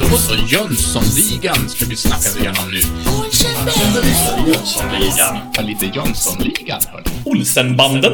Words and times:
Då 0.00 0.16
så, 0.16 0.34
Jönssonligan 0.34 1.68
ska 1.68 1.86
vi 1.86 1.96
snacka 1.96 2.38
igenom 2.40 2.70
nu. 2.70 2.80
Jönssonligan. 4.46 5.38
Ja, 5.54 5.62
lite 5.62 5.86
Jönssonligan, 5.86 6.80
hörni. 6.92 7.10
Olsenbanden. 7.24 8.12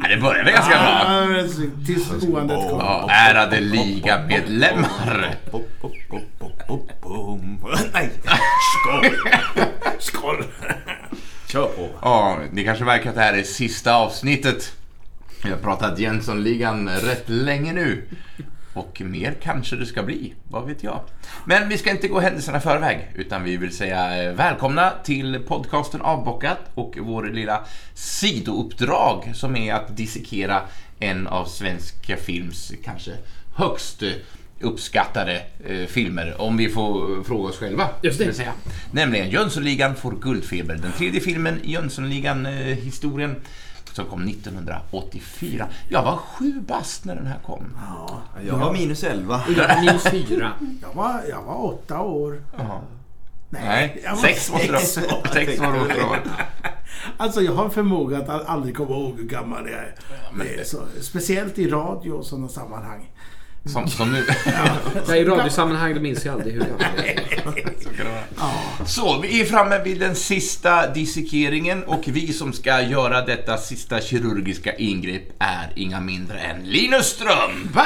Ja, 0.00 0.08
det 0.08 0.16
börjar 0.20 0.44
väl 0.44 0.52
ganska 0.52 0.78
bra. 0.78 1.42
Tills 1.86 2.26
boandet 2.26 2.70
kom. 2.70 2.78
Ja, 2.78 3.08
ärade 3.10 3.60
ligamedlemmar. 3.60 5.34
Nej, 7.92 8.10
skål! 8.72 9.10
Skål! 9.98 10.44
Kör 11.48 11.66
på. 11.66 11.88
Ja, 12.02 12.38
ni 12.52 12.64
kanske 12.64 12.84
märker 12.84 13.08
att 13.08 13.14
det 13.14 13.20
här 13.20 13.34
är 13.38 13.42
sista 13.42 13.94
avsnittet. 13.94 14.72
Vi 15.44 15.50
har 15.50 15.58
pratat 15.58 15.98
Jönssonligan 15.98 16.88
rätt 16.88 17.28
länge 17.28 17.72
nu. 17.72 18.08
Och 18.74 19.02
mer 19.04 19.34
kanske 19.42 19.76
det 19.76 19.86
ska 19.86 20.02
bli, 20.02 20.34
vad 20.50 20.66
vet 20.66 20.82
jag. 20.82 21.00
Men 21.44 21.68
vi 21.68 21.78
ska 21.78 21.90
inte 21.90 22.08
gå 22.08 22.20
händelserna 22.20 22.58
i 22.58 22.60
förväg, 22.60 23.08
utan 23.14 23.44
vi 23.44 23.56
vill 23.56 23.76
säga 23.76 24.24
eh, 24.24 24.32
välkomna 24.32 24.92
till 25.04 25.40
podcasten 25.48 26.00
Avbockat 26.00 26.58
och 26.74 26.98
vår 27.00 27.24
lilla 27.24 27.64
sidouppdrag 27.94 29.30
som 29.34 29.56
är 29.56 29.74
att 29.74 29.96
dissekera 29.96 30.60
en 30.98 31.26
av 31.26 31.44
svenska 31.44 32.16
films 32.16 32.72
kanske 32.84 33.12
högst 33.54 34.02
eh, 34.02 34.10
uppskattade 34.60 35.42
eh, 35.64 35.86
filmer, 35.86 36.40
om 36.40 36.56
vi 36.56 36.68
får 36.68 37.18
eh, 37.18 37.22
fråga 37.22 37.48
oss 37.48 37.58
själva. 37.58 37.88
Just 38.02 38.18
det. 38.18 38.34
Säga. 38.34 38.52
Nämligen 38.90 39.30
Jönssonligan 39.30 39.96
får 39.96 40.12
Guldfeber, 40.12 40.74
den 40.74 40.92
tredje 40.92 41.20
filmen 41.20 41.60
i 41.64 41.72
Jönssonligan-historien 41.72 43.36
som 43.94 44.04
kom 44.06 44.28
1984. 44.28 45.66
Jag 45.88 46.02
var 46.02 46.16
sju 46.16 46.60
bast 46.68 47.04
när 47.04 47.14
den 47.14 47.26
här 47.26 47.38
kom. 47.46 47.64
Jag 48.46 48.56
var 48.58 48.72
minus 48.72 49.04
11. 49.04 49.40
Jag 49.56 49.68
var 49.68 49.80
minus 49.80 50.02
fyra. 50.02 50.52
Jag 50.82 50.94
var, 50.94 51.20
jag 51.28 51.42
var 51.42 51.64
åtta 51.64 52.00
år. 52.00 52.42
Jaha. 52.58 52.80
Nej, 53.50 54.02
Nej, 54.04 54.16
sex 54.16 54.50
måste 54.52 54.72
det 54.72 54.78
sex. 54.78 55.12
vara. 55.12 55.28
Sex 55.32 55.58
var 55.60 55.72
det 55.72 55.94
det. 55.94 56.30
Alltså 57.16 57.40
jag 57.40 57.52
har 57.52 57.68
förmåga 57.68 58.18
att 58.18 58.28
al- 58.28 58.44
aldrig 58.46 58.76
komma 58.76 58.90
ihåg 58.90 59.16
hur 59.16 59.24
gammal 59.28 59.68
jag 59.70 59.78
är. 59.80 59.94
Det 60.44 60.60
är 60.60 60.64
så, 60.64 60.78
speciellt 61.00 61.58
i 61.58 61.68
radio 61.68 62.12
och 62.12 62.26
sådana 62.26 62.48
sammanhang. 62.48 63.11
Som, 63.64 63.88
som 63.88 64.12
nu. 64.12 64.24
Nej, 65.08 65.20
I 65.20 65.24
radiosammanhang 65.24 66.02
minns 66.02 66.24
jag 66.24 66.34
aldrig 66.34 66.54
hur 66.54 66.60
gammal. 66.60 66.80
Så 67.80 67.88
kan 67.88 68.06
det 68.06 68.12
vara. 68.36 68.86
Så, 68.86 69.20
vi 69.20 69.40
är 69.40 69.44
framme 69.44 69.78
vid 69.84 70.00
den 70.00 70.14
sista 70.14 70.86
dissekeringen 70.92 71.84
och 71.84 72.02
vi 72.06 72.32
som 72.32 72.52
ska 72.52 72.80
göra 72.82 73.24
detta 73.24 73.56
sista 73.56 74.00
kirurgiska 74.00 74.74
ingrepp 74.74 75.22
är 75.38 75.72
inga 75.74 76.00
mindre 76.00 76.38
än 76.38 76.62
Linus 76.64 77.06
Strömberg! 77.06 77.84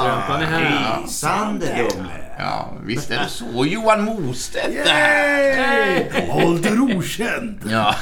Strumpan 0.00 0.42
är 0.42 0.46
här. 0.46 1.06
Sandelumle. 1.06 2.24
Ja, 2.38 2.72
visst 2.84 3.10
är 3.10 3.18
det 3.18 3.28
så. 3.28 3.66
Johan 3.66 4.04
Mostedt 4.04 4.84
där. 4.84 6.30
Ålder 6.30 6.80
okänd. 6.80 7.60
Ja. 7.70 7.94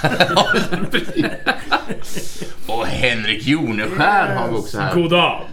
Och 2.66 2.86
Henrik 2.86 3.46
Joneskär 3.46 4.34
har 4.34 4.48
vi 4.48 4.54
också 4.54 4.78
här. 4.78 4.94
God 4.94 5.10
dag. 5.10 5.44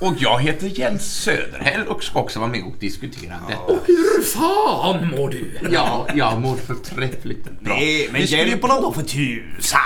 Och 0.00 0.14
jag 0.18 0.40
heter 0.40 0.66
Jens 0.66 1.14
Söderhäll 1.22 1.86
och 1.86 2.02
ska 2.04 2.20
också 2.20 2.38
vara 2.40 2.50
med 2.50 2.62
och 2.64 2.74
diskutera 2.80 3.34
detta. 3.48 3.72
Hur 3.86 4.22
fan 4.22 5.08
mår 5.10 5.28
du? 5.30 5.50
Ja, 5.70 6.06
jag 6.14 6.40
mår 6.40 6.56
förträffligt 6.56 7.44
bra. 7.60 7.74
Nej, 7.74 8.08
men 8.12 8.20
Vi 8.20 8.26
skulle 8.26 8.42
hjälp 8.42 8.62
honom 8.62 8.82
då 8.82 8.92
för 8.92 9.02
tusan! 9.02 9.80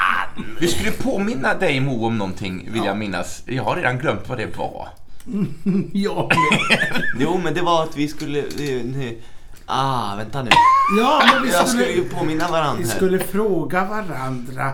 Vi 0.60 0.68
skulle 0.68 0.90
påminna 0.90 1.54
dig 1.54 1.80
Mo 1.80 2.06
om 2.06 2.18
någonting, 2.18 2.68
vill 2.72 2.82
jag 2.84 2.96
minnas. 2.98 3.42
Jag 3.46 3.62
har 3.64 3.76
redan 3.76 3.98
glömt 3.98 4.28
vad 4.28 4.38
det 4.38 4.56
var. 4.56 4.88
Jag 5.92 6.28
med. 6.28 7.02
Jo, 7.20 7.40
men 7.44 7.54
det 7.54 7.62
var 7.62 7.82
att 7.82 7.96
vi 7.96 8.08
skulle... 8.08 8.38
eh, 8.38 8.84
nu- 8.84 9.18
Ah, 9.66 10.16
vänta 10.16 10.42
nu. 10.42 10.50
Ja, 10.98 11.22
men 11.34 11.42
vi 11.42 11.52
Jag 11.52 11.68
skulle 11.68 11.86
ju 11.86 11.92
skulle, 12.04 12.08
påminna 12.20 12.48
varandra 12.48 12.82
vi 12.82 12.88
skulle 12.88 13.18
fråga 13.18 13.84
varandra 13.84 14.72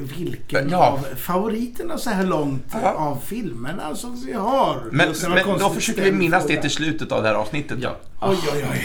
vilken 0.00 0.68
Ja. 0.70 0.76
av 0.86 1.06
favoriterna 1.16 1.98
så 1.98 2.10
här 2.10 2.24
långt 2.26 2.66
Ja. 2.82 2.90
av 2.92 3.18
filmerna 3.26 3.94
som 3.96 4.22
vi 4.26 4.32
har. 4.32 4.82
Men, 4.92 5.14
men 5.28 5.58
då 5.58 5.70
försöker 5.70 6.02
vi 6.02 6.12
minnas 6.12 6.46
det 6.46 6.56
till 6.60 6.70
slutet 6.70 7.12
av 7.12 7.22
det 7.22 7.28
här 7.28 7.34
avsnittet. 7.34 7.78
Ja. 7.80 7.96
Oj, 8.20 8.36
oj, 8.52 8.66
oj. 8.72 8.82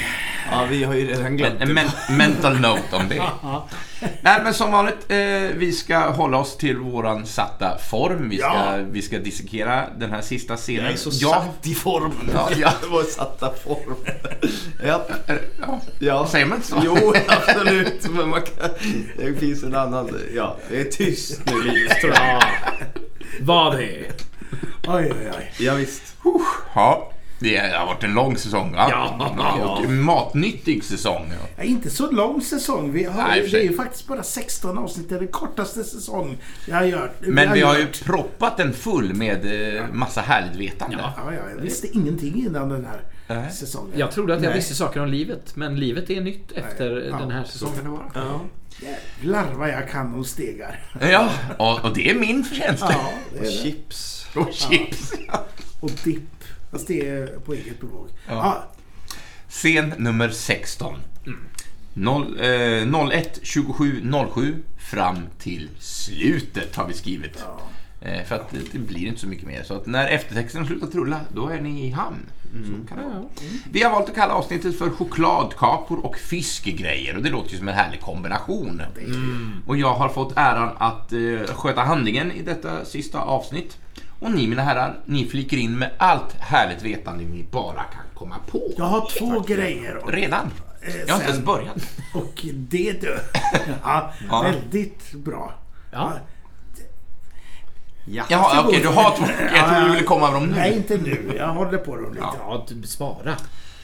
Ja, 0.52 0.66
vi 0.70 0.84
har 0.84 0.94
ju 0.94 1.08
redan 1.08 1.38
glömt 1.38 1.56
En, 1.62 1.70
en 1.70 1.76
det. 1.76 1.92
men, 2.10 2.18
mental 2.18 2.60
note 2.60 2.96
om 2.96 3.04
det. 3.10 3.22
Nej, 4.22 4.40
men 4.44 4.54
som 4.54 4.72
vanligt, 4.72 4.98
eh, 5.08 5.18
vi 5.56 5.72
ska 5.72 5.98
hålla 6.10 6.38
oss 6.38 6.58
till 6.58 6.78
våran 6.78 7.26
satta 7.26 7.78
form. 7.78 8.30
Vi 8.30 8.38
ska, 8.38 8.48
Ja. 8.48 8.78
vi 8.92 9.02
ska 9.02 9.20
dissekera 9.20 9.84
den 9.98 10.12
här 10.12 10.22
sista 10.22 10.58
scenen. 10.58 10.84
Jag 10.84 10.94
är 10.94 10.98
så 10.98 11.10
Ja, 11.14 11.30
satt 11.30 11.68
i 11.68 11.74
form. 11.76 12.14
Ja, 12.34 12.50
ja. 12.58 12.72
Vår 12.92 13.04
satta 13.04 13.54
form. 13.64 13.96
Ja. 14.86 15.06
eh, 15.28 15.36
ja. 15.62 15.80
ja. 16.00 16.28
Säger 16.28 16.46
man 16.46 16.56
inte 16.58 16.68
så? 16.68 16.82
Jo, 16.84 17.14
absolut. 17.28 18.10
Men 18.10 18.30
man 18.30 18.42
kan... 18.42 18.70
Det 19.18 19.40
finns 19.40 19.64
en 19.64 19.76
annan... 19.76 20.10
Ja, 20.36 20.58
det 20.70 20.80
är 20.82 20.84
tyst 20.86 21.42
nu, 21.46 21.62
Linus. 21.64 21.92
Ja. 22.04 22.42
Vad 23.42 23.78
det 23.78 23.84
är. 23.84 24.12
oj, 24.88 25.12
oj, 25.12 25.32
oj. 25.38 25.52
Ja, 25.60 25.74
visst. 25.74 26.02
Ja, 26.76 27.12
det 27.40 27.58
har 27.58 27.86
varit 27.86 28.04
en 28.04 28.14
lång 28.14 28.38
säsong. 28.38 28.72
Va? 28.72 28.88
Ja. 28.92 29.80
Och 29.84 29.90
matnyttig 29.90 30.84
säsong. 30.84 31.26
Ja. 31.30 31.48
Ja, 31.58 31.64
inte 31.64 31.90
så 31.90 32.12
lång 32.12 32.42
säsong. 32.42 32.92
Vi 32.94 33.04
har, 33.04 33.24
Nej, 33.24 33.48
det 33.52 33.60
är 33.60 33.64
ju 33.64 33.76
faktiskt 33.76 34.08
bara 34.08 34.24
16 34.24 34.78
avsnitt. 34.78 35.10
Det 35.10 35.16
är 35.16 35.20
den 35.20 35.28
kortaste 35.28 35.84
säsong 35.84 36.38
vi 36.66 36.72
har 36.72 36.84
gjort. 36.84 37.12
Men 37.20 37.54
vi 37.54 37.62
har 37.62 37.76
ju 37.76 37.82
gjort. 37.82 38.04
proppat 38.06 38.58
den 38.58 38.74
full 38.74 39.14
med 39.14 39.76
eh, 39.78 39.84
massa 39.94 40.22
härligt 40.22 40.56
vetande. 40.56 40.98
Ja. 41.00 41.14
Ja, 41.18 41.34
ja, 41.34 41.42
jag 41.56 41.62
visste 41.62 41.88
ingenting 41.98 42.46
innan 42.46 42.70
den 42.70 42.86
här 42.86 43.02
Nej. 43.28 43.52
säsongen. 43.52 43.94
Jag 44.00 44.12
trodde 44.12 44.34
att 44.36 44.42
jag 44.42 44.50
Nej. 44.50 44.58
visste 44.58 44.76
saker 44.76 45.00
om 45.04 45.10
livet, 45.10 45.56
men 45.56 45.80
livet 45.80 46.10
är 46.10 46.22
nytt 46.22 46.52
efter 46.52 47.08
Ja, 47.12 47.18
den 47.18 47.32
här 47.32 47.44
Så 47.44 47.66
kan 47.66 47.74
säsongen. 47.76 47.84
det 47.84 47.90
vara. 47.90 48.28
Ja. 48.30 48.42
Jävlar 49.22 49.54
vad 49.54 49.70
jag 49.70 49.90
kan 49.90 50.14
om 50.16 50.24
stegar. 50.26 50.80
Ja, 51.02 51.30
och, 51.58 51.86
och 51.86 51.94
det 51.96 52.10
är 52.10 52.16
min 52.16 52.44
förtjänst. 52.44 52.84
Ja, 52.90 53.10
det 53.34 53.40
Och 53.40 53.46
är 53.46 53.50
det. 53.50 53.56
chips. 53.56 54.28
Och 54.36 54.48
chips. 54.54 55.14
Och 55.80 55.92
dipp. 56.04 56.37
Fast 56.72 56.88
det 56.88 57.10
är 57.10 57.28
på 57.28 57.54
eget 57.54 57.80
bevåg. 57.80 58.08
Ja. 58.28 58.34
Ja. 58.34 58.64
Scen 59.50 59.94
nummer 59.98 60.30
16. 60.30 60.96
0, 61.94 62.40
eh, 62.40 63.10
01 63.12 63.40
27 63.44 64.12
07 64.34 64.64
fram 64.78 65.18
till 65.40 65.70
slutet 65.80 66.76
har 66.76 66.88
vi 66.88 66.94
skrivit. 66.94 67.46
Eh, 68.02 68.24
för 68.24 68.36
att 68.36 68.52
det, 68.52 68.72
det 68.72 68.80
blir 68.80 69.08
inte 69.08 69.20
så 69.20 69.28
mycket 69.28 69.48
mer. 69.48 69.64
Så 69.64 69.74
att 69.74 69.86
när 69.86 70.08
eftertexten 70.08 70.62
har 70.62 70.68
slutat 70.68 70.96
rulla, 70.96 71.20
då 71.34 71.48
är 71.48 71.62
ni 71.62 71.88
i 71.88 71.92
hamn. 71.92 72.26
Det 72.54 72.96
vara. 72.96 73.24
Vi 73.72 73.84
har 73.84 73.92
valt 73.92 74.10
att 74.10 74.16
kalla 74.16 74.34
avsnittet 74.34 74.78
för 74.78 74.90
chokladkakor 74.90 76.06
och 76.06 76.18
fiskegrejer 76.18 77.16
och 77.18 77.24
det 77.24 77.30
låter 77.30 77.52
ju 77.52 77.58
som 77.58 77.68
en 77.68 77.76
härlig 77.76 78.02
kombination. 78.02 78.82
Och 79.66 79.78
jag 79.78 79.94
har 79.94 80.10
fått 80.10 80.34
äran 80.36 80.70
att 80.78 81.14
eh, 81.14 81.56
sköta 81.56 81.82
handlingen 81.82 82.32
i 82.32 82.42
detta 82.42 82.86
sista 82.86 83.20
avsnitt. 83.20 83.78
Och 84.20 84.32
ni 84.32 84.48
mina 84.48 84.62
herrar, 84.64 85.00
ni 85.06 85.26
fliker 85.26 85.58
in 85.58 85.78
med 85.80 85.92
allt 85.98 86.36
härligt 86.40 86.84
vetande 86.84 87.24
ni 87.24 87.44
bara 87.52 87.84
kan 87.84 88.04
komma 88.16 88.36
på. 88.52 88.62
Jag 88.78 88.86
har 88.86 89.10
två 89.20 89.40
grejer. 89.40 89.96
Och, 89.98 90.12
Redan? 90.12 90.52
Jag 91.08 91.14
har 91.14 91.20
inte 91.22 91.32
ens 91.32 91.46
börjat. 91.46 91.76
och 92.14 92.46
det 92.54 93.02
du. 93.02 93.20
Ja, 93.84 94.14
Ja. 94.30 94.42
väldigt 94.42 95.12
bra. 95.14 95.54
Ja. 95.92 96.14
Ja. 98.06 98.24
Jaha, 98.30 98.64
okej, 98.68 98.80
du 98.82 98.88
har 98.88 99.16
två. 99.18 99.26
Jag 99.56 99.66
trodde 99.68 99.86
du 99.86 99.92
ville 99.92 100.04
komma 100.04 100.32
med 100.32 100.42
dem 100.42 100.50
Nej, 100.50 100.70
nu. 100.72 100.78
inte 100.78 100.98
nu. 100.98 101.34
Jag 101.38 101.48
håller 101.48 101.78
på 101.78 101.96
dem 101.96 102.14
lite. 102.14 102.26
Ja, 102.40 102.66
du 102.70 102.88
spara. 102.88 103.36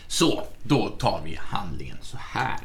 Så, 0.07 0.43
då 0.63 0.87
tar 0.89 1.21
vi 1.25 1.39
handlingen 1.41 1.97
så 2.01 2.17
här. 2.19 2.57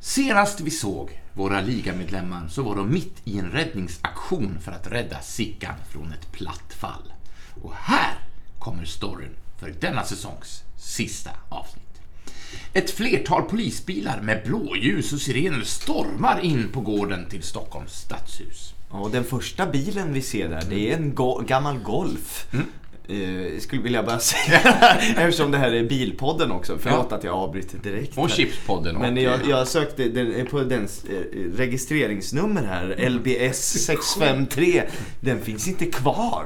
Senast 0.00 0.60
vi 0.60 0.70
såg 0.70 1.20
våra 1.38 1.60
ligamedlemmar 1.60 2.48
så 2.48 2.62
var 2.62 2.76
de 2.76 2.90
mitt 2.92 3.16
i 3.24 3.38
en 3.38 3.50
räddningsaktion 3.50 4.58
för 4.60 4.72
att 4.72 4.86
rädda 4.86 5.20
Sickan 5.20 5.74
från 5.92 6.12
ett 6.12 6.32
platt 6.32 6.72
fall. 6.78 7.12
Och 7.62 7.74
här 7.74 8.14
kommer 8.58 8.84
storyn 8.84 9.30
för 9.60 9.74
denna 9.80 10.04
säsongs 10.04 10.62
sista 10.76 11.30
avsnitt. 11.48 11.84
Ett 12.72 12.90
flertal 12.90 13.42
polisbilar 13.42 14.20
med 14.20 14.42
blåljus 14.46 15.12
och 15.12 15.20
sirener 15.20 15.62
stormar 15.64 16.40
in 16.40 16.68
på 16.72 16.80
gården 16.80 17.28
till 17.28 17.42
Stockholms 17.42 17.92
stadshus. 17.92 18.74
Ja, 18.90 18.98
och 18.98 19.10
den 19.10 19.24
första 19.24 19.66
bilen 19.66 20.12
vi 20.12 20.22
ser 20.22 20.48
där, 20.48 20.62
det 20.70 20.92
är 20.92 20.96
en 20.96 21.14
go- 21.14 21.42
gammal 21.46 21.78
Golf. 21.78 22.46
Eh, 23.10 23.58
skulle 23.60 23.82
vilja 23.82 24.02
bara 24.02 24.18
säga, 24.18 24.58
eftersom 25.16 25.50
det 25.50 25.58
här 25.58 25.72
är 25.72 25.84
bilpodden 25.84 26.50
också, 26.50 26.78
förlåt 26.80 27.12
att 27.12 27.24
jag 27.24 27.34
avbryter 27.34 27.78
direkt. 27.78 28.18
Och 28.18 28.28
här. 28.28 28.36
Chipspodden. 28.36 28.96
Men 28.96 29.16
jag, 29.16 29.40
jag 29.48 29.68
sökte 29.68 30.08
den, 30.08 30.46
på 30.46 30.60
dens 30.60 31.04
eh, 31.04 31.38
registreringsnummer 31.56 32.62
här, 32.62 33.08
LBS 33.10 33.84
653. 33.86 34.82
Den 35.20 35.40
finns 35.40 35.68
inte 35.68 35.86
kvar. 35.86 36.44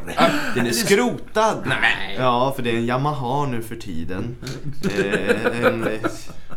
Den 0.54 0.66
är 0.66 0.70
skrotad. 0.70 1.62
Nej. 1.66 2.16
Ja, 2.18 2.52
för 2.56 2.62
det 2.62 2.70
är 2.70 2.76
en 2.76 2.86
Yamaha 2.86 3.46
nu 3.46 3.62
för 3.62 3.76
tiden. 3.76 4.36
Eh, 4.98 5.64
en, 5.66 5.82
eh, 5.86 6.10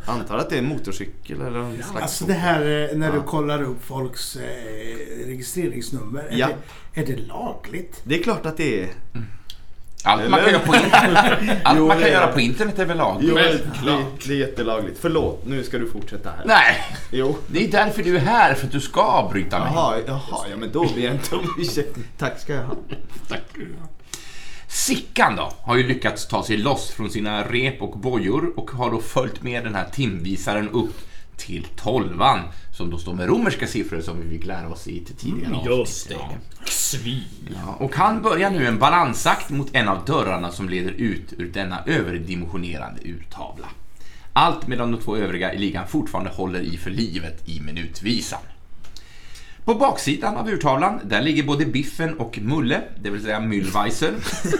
antar 0.05 0.37
att 0.37 0.49
det 0.49 0.55
är 0.55 0.59
en 0.59 0.67
motorcykel 0.67 1.41
eller 1.41 1.59
en 1.59 1.75
slags... 1.75 2.01
Alltså 2.01 2.25
det 2.25 2.33
här 2.33 2.61
eh, 2.91 2.97
när 2.97 3.11
du 3.11 3.17
Ja. 3.17 3.23
kollar 3.23 3.63
upp 3.63 3.85
folks 3.85 4.35
eh, 4.35 5.25
registreringsnummer. 5.27 6.19
Är, 6.29 6.37
Ja. 6.37 6.49
det, 6.93 7.01
är 7.01 7.05
det 7.05 7.15
lagligt? 7.17 8.01
Det 8.03 8.19
är 8.19 8.23
klart 8.23 8.45
att 8.45 8.57
det 8.57 8.81
är. 8.83 8.89
Allt 10.07 10.29
man 10.29 10.39
kan 10.39 10.49
Eller? 10.49 10.51
göra 10.53 10.65
på 10.65 10.75
internet, 10.75 11.61
allt 11.63 11.77
Jo, 11.77 11.87
man 11.87 11.99
kan 11.99 12.11
göra 12.11 12.27
på 12.27 12.39
internet 12.39 12.79
är 12.79 12.85
väl 12.85 12.97
lagligt? 12.97 13.29
Jo, 13.29 13.35
det, 13.35 14.27
det 14.27 14.33
är 14.33 14.37
jättelagligt. 14.37 14.97
Förlåt, 15.01 15.43
nu 15.47 15.63
ska 15.63 15.77
du 15.77 15.89
fortsätta 15.89 16.29
här. 16.29 16.43
Nej, 16.45 16.75
Jo. 17.11 17.37
det 17.47 17.65
är 17.65 17.71
därför 17.71 18.03
du 18.03 18.15
är 18.15 18.19
här, 18.19 18.53
för 18.53 18.65
att 18.65 18.71
du 18.71 18.79
ska 18.81 19.01
avbryta 19.01 19.59
mig. 19.59 19.71
Jaha, 19.75 19.95
jaha, 20.07 20.45
ja 20.49 20.57
men 20.57 20.71
då 20.71 20.83
ber 20.95 21.01
jag 21.01 21.13
inte 21.13 21.35
om 21.35 21.55
ursäkt. 21.59 21.97
Tack 22.17 22.39
ska 22.39 22.53
jag 22.53 22.63
ha. 22.63 22.75
Tack. 23.29 23.41
Sickan 24.67 25.35
då, 25.35 25.51
har 25.61 25.75
ju 25.77 25.87
lyckats 25.87 26.27
ta 26.27 26.43
sig 26.43 26.57
loss 26.57 26.91
från 26.91 27.09
sina 27.09 27.43
rep 27.43 27.81
och 27.81 27.99
bojor 27.99 28.53
och 28.59 28.71
har 28.71 28.91
då 28.91 29.01
följt 29.01 29.43
med 29.43 29.63
den 29.63 29.75
här 29.75 29.85
timvisaren 29.93 30.69
upp 30.69 30.95
till 31.37 31.67
tolvan 31.75 32.39
som 32.71 32.89
då 32.89 32.97
står 32.97 33.13
med 33.13 33.27
romerska 33.27 33.67
siffror 33.67 34.01
som 34.01 34.21
vi 34.21 34.37
fick 34.37 34.45
lära 34.45 34.69
oss 34.69 34.87
i 34.87 35.01
ett 35.01 35.19
tidigare 35.19 35.55
avsnitt. 35.55 35.77
Just 35.79 36.09
det. 36.09 36.71
Svin. 36.71 37.23
Ja, 37.65 37.75
och 37.79 37.95
han 37.95 38.21
börjar 38.21 38.49
nu 38.49 38.67
en 38.67 38.79
balansakt 38.79 39.49
mot 39.49 39.75
en 39.75 39.87
av 39.87 40.05
dörrarna 40.05 40.51
som 40.51 40.69
leder 40.69 40.91
ut 40.91 41.33
ur 41.37 41.51
denna 41.53 41.83
överdimensionerande 41.85 43.01
urtavla. 43.01 43.67
Allt 44.33 44.67
medan 44.67 44.91
de 44.91 45.01
två 45.01 45.17
övriga 45.17 45.53
i 45.53 45.57
ligan 45.57 45.87
fortfarande 45.87 46.31
håller 46.31 46.59
i 46.59 46.77
för 46.77 46.91
livet 46.91 47.49
i 47.49 47.59
minutvisan. 47.59 48.39
På 49.65 49.73
baksidan 49.75 50.37
av 50.37 50.49
urtavlan, 50.49 50.99
där 51.03 51.21
ligger 51.21 51.43
både 51.43 51.65
Biffen 51.65 52.13
och 52.19 52.39
Mulle, 52.41 52.81
det 53.01 53.09
vill 53.09 53.21
säga 53.23 53.39
Müllweiser, 53.39 54.13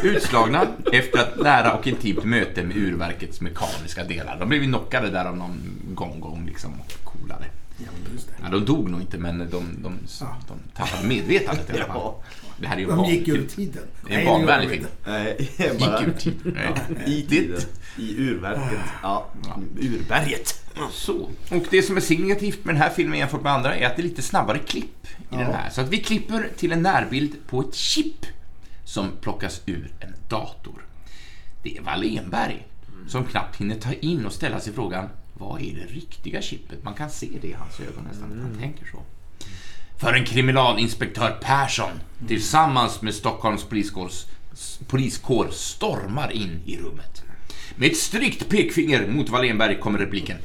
utslagna 0.04 0.68
efter 0.92 1.20
ett 1.20 1.42
nära 1.42 1.74
och 1.74 1.88
intimt 1.88 2.24
möte 2.24 2.64
med 2.64 2.78
urverkets 2.78 3.42
mekaniska 3.42 4.04
delar. 4.04 4.40
De 4.40 4.50
blev 4.50 4.62
ju 4.62 4.68
knockade 4.68 5.10
där 5.10 5.26
av 5.26 5.38
någon 5.38 5.60
gång-gång 5.94 6.46
liksom 6.46 6.74
och 6.80 7.04
coolare. 7.04 7.46
Ja, 8.44 8.50
de 8.52 8.66
dog 8.66 8.90
nog 8.90 9.02
inte, 9.02 9.18
men 9.18 9.38
de, 9.40 9.48
de, 9.84 10.00
de 10.48 10.60
tappade 10.74 11.08
medvetandet 11.08 11.70
i 11.70 11.74
alla 11.74 11.86
fall. 11.94 12.14
Ja. 12.58 12.62
Det 12.62 12.68
här 12.68 12.76
är 12.76 12.80
ju 12.80 12.92
en 12.92 12.98
De 12.98 13.10
gick 13.12 13.28
ur 13.28 13.48
tiden. 13.48 13.84
Det 14.08 14.14
är 14.14 14.20
en 14.20 14.46
de 14.46 14.70
film. 14.70 14.86
Nej, 15.06 15.52
bara... 15.80 16.00
Gick 16.00 16.08
ur 16.08 16.14
tiden. 16.20 16.58
I 17.06 17.22
tiden. 17.22 17.62
I 17.98 18.18
urverket. 18.18 18.80
Ja, 19.04 19.30
urberget. 19.80 20.62
Så. 20.92 21.30
Och 21.50 21.66
det 21.70 21.82
som 21.82 21.98
är 21.98 22.02
signifikativt 22.02 22.66
med 22.66 22.76
den 22.76 22.82
här 22.82 22.90
filmen 22.90 23.20
jämfört 23.20 23.44
med 23.44 23.52
andra 23.52 23.76
är 23.76 23.88
att 23.88 23.96
det 23.96 24.02
är 24.02 24.04
lite 24.04 24.22
snabbare 24.22 24.60
klipp 24.60 25.08
i 25.32 25.36
den 25.36 25.54
här. 25.54 25.70
Så 25.70 25.82
att 25.82 25.90
vi 25.90 25.98
klipper 25.98 26.50
till 26.58 26.72
en 26.72 26.82
närbild 26.82 27.36
på 27.48 27.62
ett 27.62 27.76
chip 27.76 28.26
som 28.86 29.12
plockas 29.22 29.62
ur 29.66 29.92
en 30.00 30.16
dator. 30.30 30.86
Det 31.64 31.78
är 31.78 31.82
Wallenberg 31.82 32.68
som 33.08 33.26
knappt 33.26 33.56
hinner 33.56 33.76
ta 33.76 33.94
in 33.94 34.26
och 34.26 34.34
ställa 34.34 34.60
sig 34.60 34.74
frågan 34.74 35.10
vad 35.38 35.62
är 35.62 35.76
det 35.76 35.94
riktiga 35.94 36.42
chippet? 36.42 36.84
Man 36.84 36.94
kan 36.94 37.10
se 37.10 37.30
det 37.42 37.48
i 37.48 37.54
hans 37.54 37.80
ögon 37.80 38.04
nästan, 38.04 38.32
att 38.32 38.42
han 38.42 38.60
tänker 38.60 38.86
så. 38.86 39.00
För 39.98 40.14
en 40.14 40.26
kriminalinspektör 40.26 41.38
Persson 41.42 42.00
tillsammans 42.28 43.02
med 43.02 43.14
Stockholms 43.14 43.64
poliskårs, 43.64 44.26
poliskår 44.88 45.48
stormar 45.52 46.32
in 46.32 46.62
i 46.66 46.78
rummet. 46.78 47.24
Med 47.76 47.92
ett 47.92 47.98
strikt 47.98 48.50
pekfinger 48.50 49.08
mot 49.08 49.30
Wallenberg 49.30 49.80
kommer 49.80 50.00
repliken 50.00 50.38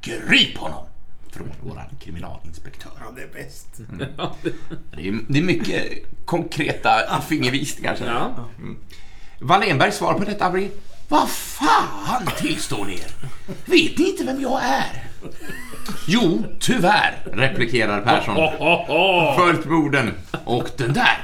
Grip 0.00 0.56
honom! 0.56 0.86
Från 1.30 1.48
våran 1.62 1.86
kriminalinspektör. 2.00 2.92
Ja, 3.00 3.12
det 3.16 3.22
är 3.22 3.44
bäst. 3.44 3.68
Det 4.96 5.08
är, 5.08 5.18
det 5.28 5.38
är 5.38 5.42
mycket 5.42 5.84
konkreta 6.24 7.20
fingervisningar. 7.28 7.96
Ja. 8.06 8.48
Wallenbergs 9.40 9.96
svar 9.96 10.14
på 10.14 10.24
detta 10.24 10.50
blir 10.50 10.70
Vad 11.08 11.30
fan 11.30 12.26
tillstår 12.38 12.84
ni 12.84 12.94
er? 12.94 13.10
Vet 13.64 13.98
ni 13.98 14.10
inte 14.10 14.24
vem 14.24 14.40
jag 14.40 14.60
är? 14.64 15.04
Jo, 16.06 16.44
tyvärr, 16.60 17.22
replikerar 17.32 18.00
Persson. 18.02 18.36
Följt 19.38 19.64
med 19.66 19.78
orden 19.78 20.10
Och 20.44 20.68
den 20.76 20.92
där, 20.92 21.18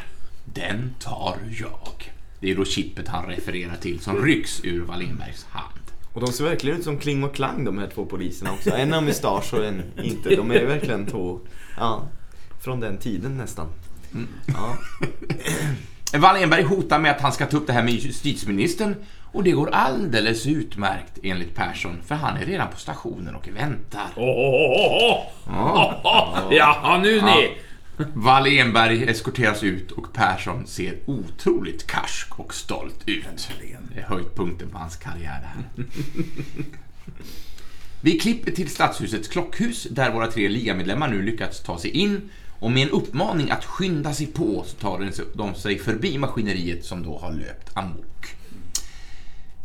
den 0.44 0.94
tar 1.00 1.37
jag. 1.61 2.12
Det 2.40 2.50
är 2.50 2.55
då 2.55 2.64
chippet 2.64 3.08
han 3.08 3.26
refererar 3.26 3.76
till 3.76 4.00
som 4.00 4.25
rycks 4.25 4.61
ur 4.64 4.81
Wallenbergs 4.84 5.46
hand. 5.50 5.81
Och 6.12 6.20
de 6.20 6.32
ser 6.32 6.44
verkligen 6.44 6.79
ut 6.79 6.84
som 6.84 6.99
Kling 6.99 7.25
och 7.25 7.34
Klang 7.34 7.64
de 7.64 7.79
här 7.79 7.88
två 7.94 8.05
poliserna 8.05 8.52
också. 8.52 8.70
En 8.70 8.93
har 8.93 9.00
mustasch 9.00 9.55
och 9.55 9.64
en 9.64 9.82
inte. 10.02 10.37
De 10.37 10.50
är 10.50 10.64
verkligen 10.64 11.06
två, 11.06 11.40
ja, 11.76 12.08
från 12.61 12.81
den 12.81 12.99
tiden 12.99 13.37
nästan. 13.37 13.67
Ja. 14.46 14.79
Wallenberg 16.19 16.62
hotar 16.62 16.99
med 16.99 17.11
att 17.11 17.20
han 17.20 17.32
ska 17.32 17.47
ta 17.47 17.56
upp 17.56 17.67
det 17.67 17.73
här 17.73 17.82
med 17.82 17.94
justitieministern 17.94 18.97
och 19.32 19.44
det 19.44 19.50
går 19.50 19.70
alldeles 19.70 20.47
utmärkt 20.47 21.19
enligt 21.23 21.55
Persson 21.55 21.99
för 22.06 22.14
han 22.14 22.37
är 22.37 22.47
redan 22.47 22.70
på 22.70 22.79
stationen 22.79 23.35
och 23.35 23.49
väntar. 23.49 24.06
Jaha, 26.50 26.99
nu 27.03 27.20
ni. 27.20 27.50
Wallenberg 28.14 29.09
eskorteras 29.09 29.62
ut 29.62 29.91
och 29.91 30.12
Persson 30.12 30.67
ser 30.67 30.94
otroligt 31.06 31.87
karsk 31.87 32.38
och 32.38 32.55
stolt 32.55 33.03
ut. 33.06 33.25
Det 33.94 34.00
är 34.00 34.05
höjdpunkten 34.05 34.69
på 34.70 34.79
hans 34.79 34.97
karriär 34.97 35.41
det 35.41 35.47
här. 35.47 35.87
Vi 38.00 38.19
klipper 38.19 38.53
till 38.53 38.70
Stadshusets 38.70 39.29
klockhus 39.29 39.87
där 39.91 40.12
våra 40.12 40.26
tre 40.26 40.49
ligamedlemmar 40.49 41.08
nu 41.08 41.23
lyckats 41.23 41.62
ta 41.62 41.79
sig 41.79 41.91
in 41.91 42.31
och 42.62 42.70
med 42.70 42.82
en 42.82 42.91
uppmaning 42.91 43.50
att 43.50 43.64
skynda 43.64 44.14
sig 44.14 44.26
på 44.26 44.64
så 44.67 44.76
tar 44.76 45.11
de 45.35 45.55
sig 45.55 45.79
förbi 45.79 46.19
maskineriet 46.19 46.85
som 46.85 47.03
då 47.03 47.19
har 47.19 47.32
löpt 47.32 47.76
amok. 47.76 48.37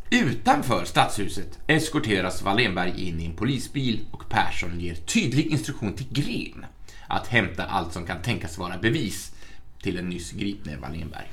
Utanför 0.09 0.85
stadshuset 0.85 1.59
eskorteras 1.67 2.41
Wallenberg 2.41 3.07
in 3.07 3.19
i 3.19 3.25
en 3.25 3.35
polisbil 3.35 4.05
och 4.11 4.29
Persson 4.29 4.79
ger 4.79 4.95
tydlig 4.95 5.45
instruktion 5.47 5.93
till 5.93 6.07
Gren 6.09 6.65
att 7.07 7.27
hämta 7.27 7.65
allt 7.65 7.93
som 7.93 8.05
kan 8.05 8.21
tänkas 8.21 8.57
vara 8.57 8.77
bevis 8.77 9.31
till 9.81 9.95
den 9.95 10.09
nyss 10.09 10.31
gripne 10.31 10.77
Wallenberg. 10.77 11.27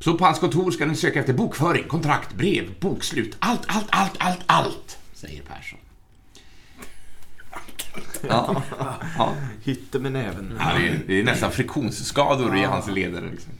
Så 0.00 0.18
på 0.18 0.24
hans 0.24 0.38
kontor 0.38 0.70
ska 0.70 0.86
ni 0.86 0.96
söka 0.96 1.20
efter 1.20 1.32
bokföring, 1.32 1.84
kontrakt, 1.88 2.34
brev, 2.34 2.80
bokslut, 2.80 3.36
allt, 3.38 3.64
allt, 3.66 3.88
allt, 3.90 4.16
allt, 4.18 4.40
allt, 4.46 4.98
säger 5.14 5.42
Persson. 5.42 5.78
Ja, 8.28 8.62
ja. 9.18 9.34
Hytte 9.64 9.98
med 9.98 10.12
näven. 10.12 10.56
Ja, 10.60 10.72
det, 10.78 10.88
är, 10.88 11.00
det 11.06 11.20
är 11.20 11.24
nästan 11.24 11.50
friktionsskador 11.52 12.56
i 12.56 12.64
hans 12.64 12.88
leder. 12.88 13.22
Liksom. 13.30 13.52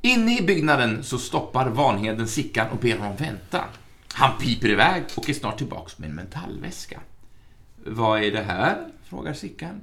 Inne 0.00 0.38
i 0.38 0.42
byggnaden 0.42 1.04
så 1.04 1.18
stoppar 1.18 1.68
Vanheden 1.68 2.28
Sickan 2.28 2.68
och 2.70 2.78
ber 2.78 2.98
honom 2.98 3.16
vänta. 3.16 3.64
Han 4.12 4.38
piper 4.38 4.68
iväg 4.68 5.02
och 5.16 5.28
är 5.30 5.34
snart 5.34 5.58
tillbaks 5.58 5.98
med 5.98 6.08
en 6.10 6.14
metallväska. 6.16 7.00
Vad 7.86 8.22
är 8.22 8.30
det 8.32 8.42
här? 8.42 8.86
frågar 9.08 9.32
Sickan. 9.34 9.80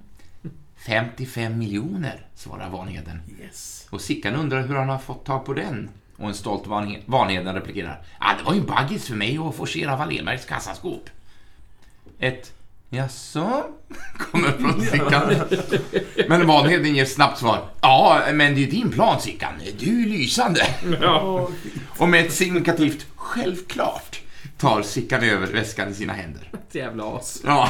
55 0.87 1.57
miljoner, 1.57 2.25
svarar 2.35 2.69
Vanheden. 2.69 3.21
Yes. 3.41 3.87
Och 3.89 4.01
Sickan 4.01 4.35
undrar 4.35 4.67
hur 4.67 4.75
han 4.75 4.89
har 4.89 4.97
fått 4.97 5.25
tag 5.25 5.45
på 5.45 5.53
den. 5.53 5.89
Och 6.17 6.27
en 6.27 6.33
stolt 6.33 6.65
Vanhe- 6.67 7.01
Vanheden 7.05 7.55
replikerar. 7.55 8.01
Ah, 8.19 8.33
det 8.37 8.43
var 8.43 8.53
ju 8.53 8.59
en 8.59 8.65
baggis 8.65 9.07
för 9.07 9.15
mig 9.15 9.37
att 9.37 9.55
forcera 9.55 9.95
Wallenbergs 9.95 10.45
kassaskåp. 10.45 11.09
Ett 12.19 12.53
Jaså? 12.89 13.63
Kommer 14.31 14.51
från 14.51 14.81
Sickan. 14.81 15.35
Men 16.27 16.47
Vanheden 16.47 16.95
ger 16.95 17.05
snabbt 17.05 17.39
svar. 17.39 17.69
Ja, 17.81 18.21
men 18.33 18.55
det 18.55 18.63
är 18.63 18.71
din 18.71 18.91
plan 18.91 19.21
Sickan. 19.21 19.53
Du 19.79 20.03
är 20.03 20.07
lysande. 20.07 20.61
Ja. 21.01 21.49
Och 21.97 22.09
med 22.09 22.25
ett 22.25 22.33
signifikativt 22.33 23.05
självklart 23.15 24.19
tar 24.57 24.81
Sickan 24.81 25.23
över 25.23 25.47
väskan 25.47 25.89
i 25.89 25.93
sina 25.93 26.13
händer. 26.13 26.49
Ett 26.53 26.75
jävla 26.75 27.03
as. 27.17 27.41
Ja. 27.45 27.69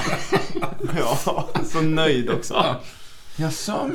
Ja, 0.97 1.49
så 1.65 1.81
nöjd 1.81 2.29
också. 2.29 2.53
Ja. 2.53 2.81
Jaså? 3.35 3.91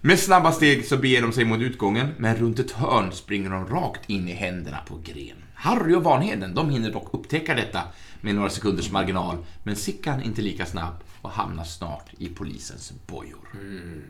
Med 0.00 0.18
snabba 0.18 0.52
steg 0.52 0.84
så 0.84 0.96
beger 0.96 1.22
de 1.22 1.32
sig 1.32 1.44
mot 1.44 1.60
utgången, 1.60 2.14
men 2.18 2.36
runt 2.36 2.58
ett 2.58 2.70
hörn 2.70 3.12
springer 3.12 3.50
de 3.50 3.68
rakt 3.68 4.10
in 4.10 4.28
i 4.28 4.32
händerna 4.32 4.78
på 4.88 5.00
Gren. 5.04 5.36
Harry 5.54 5.94
och 5.94 6.04
Vanheden, 6.04 6.54
de 6.54 6.70
hinner 6.70 6.90
dock 6.90 7.14
upptäcka 7.14 7.54
detta 7.54 7.82
med 8.20 8.34
några 8.34 8.50
sekunders 8.50 8.90
marginal, 8.90 9.36
men 9.62 9.76
Sickan 9.76 10.22
inte 10.22 10.42
lika 10.42 10.66
snabb 10.66 10.94
och 11.22 11.30
hamnar 11.30 11.64
snart 11.64 12.06
i 12.18 12.28
polisens 12.28 12.92
bojor. 13.06 13.48
Mm. 13.54 14.02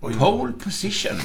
Pole 0.00 0.52
position. 0.52 1.18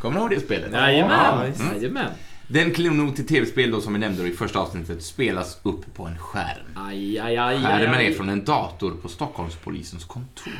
Kommer 0.00 0.16
du 0.16 0.20
ihåg 0.20 0.30
det 0.30 0.40
spelet? 0.40 0.70
Ja, 0.72 0.90
Jajamän. 0.90 1.52
Jajamän. 1.72 2.10
Den 2.48 2.74
klenod 2.74 3.16
till 3.16 3.26
tv-spel 3.26 3.70
då 3.70 3.80
som 3.80 3.92
vi 3.92 3.98
nämnde 3.98 4.22
då 4.22 4.28
i 4.28 4.32
första 4.32 4.58
avsnittet 4.58 5.02
spelas 5.02 5.58
upp 5.62 5.94
på 5.94 6.06
en 6.06 6.18
skärm. 6.18 6.66
Aj, 6.74 7.18
aj, 7.18 7.36
aj, 7.36 7.56
aj, 7.56 7.62
Skärmen 7.62 8.00
är 8.00 8.12
från 8.12 8.28
en 8.28 8.44
dator 8.44 8.90
på 9.02 9.08
Stockholmspolisens 9.08 10.04
kontor. 10.04 10.52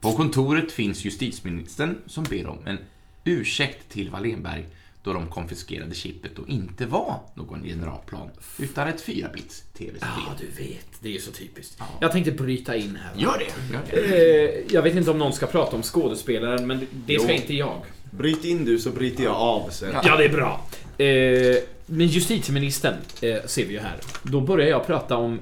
På 0.00 0.12
kontoret 0.12 0.72
finns 0.72 1.04
justitieministern 1.04 1.98
som 2.06 2.24
ber 2.24 2.46
om 2.46 2.58
en 2.66 2.78
ursäkt 3.24 3.88
till 3.88 4.10
Wallenberg 4.10 4.66
då 5.04 5.12
de 5.12 5.26
konfiskerade 5.26 5.94
chippet 5.94 6.38
och 6.38 6.48
inte 6.48 6.86
var 6.86 7.20
någon 7.34 7.62
generalplan, 7.64 8.30
utan 8.58 8.88
ett 8.88 9.04
4-bits 9.06 9.62
tv-spel. 9.78 10.08
Ja, 10.26 10.32
du 10.40 10.64
vet. 10.64 10.86
Det 11.00 11.08
är 11.08 11.12
ju 11.12 11.18
så 11.20 11.30
typiskt. 11.30 11.78
Jag 12.00 12.12
tänkte 12.12 12.32
bryta 12.32 12.76
in 12.76 12.98
här. 13.02 13.14
va? 13.14 13.20
Gör 13.20 13.38
det! 13.38 13.72
Gör 13.74 14.06
det. 14.08 14.60
Eh, 14.60 14.64
jag 14.74 14.82
vet 14.82 14.94
inte 14.96 15.10
om 15.10 15.18
någon 15.18 15.32
ska 15.32 15.46
prata 15.46 15.76
om 15.76 15.82
skådespelaren, 15.82 16.66
men 16.66 16.86
det 17.06 17.18
ska 17.20 17.28
Jo. 17.32 17.34
inte 17.34 17.54
jag. 17.54 17.80
Bryt 18.10 18.44
in 18.44 18.64
du 18.64 18.78
så 18.78 18.90
bryter 18.90 19.24
jag 19.24 19.34
av 19.34 19.70
sen. 19.70 19.94
Ja, 20.04 20.16
det 20.16 20.24
är 20.24 20.28
bra. 20.28 20.66
Eh, 21.04 21.56
men 21.86 22.06
justitieministern 22.06 22.94
eh, 23.20 23.36
ser 23.46 23.66
vi 23.66 23.72
ju 23.72 23.80
här. 23.80 23.96
Då 24.22 24.40
börjar 24.40 24.68
jag 24.68 24.86
prata 24.86 25.16
om 25.16 25.40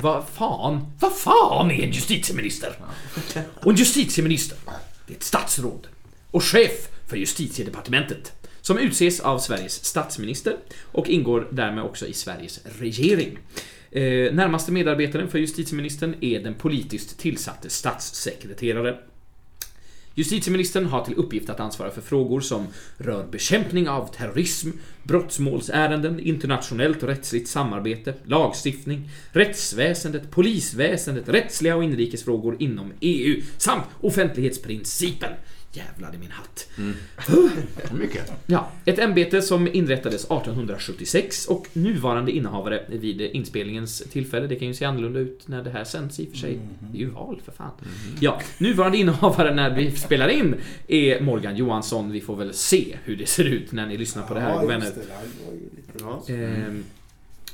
vad 0.00 0.24
fan, 0.28 0.86
vad 1.00 1.16
fan 1.16 1.70
är 1.70 1.82
en 1.84 1.90
justitieminister? 1.92 2.72
Och 3.62 3.70
en 3.70 3.76
justitieminister, 3.76 4.58
det 5.06 5.12
är 5.12 5.16
ett 5.16 5.22
statsråd 5.22 5.86
och 6.30 6.44
chef 6.44 6.88
för 7.08 7.16
justitiedepartementet 7.16 8.32
som 8.68 8.78
utses 8.78 9.20
av 9.20 9.38
Sveriges 9.38 9.84
statsminister 9.84 10.56
och 10.82 11.08
ingår 11.08 11.48
därmed 11.50 11.84
också 11.84 12.06
i 12.06 12.12
Sveriges 12.12 12.60
regering. 12.80 13.38
Eh, 13.90 14.02
närmaste 14.34 14.72
medarbetaren 14.72 15.28
för 15.28 15.38
justitieministern 15.38 16.14
är 16.20 16.40
den 16.40 16.54
politiskt 16.54 17.18
tillsatte 17.18 17.70
statssekreteraren. 17.70 18.94
Justitieministern 20.14 20.86
har 20.86 21.04
till 21.04 21.14
uppgift 21.14 21.50
att 21.50 21.60
ansvara 21.60 21.90
för 21.90 22.00
frågor 22.00 22.40
som 22.40 22.66
rör 22.96 23.26
bekämpning 23.26 23.88
av 23.88 24.14
terrorism, 24.14 24.70
brottmålsärenden, 25.02 26.20
internationellt 26.20 27.02
och 27.02 27.08
rättsligt 27.08 27.48
samarbete, 27.48 28.14
lagstiftning, 28.24 29.10
rättsväsendet, 29.32 30.30
polisväsendet, 30.30 31.28
rättsliga 31.28 31.76
och 31.76 31.84
inrikesfrågor 31.84 32.56
inom 32.58 32.92
EU 33.00 33.42
samt 33.58 33.84
offentlighetsprincipen. 34.00 35.32
Jävlar 35.72 36.14
i 36.14 36.18
min 36.18 36.30
hatt. 36.30 36.68
Mycket. 37.92 38.32
Ja, 38.46 38.70
ett 38.84 38.98
ämbete 38.98 39.42
som 39.42 39.68
inrättades 39.74 40.24
1876 40.24 41.46
och 41.46 41.66
nuvarande 41.72 42.32
innehavare 42.32 42.84
vid 42.88 43.20
inspelningens 43.20 43.98
tillfälle, 44.12 44.46
det 44.46 44.56
kan 44.56 44.68
ju 44.68 44.74
se 44.74 44.84
annorlunda 44.84 45.18
ut 45.20 45.48
när 45.48 45.62
det 45.64 45.70
här 45.70 45.84
sänds 45.84 46.20
i 46.20 46.26
och 46.26 46.30
för 46.30 46.36
sig. 46.36 46.58
Det 46.92 46.98
är 46.98 47.00
ju 47.00 47.10
val 47.10 47.40
för 47.44 47.52
fan. 47.52 47.70
Ja, 48.20 48.40
nuvarande 48.58 48.98
innehavare 48.98 49.54
när 49.54 49.74
vi 49.76 49.90
spelar 49.90 50.28
in 50.28 50.54
är 50.88 51.20
Morgan 51.20 51.56
Johansson. 51.56 52.10
Vi 52.12 52.20
får 52.20 52.36
väl 52.36 52.54
se 52.54 52.96
hur 53.04 53.16
det 53.16 53.26
ser 53.26 53.44
ut 53.44 53.72
när 53.72 53.86
ni 53.86 53.96
lyssnar 53.96 54.22
på 54.22 54.34
det 54.34 54.40
här, 54.40 54.50
Ja, 54.54 54.66
vänner. 54.66 54.92
det. 56.26 56.32
Det 56.36 56.44
Ehm, 56.44 56.84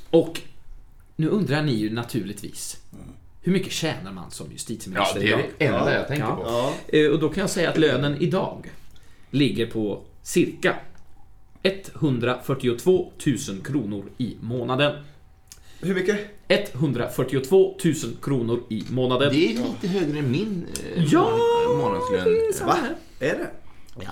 och 0.09 0.41
nu 1.15 1.27
undrar 1.27 1.63
ni 1.63 1.73
ju 1.73 1.89
naturligtvis, 1.93 2.77
hur 3.45 3.53
mycket 3.53 3.71
tjänar 3.71 4.11
man 4.11 4.31
som 4.31 4.45
Ja, 4.47 4.51
justitieminister 4.53 5.19
det 5.19 5.25
är 5.25 5.29
idag? 5.29 5.41
det 5.57 5.65
enda 5.65 5.93
jag 5.93 6.07
tänker 6.07 6.23
Ja. 6.25 6.35
på. 6.35 6.43
Ja. 6.91 6.97
Eh, 6.99 7.09
Och 7.11 7.19
då 7.19 7.29
kan 7.29 7.41
jag 7.41 7.49
säga 7.49 7.69
att 7.69 7.77
lönen 7.77 8.17
idag 8.21 8.69
ligger 9.31 9.65
på 9.65 10.01
cirka 10.23 10.75
142 11.93 13.11
000 13.25 13.37
kronor 13.63 14.05
i 14.17 14.35
månaden. 14.41 15.03
Hur 15.81 15.95
mycket? 15.95 16.19
142 16.73 17.75
000 17.85 17.93
kronor 18.21 18.63
i 18.69 18.83
månaden. 18.89 19.33
Det 19.33 19.45
är 19.45 19.49
lite 19.49 19.87
högre 19.87 20.19
än 20.19 20.31
min 20.31 20.65
eh, 20.95 21.03
Ja, 21.03 21.29
mån- 21.69 21.77
månadslön. 21.77 22.23
det 22.23 22.45
är 22.47 22.53
samma 22.53 22.71
Va? 22.71 22.77
Är 23.19 23.27
det? 23.37 23.49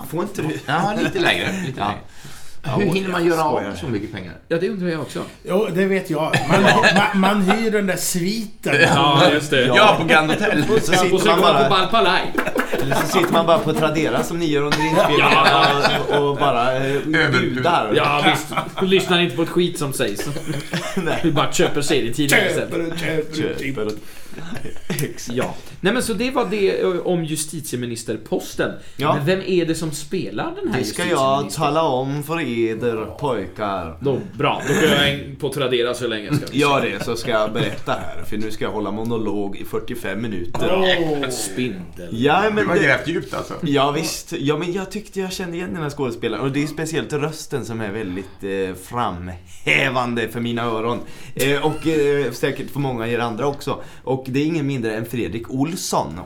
Får 0.09 0.23
inte 0.23 0.41
du? 0.41 0.59
Ja, 0.65 0.97
lite 1.03 1.19
lägre. 1.19 1.63
Lite 1.65 1.79
Ja. 1.79 1.87
lägre. 1.87 1.99
Hur 2.65 2.93
hinner 2.93 3.09
man 3.09 3.25
göra 3.25 3.43
av 3.43 3.75
så 3.75 3.87
mycket 3.87 4.11
pengar? 4.11 4.33
Ja, 4.47 4.57
det 4.57 4.69
undrar 4.69 4.89
jag 4.89 5.01
också. 5.01 5.23
Jo, 5.43 5.67
det 5.73 5.85
vet 5.85 6.09
jag. 6.09 6.35
Man, 6.49 6.61
man, 6.95 7.19
man 7.19 7.41
hyr 7.41 7.71
den 7.71 7.87
där 7.87 7.95
sviten. 7.95 8.75
Ja, 8.81 9.29
just 9.33 9.49
det. 9.49 9.65
Ja, 9.65 9.97
på 10.01 10.07
Grand 10.07 10.31
Hotel. 10.31 10.63
Så 10.67 10.73
Och 10.73 10.81
sitter 10.81 11.17
så 11.17 11.27
man 11.27 11.39
man 11.39 11.63
på 11.63 11.69
bara, 11.69 11.69
Balpalaj. 11.69 12.33
eller 12.81 12.95
så 12.95 13.07
sitter 13.07 13.33
man 13.33 13.45
bara 13.45 13.59
på 13.59 13.73
Tradera 13.73 14.23
som 14.23 14.39
ni 14.39 14.45
gör 14.45 14.61
under 14.61 14.85
inspelningen 14.85 15.37
och, 16.09 16.29
och 16.29 16.37
bara 16.37 16.75
eh, 16.77 17.01
budar. 17.31 17.93
Ja, 17.95 18.25
visst. 18.31 18.53
Du 18.79 18.85
lyssnar 18.87 19.21
inte 19.21 19.35
på 19.35 19.41
ett 19.43 19.49
skit 19.49 19.79
som 19.79 19.93
sägs. 19.93 20.29
Nej. 20.95 21.19
Du 21.23 21.31
bara 21.31 21.51
köper 21.51 21.81
serietidningar 21.81 22.45
istället. 22.45 22.69
Köper 22.69 22.91
och 22.91 22.97
köper 22.97 23.85
och 23.85 23.91
Köper. 23.91 25.33
Ja. 25.33 25.55
Nej 25.83 25.93
men 25.93 26.03
så 26.03 26.13
det 26.13 26.31
var 26.31 26.45
det 26.49 26.81
eh, 26.81 26.87
om 26.99 27.23
justitieministerposten. 27.25 28.71
Ja. 28.97 29.15
Men 29.15 29.25
vem 29.25 29.41
är 29.47 29.65
det 29.65 29.75
som 29.75 29.91
spelar 29.91 30.55
den 30.55 30.73
här 30.73 30.79
Det 30.79 30.85
ska 30.85 31.05
jag 31.05 31.49
tala 31.49 31.83
om 31.83 32.23
för 32.23 32.41
eder 32.41 33.05
pojkar. 33.05 33.97
Då, 34.01 34.19
bra, 34.37 34.61
då 34.67 34.73
går 34.73 34.83
jag 34.83 35.13
in 35.13 35.35
på 35.35 35.49
Tradera 35.49 35.93
så 35.93 36.07
länge. 36.07 36.33
Ska. 36.33 36.45
Gör 36.51 36.81
det 36.81 37.03
så 37.03 37.15
ska 37.15 37.31
jag 37.31 37.53
berätta 37.53 37.91
här, 37.91 38.23
för 38.23 38.37
nu 38.37 38.51
ska 38.51 38.65
jag 38.65 38.71
hålla 38.71 38.91
monolog 38.91 39.57
i 39.57 39.65
45 39.65 40.21
minuter. 40.21 40.71
Åh. 40.73 41.29
Spindel. 41.29 42.07
Ja, 42.11 42.43
Du 42.47 42.53
men 42.53 42.67
har 42.67 42.75
det, 42.75 42.83
grävt 42.83 43.07
djupt 43.07 43.33
alltså. 43.33 43.53
ja 43.61 43.91
visst. 43.91 44.33
Ja, 44.39 44.57
men 44.57 44.73
jag 44.73 44.91
tyckte 44.91 45.19
jag 45.19 45.31
kände 45.33 45.57
igen 45.57 45.73
den 45.73 45.83
här 45.83 45.89
skådespelaren. 45.89 46.43
Och 46.45 46.51
det 46.51 46.63
är 46.63 46.67
speciellt 46.67 47.13
rösten 47.13 47.65
som 47.65 47.81
är 47.81 47.91
väldigt 47.91 48.43
eh, 48.43 48.75
framhävande 48.83 50.27
för 50.27 50.39
mina 50.39 50.63
öron. 50.63 50.99
Eh, 51.35 51.65
och 51.65 51.87
eh, 51.87 52.31
säkert 52.31 52.69
för 52.71 52.79
många 52.79 53.07
er 53.07 53.19
andra 53.19 53.47
också. 53.47 53.83
Och 54.03 54.25
det 54.27 54.39
är 54.39 54.45
ingen 54.45 54.67
mindre 54.67 54.95
än 54.95 55.05
Fredrik 55.05 55.49
Olsson. 55.49 55.72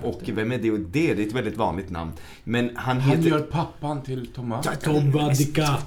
Och 0.04 0.22
vem 0.26 0.52
är 0.52 0.58
det? 0.58 0.72
Och 0.72 0.80
det? 0.80 1.14
Det 1.14 1.24
är 1.24 1.28
ett 1.28 1.34
väldigt 1.34 1.58
vanligt 1.58 1.90
namn. 1.90 2.12
Men 2.44 2.72
han 2.76 3.00
Han 3.00 3.18
heter... 3.18 3.30
gör 3.30 3.40
pappan 3.40 4.04
till 4.04 4.28
Thomas. 4.36 4.68
Tom 4.84 5.12
Badika. 5.12 5.68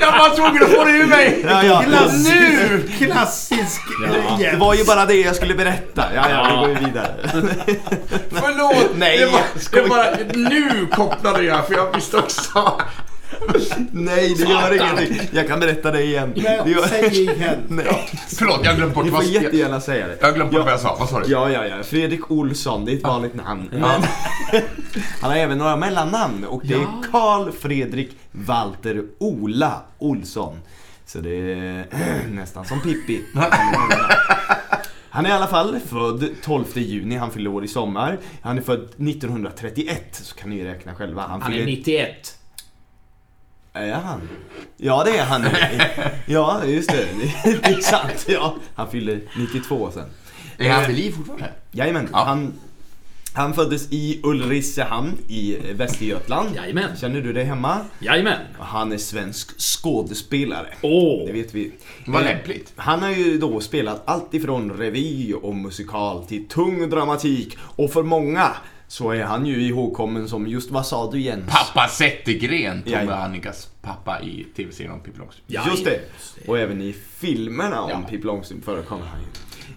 Jag 0.00 0.12
var 0.12 0.36
tvungen 0.36 0.62
att 0.62 0.68
få 0.70 0.84
det 0.84 0.90
ur 0.90 1.06
mig! 1.06 1.44
Ja, 1.48 1.64
ja. 1.64 1.82
Klassisk, 1.82 2.30
Nu! 2.30 2.88
klassisk 2.98 3.80
Ja. 4.02 4.36
Det 4.50 4.56
var 4.56 4.74
ju 4.74 4.84
bara 4.84 5.06
det 5.06 5.14
jag 5.14 5.36
skulle 5.36 5.54
berätta. 5.54 6.04
Ja, 6.14 6.30
ja, 6.30 6.48
vi 6.50 6.56
går 6.56 6.68
ju 6.68 6.86
vidare. 6.86 7.14
Förlåt! 8.30 8.90
Nej, 8.96 9.18
det 9.18 9.26
var, 9.26 9.40
det 9.72 9.88
var, 9.88 10.34
nu 10.48 10.86
kopplade 10.86 11.42
jag, 11.42 11.66
för 11.66 11.74
jag 11.74 11.94
visste 11.94 12.16
också. 12.18 12.80
Nej, 13.92 14.34
det 14.34 14.44
gör 14.44 14.74
ingenting. 14.74 15.28
Jag 15.32 15.48
kan 15.48 15.60
berätta 15.60 15.90
det 15.90 16.02
igen. 16.02 16.32
Det 16.34 16.42
Men 16.64 16.72
gör... 16.72 16.86
säg 16.86 17.20
igen. 17.22 17.58
Nej, 17.68 17.86
Förlåt, 18.38 18.60
jag 18.64 18.76
glömde 18.76 18.94
bort 18.94 19.04
får 19.04 19.12
vad 19.12 19.24
jag, 19.24 19.42
jättegärna 19.42 19.80
säga 19.80 20.06
det. 20.06 20.18
jag 20.20 20.34
glömde 20.34 20.52
bort 20.56 20.64
vad 20.64 20.72
jag 20.72 20.80
sa. 20.80 20.96
Vad 20.98 21.08
sa 21.08 21.20
du? 21.20 21.30
Ja, 21.32 21.50
ja, 21.50 21.66
ja. 21.66 21.82
Fredrik 21.82 22.30
Olsson, 22.30 22.84
det 22.84 22.92
är 22.92 22.96
ett 22.96 23.02
vanligt 23.02 23.34
namn. 23.34 23.68
Men 23.72 23.82
han 25.20 25.30
har 25.30 25.36
även 25.36 25.58
några 25.58 25.76
mellannamn 25.76 26.44
och 26.44 26.62
det 26.64 26.74
är 26.74 26.78
Ja. 26.78 27.02
Karl 27.12 27.50
Fredrik 27.52 28.10
Walter 28.32 29.02
Ola 29.18 29.82
Olsson. 29.98 30.58
Så 31.06 31.18
det 31.18 31.30
är 31.52 31.84
nästan 32.30 32.64
som 32.64 32.80
Pippi. 32.80 33.20
Han 35.10 35.26
är 35.26 35.30
i 35.30 35.32
alla 35.32 35.46
fall 35.46 35.80
född 35.86 36.28
12 36.42 36.64
juni, 36.74 37.16
han 37.16 37.30
fyller 37.30 37.50
år 37.50 37.64
i 37.64 37.68
sommar. 37.68 38.18
Han 38.42 38.58
är 38.58 38.62
född 38.62 38.80
1931, 38.84 40.02
så 40.12 40.34
kan 40.34 40.50
ni 40.50 40.64
räkna 40.64 40.94
själva. 40.94 41.22
Han 41.28 41.40
fyller- 41.42 41.62
är 41.62 41.66
91. 41.66 42.37
Är 43.78 43.92
han? 43.92 44.28
Ja, 44.76 45.04
det 45.04 45.18
är 45.18 45.24
han. 45.24 45.44
Ja, 46.26 46.64
just 46.64 46.90
det. 46.90 47.06
Det 47.44 47.66
är 47.68 47.80
sant. 47.80 48.24
Ja. 48.28 48.56
Han 48.74 48.90
fyller 48.90 49.20
92 49.38 49.90
sen. 49.94 50.04
Är 50.58 50.70
han 50.70 50.86
vid 50.86 50.96
liv 50.96 51.12
fortfarande? 51.12 51.50
Jajamän. 51.72 52.08
Ja. 52.12 52.24
Han, 52.24 52.52
han 53.32 53.54
föddes 53.54 53.92
i 53.92 54.20
Ulricehamn 54.22 55.18
i 55.28 55.56
Västergötland. 55.74 56.48
Jajamän. 56.56 56.96
Känner 57.00 57.20
du 57.20 57.32
dig 57.32 57.44
hemma? 57.44 57.78
Jajamän. 57.98 58.38
Han 58.58 58.92
är 58.92 58.98
svensk 58.98 59.60
skådespelare. 59.60 60.66
Åh. 60.82 61.26
Det 61.26 61.32
vet 61.32 61.54
vi. 61.54 61.72
Vad 62.06 62.22
Eh, 62.22 62.28
lämpligt. 62.28 62.72
Han 62.76 63.02
har 63.02 63.10
ju 63.10 63.38
då 63.38 63.60
spelat 63.60 64.02
allt 64.04 64.34
ifrån 64.34 64.72
revy 64.72 65.34
och 65.34 65.54
musikal 65.56 66.24
till 66.26 66.48
tung 66.48 66.90
dramatik. 66.90 67.58
Och 67.60 67.92
för 67.92 68.02
många 68.02 68.50
så 68.88 69.10
är 69.10 69.24
han 69.24 69.46
ju 69.46 69.62
ihågkommen 69.62 70.28
som 70.28 70.46
just, 70.46 70.70
vad 70.70 70.86
sa 70.86 71.10
du 71.10 71.20
Jens? 71.20 71.50
Pappa 71.50 71.88
Zettergren, 71.88 72.82
Tommy 72.82 73.06
och 73.06 73.22
Annikas 73.24 73.70
pappa 73.82 74.22
i 74.22 74.46
tv-serien 74.56 74.92
om 74.92 75.00
Pippi 75.00 75.18
Långstrump. 75.18 75.44
Ja, 75.46 75.62
Just 75.70 75.84
det. 75.84 76.00
Och 76.46 76.58
även 76.58 76.80
i 76.82 76.92
filmerna 76.92 77.80
om 77.82 77.90
Ja. 77.90 78.02
Pippi 78.10 78.26
Långstrump 78.26 78.64
förekommer 78.64 79.06
han 79.06 79.20
ju. 79.20 79.26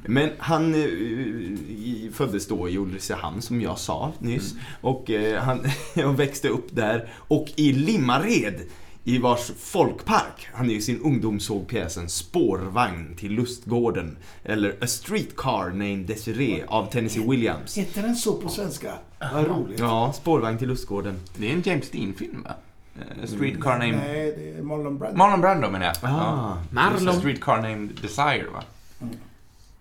Men 0.05 0.29
han 0.37 0.73
eh, 0.75 2.11
föddes 2.13 2.47
då 2.47 2.69
i 2.69 2.77
Ulricehamn 2.77 3.41
som 3.41 3.61
jag 3.61 3.79
sa 3.79 4.11
nyss. 4.19 4.53
Och 4.81 5.09
eh, 5.09 5.41
han 5.43 5.65
växte 6.15 6.47
upp 6.49 6.67
där. 6.71 7.09
Och 7.13 7.47
i 7.55 7.73
Limmared 7.73 8.61
i 9.03 9.17
vars 9.17 9.51
folkpark 9.57 10.49
han 10.53 10.69
i 10.69 10.81
sin 10.81 11.01
ungdom 11.01 11.39
såg 11.39 11.67
pjäsen 11.67 12.09
Spårvagn 12.09 13.15
till 13.15 13.31
Lustgården. 13.31 14.17
Eller 14.43 14.77
A 14.81 14.87
Streetcar 14.87 15.69
Named 15.69 16.05
Desiree 16.05 16.65
av 16.67 16.85
Tennessee 16.91 17.29
Williams. 17.29 17.77
Heter 17.77 18.01
den 18.01 18.15
så 18.15 18.33
på 18.33 18.49
svenska? 18.49 18.93
Vad 19.33 19.47
roligt. 19.47 19.79
Ja, 19.79 20.13
Spårvagn 20.13 20.57
till 20.57 20.67
Lustgården. 20.67 21.19
Det 21.37 21.49
är 21.49 21.53
en 21.53 21.61
James 21.61 21.89
Dean-film 21.89 22.43
va? 22.43 22.53
Eh, 22.95 23.27
Streetcar 23.27 23.71
named... 23.71 23.95
Nej, 23.95 24.35
det 24.37 24.57
är 24.59 24.61
Marlon 24.61 24.97
Brando. 24.97 25.17
Marlon 25.17 25.41
Brando 25.41 25.69
menar 25.69 25.85
jag. 25.85 25.95
Ah. 26.01 26.57
Marlon. 26.71 27.13
Streetcar 27.13 27.55
named 27.55 27.89
Desire 28.01 28.45
va? 28.53 28.63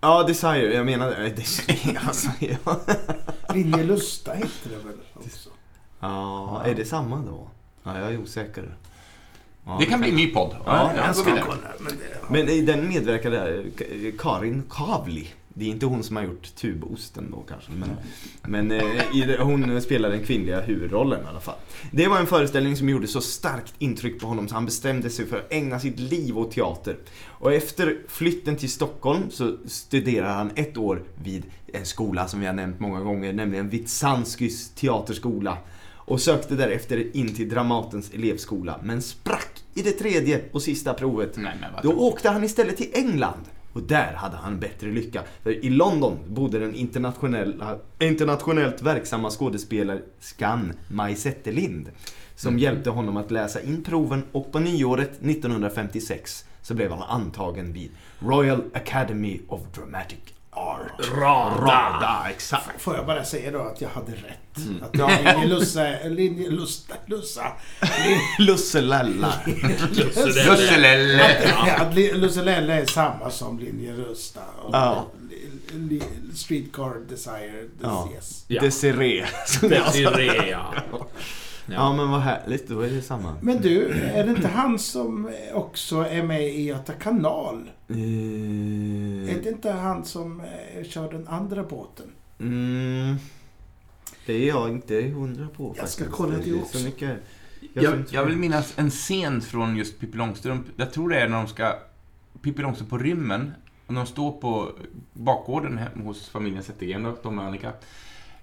Ja, 0.00 0.22
Desire. 0.22 0.74
Jag 0.74 0.86
menar 0.86 1.24
eh, 1.24 1.34
Desiree. 1.34 1.98
Alltså, 2.06 2.28
ja. 2.38 2.80
Linje 3.54 3.84
Lusta 3.84 4.32
heter 4.32 4.70
det 4.70 4.76
väl 4.76 4.98
också? 5.14 5.50
Ja, 6.00 6.62
är 6.64 6.74
det 6.74 6.84
samma 6.84 7.16
då? 7.16 7.48
Ja, 7.82 7.98
jag 7.98 8.12
är 8.12 8.18
osäker. 8.22 8.74
Ja, 9.70 9.76
Det 9.78 9.86
kan 9.86 10.00
bli 10.00 10.08
en 10.10 10.16
ny 10.16 10.26
podd. 10.26 10.56
Ja, 10.66 10.92
går 10.96 11.12
ska. 11.12 11.36
Men 12.28 12.48
i 12.48 12.60
den 12.60 12.88
medverkade 12.88 13.64
Karin 14.18 14.62
Kavli. 14.70 15.28
Det 15.54 15.64
är 15.64 15.68
inte 15.68 15.86
hon 15.86 16.02
som 16.02 16.16
har 16.16 16.22
gjort 16.22 16.54
tubosten 16.54 17.30
då 17.30 17.44
kanske. 17.48 17.70
Men, 17.72 17.90
men 18.42 18.70
eh, 18.70 19.16
i 19.16 19.36
hon 19.40 19.82
spelar 19.82 20.10
den 20.10 20.24
kvinnliga 20.24 20.60
huvudrollen 20.60 21.24
i 21.24 21.26
alla 21.28 21.40
fall. 21.40 21.54
Det 21.90 22.08
var 22.08 22.18
en 22.18 22.26
föreställning 22.26 22.76
som 22.76 22.88
gjorde 22.88 23.06
så 23.06 23.20
starkt 23.20 23.74
intryck 23.78 24.20
på 24.20 24.26
honom 24.26 24.48
så 24.48 24.54
han 24.54 24.64
bestämde 24.64 25.10
sig 25.10 25.26
för 25.26 25.36
att 25.36 25.52
ägna 25.52 25.80
sitt 25.80 25.98
liv 25.98 26.38
åt 26.38 26.50
teater. 26.52 26.96
Och 27.26 27.52
efter 27.52 27.98
flytten 28.08 28.56
till 28.56 28.70
Stockholm 28.70 29.30
så 29.30 29.56
studerade 29.66 30.32
han 30.32 30.50
ett 30.54 30.76
år 30.76 31.02
vid 31.22 31.42
en 31.72 31.86
skola 31.86 32.28
som 32.28 32.40
vi 32.40 32.46
har 32.46 32.54
nämnt 32.54 32.80
många 32.80 33.00
gånger, 33.00 33.32
nämligen 33.32 33.68
Vitsanskys 33.68 34.70
teaterskola. 34.70 35.58
Och 36.10 36.20
sökte 36.20 36.54
därefter 36.54 37.16
in 37.16 37.34
till 37.34 37.48
Dramatens 37.48 38.10
elevskola, 38.14 38.80
men 38.82 39.02
sprack 39.02 39.49
i 39.74 39.82
det 39.82 39.92
tredje 39.92 40.40
och 40.52 40.62
sista 40.62 40.94
provet. 40.94 41.36
Nej, 41.36 41.54
Då 41.82 41.92
åkte 41.92 42.30
han 42.30 42.44
istället 42.44 42.76
till 42.76 42.90
England. 42.92 43.44
Och 43.72 43.82
där 43.82 44.12
hade 44.12 44.36
han 44.36 44.60
bättre 44.60 44.90
lycka. 44.90 45.22
För 45.42 45.64
i 45.64 45.70
London 45.70 46.18
bodde 46.28 46.58
den 46.58 46.74
internationella, 46.74 47.78
internationellt 47.98 48.82
verksamma 48.82 49.30
skådespelerskan 49.30 50.72
Maj 50.88 51.16
Zetterlind. 51.16 51.90
Som 52.34 52.58
hjälpte 52.58 52.90
honom 52.90 53.16
att 53.16 53.30
läsa 53.30 53.60
in 53.60 53.82
proven 53.84 54.22
och 54.32 54.52
på 54.52 54.58
nyåret 54.58 55.10
1956 55.22 56.44
så 56.62 56.74
blev 56.74 56.90
han 56.90 57.02
antagen 57.02 57.72
vid 57.72 57.90
Royal 58.18 58.62
Academy 58.74 59.40
of 59.48 59.60
Dramatic 59.74 60.18
Art. 60.52 60.92
Rada! 61.14 61.56
Rada, 61.60 62.26
exakt. 62.30 62.82
Får 62.82 62.96
jag 62.96 63.06
bara 63.06 63.24
säga 63.24 63.50
då 63.50 63.58
att 63.60 63.80
jag 63.80 63.88
hade 63.88 64.12
rätt. 64.12 64.56
Mm. 64.56 64.82
Att 64.82 64.96
linje 64.96 65.46
Lussa, 65.46 65.86
linje 66.04 66.50
Lusta, 66.50 66.94
Lussa. 67.06 67.46
Lusselalla. 68.38 69.32
Lusselelle! 70.46 71.76
Att 71.78 71.94
Lusselelle 71.94 72.80
är 72.80 72.86
samma 72.86 73.30
som 73.30 73.58
linje 73.58 73.92
Rusta. 73.92 74.40
Och 74.62 74.74
Ja. 74.74 75.06
Streetcar 76.34 76.94
Desire, 77.08 77.64
yes. 78.14 78.44
Ja. 78.48 78.62
Desiree. 78.62 79.26
Desiree, 79.60 80.50
ja. 80.50 80.74
Ja 81.74 81.92
men 81.96 82.10
vad 82.10 82.20
härligt, 82.20 82.68
då 82.68 82.80
är 82.80 82.90
det 82.90 83.02
samma. 83.02 83.34
Men 83.42 83.60
du, 83.62 83.90
är 83.90 84.24
det 84.24 84.30
inte 84.30 84.48
han 84.48 84.78
som 84.78 85.30
också 85.54 85.96
är 85.96 86.22
med 86.22 86.42
i 86.48 86.62
Göta 86.62 86.92
kanal? 86.92 87.70
Eh, 87.88 87.96
Är 89.36 89.42
det 89.42 89.48
inte 89.48 89.70
han 89.70 90.04
som 90.04 90.40
eh, 90.40 90.84
kör 90.84 91.12
den 91.12 91.28
andra 91.28 91.62
båten? 91.62 92.06
Mm, 92.40 93.16
det 94.26 94.32
är 94.34 94.48
jag 94.48 94.68
inte 94.68 94.94
hundra 95.02 95.48
på 95.56 95.74
Jag 95.76 95.88
ska 95.88 96.04
faktiskt. 96.04 96.10
kolla 96.16 96.38
det 96.38 96.50
är 96.50 96.62
också. 96.62 96.78
Så 96.78 96.84
mycket. 96.84 97.18
Jag, 97.74 97.84
Jag, 97.84 98.04
jag 98.10 98.24
vill 98.24 98.36
minnas 98.36 98.72
en 98.76 98.90
scen 98.90 99.40
från 99.40 99.76
just 99.76 100.00
Pippi 100.00 100.16
Långstrump. 100.18 100.66
Jag 100.76 100.92
tror 100.92 101.08
det 101.08 101.20
är 101.20 101.28
när 101.28 101.36
de 101.36 101.46
ska... 101.48 101.72
Pippi 102.42 102.62
Långstrump 102.62 102.90
på 102.90 102.98
rymmen. 102.98 103.52
Och 103.86 103.94
de 103.94 104.06
står 104.06 104.32
på 104.32 104.72
bakgården 105.12 105.80
hos 106.04 106.28
familjen 106.28 106.62
Zettergren, 106.62 107.14
Tom 107.22 107.38
och 107.38 107.44
Annika. 107.44 107.72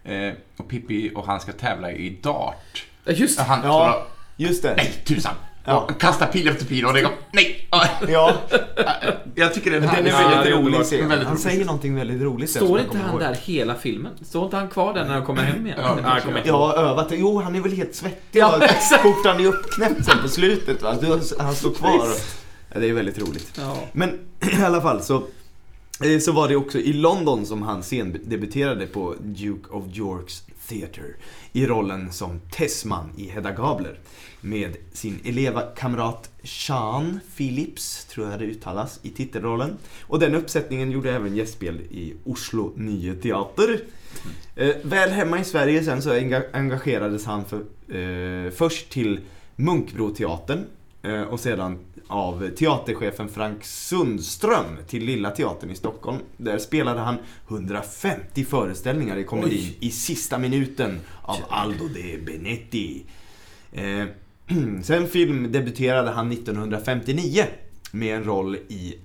Eh, 0.04 0.34
och 0.58 0.68
Pippi 0.68 1.12
och 1.16 1.26
han 1.26 1.40
ska 1.40 1.52
tävla 1.52 1.92
i 1.92 2.10
dart. 2.22 2.86
Ja, 3.08 3.14
Just 3.14 3.38
det. 3.38 3.44
Han 3.44 3.60
Ja. 3.64 4.08
Just 4.40 4.64
det. 4.64 4.74
Nej, 4.78 5.02
tusan! 5.06 5.34
Ja. 5.66 5.80
Och 5.80 6.00
kastar 6.02 6.28
pil 6.28 6.48
efter 6.48 6.66
pil 6.66 6.86
och 6.86 6.94
det 6.94 7.02
går... 7.02 7.12
Nej! 7.32 7.68
Ja, 8.08 8.34
Jag 9.36 9.54
tycker 9.54 9.72
den 9.72 9.82
den 9.82 9.90
här 9.90 10.02
är 10.04 10.08
Ja, 10.08 10.18
väldigt 10.18 10.44
det 10.44 10.50
är 10.50 10.62
rolig 10.64 10.82
scen. 10.86 11.10
Väldigt 11.10 11.28
Han 11.28 11.36
rolig. 11.38 11.44
säger 11.44 11.66
någonting 11.66 11.96
väldigt 11.96 12.22
roligt. 12.22 12.50
Står 12.50 12.80
inte 12.80 12.98
han 12.98 13.10
ihåg. 13.12 13.20
där 13.20 13.34
hela 13.34 13.76
filmen? 13.76 14.12
Står 14.22 14.46
inte 14.46 14.58
han 14.58 14.68
kvar 14.68 14.94
där 14.94 15.06
när 15.06 15.16
de 15.16 15.26
kommer 15.26 15.44
hem 15.44 15.66
igen? 15.68 15.80
Ja, 15.84 16.00
jag 16.14 16.24
kommer. 16.24 16.42
Ja, 16.46 16.74
övat. 16.76 17.08
Jo, 17.12 17.42
han 17.42 17.56
är 17.56 17.60
väl 17.62 17.72
helt 17.72 17.96
svettig. 17.96 18.40
Ja, 18.40 18.58
Ja. 18.62 18.98
Skjortan 18.98 19.40
är 19.42 19.46
uppknäppt 19.46 20.06
sen 20.06 20.18
på 20.22 20.28
slutet. 20.28 20.82
Va? 20.82 20.96
Han 21.40 21.56
står 21.56 21.74
kvar. 21.74 22.08
Ja, 22.74 22.80
det 22.80 22.90
är 22.90 22.94
väldigt 22.94 23.20
roligt. 23.20 23.52
Ja. 23.58 23.78
Men 23.92 24.10
i 24.60 24.64
alla 24.64 24.82
fall 24.82 25.02
så, 25.04 25.16
eh, 26.04 26.20
så 26.22 26.32
var 26.32 26.48
det 26.48 26.56
också 26.56 26.78
i 26.80 26.94
London 26.94 27.46
som 27.46 27.62
han 27.62 27.84
scendebuterade 27.84 28.86
på 28.88 29.16
Duke 29.20 29.70
of 29.72 29.84
Yorks 29.94 30.44
Theatre 30.68 31.14
i 31.54 31.66
rollen 31.66 32.12
som 32.12 32.40
Tessman 32.52 33.10
i 33.18 33.30
Hedda 33.30 33.52
Gabler 33.52 34.00
med 34.42 34.78
sin 34.94 35.20
elevkamrat 35.24 36.30
Sean 36.44 37.20
Phillips, 37.38 38.06
tror 38.06 38.30
jag 38.30 38.40
det 38.40 38.46
uttalas, 38.46 39.00
i 39.04 39.10
titelrollen. 39.10 39.78
Och 40.02 40.20
den 40.20 40.36
uppsättningen 40.36 40.92
gjorde 40.92 41.12
även 41.12 41.36
gästspel 41.36 41.82
i 41.82 42.14
Oslo 42.24 42.74
Nye 42.76 43.16
Teater. 43.16 43.82
Mm. 44.58 44.76
väl 44.84 45.10
hemma 45.10 45.40
i 45.40 45.44
Sverige 45.44 45.84
sen 45.84 46.02
så 46.02 46.12
engagerades 46.54 47.26
han 47.26 47.46
för, 47.46 47.58
eh, 47.96 48.52
först 48.52 48.90
till 48.90 49.20
Munkbroteatern 49.56 50.66
eh, 51.02 51.22
och 51.22 51.40
sedan 51.40 51.80
av 52.08 52.50
teaterchefen 52.50 53.30
Frank 53.30 53.64
Sundström 53.64 54.78
till 54.88 55.06
Lilla 55.06 55.32
Teatern 55.32 55.72
i 55.72 55.76
Stockholm. 55.76 56.18
Där 56.38 56.58
spelade 56.58 57.00
han 57.00 57.18
150 57.48 58.46
föreställningar 58.46 59.18
i 59.18 59.24
komedin 59.24 59.74
i 59.80 59.92
sista 59.92 60.38
minuten 60.38 61.00
av 61.22 61.38
Aldo 61.50 61.88
de 61.88 62.18
Benetti. 62.18 63.06
Eh, 63.72 64.06
sen 64.84 65.08
filmdebuterade 65.08 66.10
han 66.12 66.32
1959 66.32 67.44
med 67.92 68.16
en 68.16 68.24
roll 68.24 68.56
i, 68.56 68.96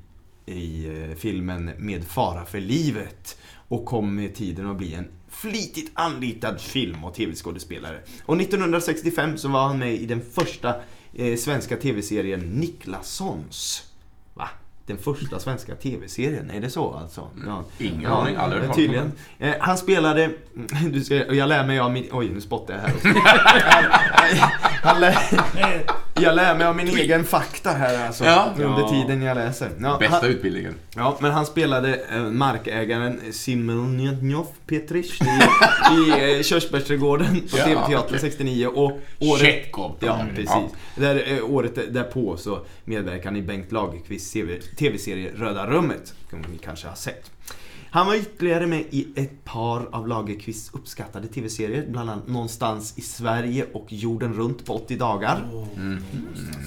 i 0.47 0.87
eh, 0.87 1.17
filmen 1.17 1.71
Med 1.79 2.05
fara 2.05 2.45
för 2.45 2.61
livet 2.61 3.39
och 3.69 3.85
kom 3.85 4.15
med 4.15 4.35
tiden 4.35 4.71
att 4.71 4.77
bli 4.77 4.95
en 4.95 5.09
flitigt 5.29 5.91
anlitad 5.95 6.61
film 6.61 7.05
och 7.05 7.15
tv-skådespelare. 7.15 8.01
Och 8.27 8.41
1965 8.41 9.39
så 9.39 9.49
var 9.49 9.69
han 9.69 9.79
med 9.79 9.95
i 9.95 10.07
den 10.07 10.21
första 10.33 10.75
eh, 11.15 11.37
svenska 11.37 11.77
tv-serien 11.77 12.41
Niklassons. 12.41 13.85
Va? 14.35 14.49
Den 14.87 14.99
första 14.99 15.39
svenska 15.41 15.75
tv-serien, 15.75 16.51
är 16.51 16.61
det 16.61 16.71
så 16.71 16.95
alltså? 16.95 17.29
Ja. 17.47 17.65
Ingen 17.79 18.13
aning, 18.13 18.37
aldrig 18.37 18.63
hört 18.63 18.77
Tydligen. 18.77 19.13
Eh, 19.39 19.55
han 19.61 19.79
spelade, 19.79 20.31
du 20.93 21.05
ska, 21.05 21.35
jag 21.35 21.49
lär 21.49 21.67
mig 21.67 21.79
av 21.79 21.93
min, 21.93 22.09
oj 22.13 22.29
nu 22.29 22.41
spottar 22.41 22.75
jag 22.75 22.81
här 22.81 22.95
också. 22.95 23.09
han, 24.13 24.51
han 24.83 25.01
lär, 25.01 26.02
jag 26.15 26.35
lär 26.37 26.55
mig 26.59 26.67
av 26.67 26.77
min 26.77 26.89
egen 26.89 27.25
fakta 27.25 27.71
här 27.71 28.07
alltså, 28.07 28.25
Ja. 28.25 28.53
under 28.57 28.89
tiden 28.89 29.23
jag 29.23 29.35
läser. 29.35 29.71
Ja, 29.81 29.97
Bästa 30.01 30.17
han, 30.17 30.25
utbildningen. 30.31 30.75
Ja, 30.97 31.17
men 31.21 31.31
han 31.31 31.47
spelade 31.47 32.01
eh, 32.13 32.19
markägaren 32.23 33.21
Simonjov 33.33 34.47
Petrich 34.67 35.21
i, 35.23 35.25
i 35.95 36.37
eh, 36.37 36.43
Körsbärsträdgården 36.43 37.41
på 37.51 37.59
Ja, 37.59 37.65
TV-teatern 37.65 38.05
okej. 38.17 38.19
69 38.21 38.67
och 38.67 39.01
året... 39.21 39.41
Tjechov. 39.41 39.97
Ja, 40.01 40.15
Mm, 40.21 40.29
precis. 40.35 40.51
ja. 40.51 40.69
Där, 40.97 41.33
eh, 41.33 41.45
året 41.51 41.95
därpå 41.95 42.37
så 42.37 42.61
medverkade 42.85 43.25
han 43.25 43.37
i 43.37 43.43
Bengt 43.43 43.73
Lagerqvists 43.73 44.33
TV 44.33 44.59
TV-serie 44.79 45.31
Röda 45.37 45.67
rummet, 45.67 46.15
som 46.31 46.41
ni 46.41 46.59
kanske 46.59 46.89
har 46.89 46.95
sett. 46.95 47.31
Han 47.95 48.07
var 48.07 48.15
ytterligare 48.15 48.67
med 48.67 48.85
i 48.91 49.09
ett 49.15 49.45
par 49.45 49.89
av 49.93 50.09
Lagerqvists 50.09 50.75
uppskattade 50.75 51.29
TV-serier, 51.29 51.87
bland 51.89 52.11
annat 52.11 52.29
Någonstans 52.29 52.99
i 52.99 53.01
Sverige 53.01 53.67
och 53.73 53.93
Jorden 53.93 54.35
runt 54.35 54.67
på 54.67 54.75
80 54.75 54.97
dagar. 54.97 55.49
Mm. 55.77 56.03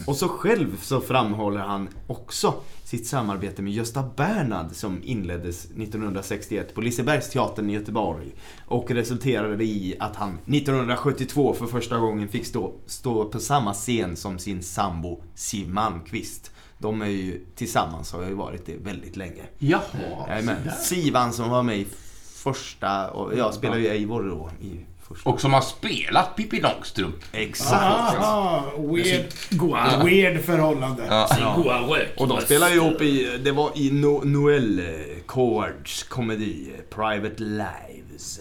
Och 0.07 0.15
så 0.15 0.27
själv 0.27 0.77
så 0.81 1.01
framhåller 1.01 1.59
han 1.59 1.89
också 2.07 2.53
sitt 2.83 3.07
samarbete 3.07 3.61
med 3.61 3.73
Gösta 3.73 4.03
Bernhard 4.15 4.71
som 4.71 5.01
inleddes 5.03 5.65
1961 5.65 6.75
på 6.75 6.81
Lisebergsteatern 6.81 7.69
i 7.69 7.73
Göteborg 7.73 8.31
och 8.65 8.91
resulterade 8.91 9.63
i 9.63 9.95
att 9.99 10.15
han 10.15 10.29
1972 10.29 11.53
för 11.53 11.65
första 11.65 11.97
gången 11.97 12.27
fick 12.27 12.45
stå, 12.45 12.73
stå 12.85 13.25
på 13.25 13.39
samma 13.39 13.73
scen 13.73 14.15
som 14.15 14.39
sin 14.39 14.63
sambo 14.63 15.21
Siw 15.35 15.73
Malmkvist. 15.73 16.51
De 16.77 17.01
är 17.01 17.05
ju 17.05 17.41
tillsammans 17.55 18.11
har 18.11 18.23
ju 18.23 18.33
varit 18.33 18.65
det 18.65 18.75
väldigt 18.83 19.15
länge. 19.15 19.43
Jaha. 19.57 19.81
Jajamän. 20.27 20.71
Sivan 20.83 21.33
som 21.33 21.49
var 21.49 21.63
med 21.63 21.77
i 21.77 21.87
första, 22.35 23.09
och 23.11 23.37
jag 23.37 23.53
spelar 23.53 23.77
ju 23.77 23.87
Eivor 23.87 24.23
då 24.23 24.49
i 24.61 24.79
första. 25.07 25.29
Och 25.29 25.41
som 25.41 25.53
har 25.53 25.61
spelat 25.61 26.35
Pippi 26.35 26.61
Långstrump. 26.61 27.15
Exakt! 27.31 27.73
Aha, 27.73 28.71
weird, 28.77 29.25
Goa, 29.49 30.03
weird 30.03 30.43
förhållande. 30.43 31.03
Ja. 31.09 31.53
goa 31.57 31.79
rök. 31.79 32.13
Och 32.17 32.27
de 32.27 32.41
spelar 32.41 32.69
ju 32.69 32.75
ihop 32.75 33.01
i, 33.01 33.37
det 33.43 33.51
var 33.51 33.71
i 33.75 33.91
no, 33.91 34.21
Noel 34.23 34.79
eh, 34.79 34.85
Cowards 35.25 36.03
komedi, 36.03 36.71
eh, 36.75 36.95
Private 36.95 37.43
Lives. 37.43 38.39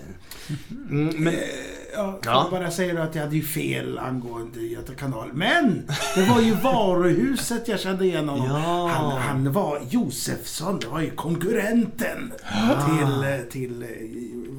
Mm, 0.71 1.15
men, 1.25 1.35
Ja, 1.97 2.13
får 2.13 2.33
Ja. 2.33 2.49
jag 2.53 2.61
bara 2.61 2.71
säga 2.71 2.95
då 2.95 3.03
att 3.03 3.15
jag 3.15 3.23
hade 3.23 3.37
ju 3.37 3.43
fel 3.43 3.99
angående 3.99 4.61
Göta 4.61 4.95
kanal. 4.95 5.31
Men! 5.33 5.87
Det 6.15 6.23
var 6.25 6.41
ju 6.41 6.55
varuhuset 6.55 7.69
jag 7.69 7.81
kände 7.81 8.05
igen 8.05 8.29
honom. 8.29 8.47
Ja. 8.63 8.89
Han, 8.95 9.13
han 9.23 9.53
var 9.53 9.81
Josefsson, 9.91 10.79
det 10.79 10.87
var 10.87 11.01
ju 11.01 11.11
konkurrenten 11.11 12.33
till, 12.87 13.25
eh, 13.33 13.39
till 13.51 13.83
eh, 13.83 13.89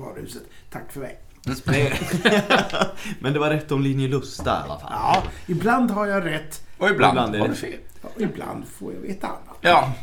varuhuset. 0.06 0.44
Tack 0.72 0.92
för 0.92 1.00
mig. 1.00 1.20
men 3.20 3.34
det 3.34 3.40
var 3.40 3.50
rätt 3.50 3.72
om 3.72 3.82
Linje 3.82 4.08
Lusta 4.08 4.52
i 4.52 4.70
alla 4.70 4.80
fall. 4.80 4.92
Ja, 4.92 5.24
ibland 5.48 5.92
har 5.92 6.06
jag 6.06 6.26
rätt, 6.26 6.68
Och 6.78 6.90
ibland, 6.90 7.12
Ibland 7.12 7.36
är 7.36 7.40
har 7.40 7.48
det- 7.48 7.54
du 7.54 7.60
fel. 7.60 7.80
och 8.02 8.22
ibland 8.22 8.64
får 8.68 8.94
jag 8.94 9.00
veta 9.02 9.28
annat. 9.28 9.58
Ja. 9.62 9.94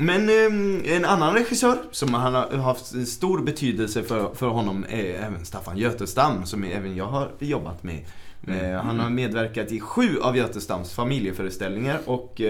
Men 0.00 0.28
eh, 0.28 0.94
en 0.96 1.04
annan 1.04 1.34
regissör 1.34 1.78
som 1.90 2.14
han 2.14 2.34
har 2.34 2.56
haft 2.56 3.08
stor 3.08 3.38
betydelse 3.42 4.02
för, 4.02 4.34
för 4.34 4.46
honom 4.46 4.84
är 4.88 5.04
även 5.04 5.44
Staffan 5.44 5.78
Götestam 5.78 6.46
som 6.46 6.64
även 6.64 6.96
jag 6.96 7.04
har 7.04 7.30
jobbat 7.38 7.82
med. 7.82 8.04
Eh, 8.48 8.80
han 8.80 9.00
har 9.00 9.10
medverkat 9.10 9.72
i 9.72 9.80
sju 9.80 10.20
av 10.22 10.36
Götestams 10.36 10.94
familjeföreställningar 10.94 12.00
och 12.06 12.40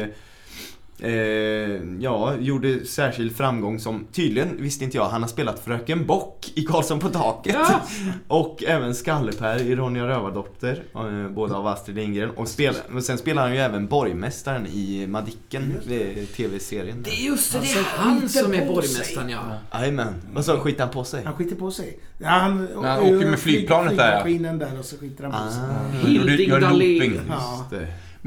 eh, 1.02 1.48
Eh, 1.68 1.80
ja, 2.00 2.34
gjorde 2.40 2.84
särskild 2.84 3.36
framgång 3.36 3.80
som, 3.80 4.06
tydligen 4.12 4.62
visste 4.62 4.84
inte 4.84 4.96
jag, 4.96 5.08
han 5.08 5.22
har 5.22 5.28
spelat 5.28 5.64
Fröken 5.64 6.06
Bock 6.06 6.52
i 6.54 6.62
Karlsson 6.62 7.00
på 7.00 7.08
taket. 7.08 7.56
Ja. 7.58 7.80
Och 8.28 8.64
även 8.66 8.94
Skallepär 8.94 9.62
i 9.62 9.76
Ronja 9.76 10.08
Rövardotter, 10.08 10.82
eh, 10.94 11.28
båda 11.28 11.56
av 11.56 11.66
Astrid 11.66 11.96
Lindgren. 11.96 12.30
Och, 12.30 12.48
spel, 12.48 12.74
och 12.94 13.02
sen 13.02 13.18
spelar 13.18 13.42
han 13.42 13.52
ju 13.52 13.58
även 13.58 13.86
borgmästaren 13.86 14.66
i 14.66 15.06
Madicken, 15.06 15.74
eh, 15.90 16.24
TV-serien. 16.24 17.02
Det 17.02 17.10
är 17.10 17.26
just 17.26 17.52
det, 17.52 17.58
det 17.58 17.64
Alltså, 17.64 17.78
är 17.78 17.98
han 17.98 18.28
som 18.28 18.54
är 18.54 18.66
borgmästaren 18.66 19.28
ja. 19.28 19.40
Jajamän. 19.72 20.14
Vad 20.32 20.44
sa 20.44 20.58
skiter 20.58 20.80
han 20.80 20.92
på 20.92 21.04
sig? 21.04 21.24
Han 21.24 21.34
skiter 21.34 21.56
på 21.56 21.70
sig. 21.70 21.98
Ja, 22.18 22.28
han, 22.28 22.68
han 22.82 23.00
åker 23.00 23.30
med 23.30 23.38
flygplanet 23.38 23.96
där, 23.96 24.26
ja. 24.28 24.52
Där 24.52 24.78
och 24.78 24.84
så 24.84 24.96
skiter 24.96 25.24
han 25.24 25.32
på 25.32 25.52
sig. 25.52 25.62
Ah, 25.62 26.06
Hilding 26.06 26.50
Dahlén. 26.50 27.20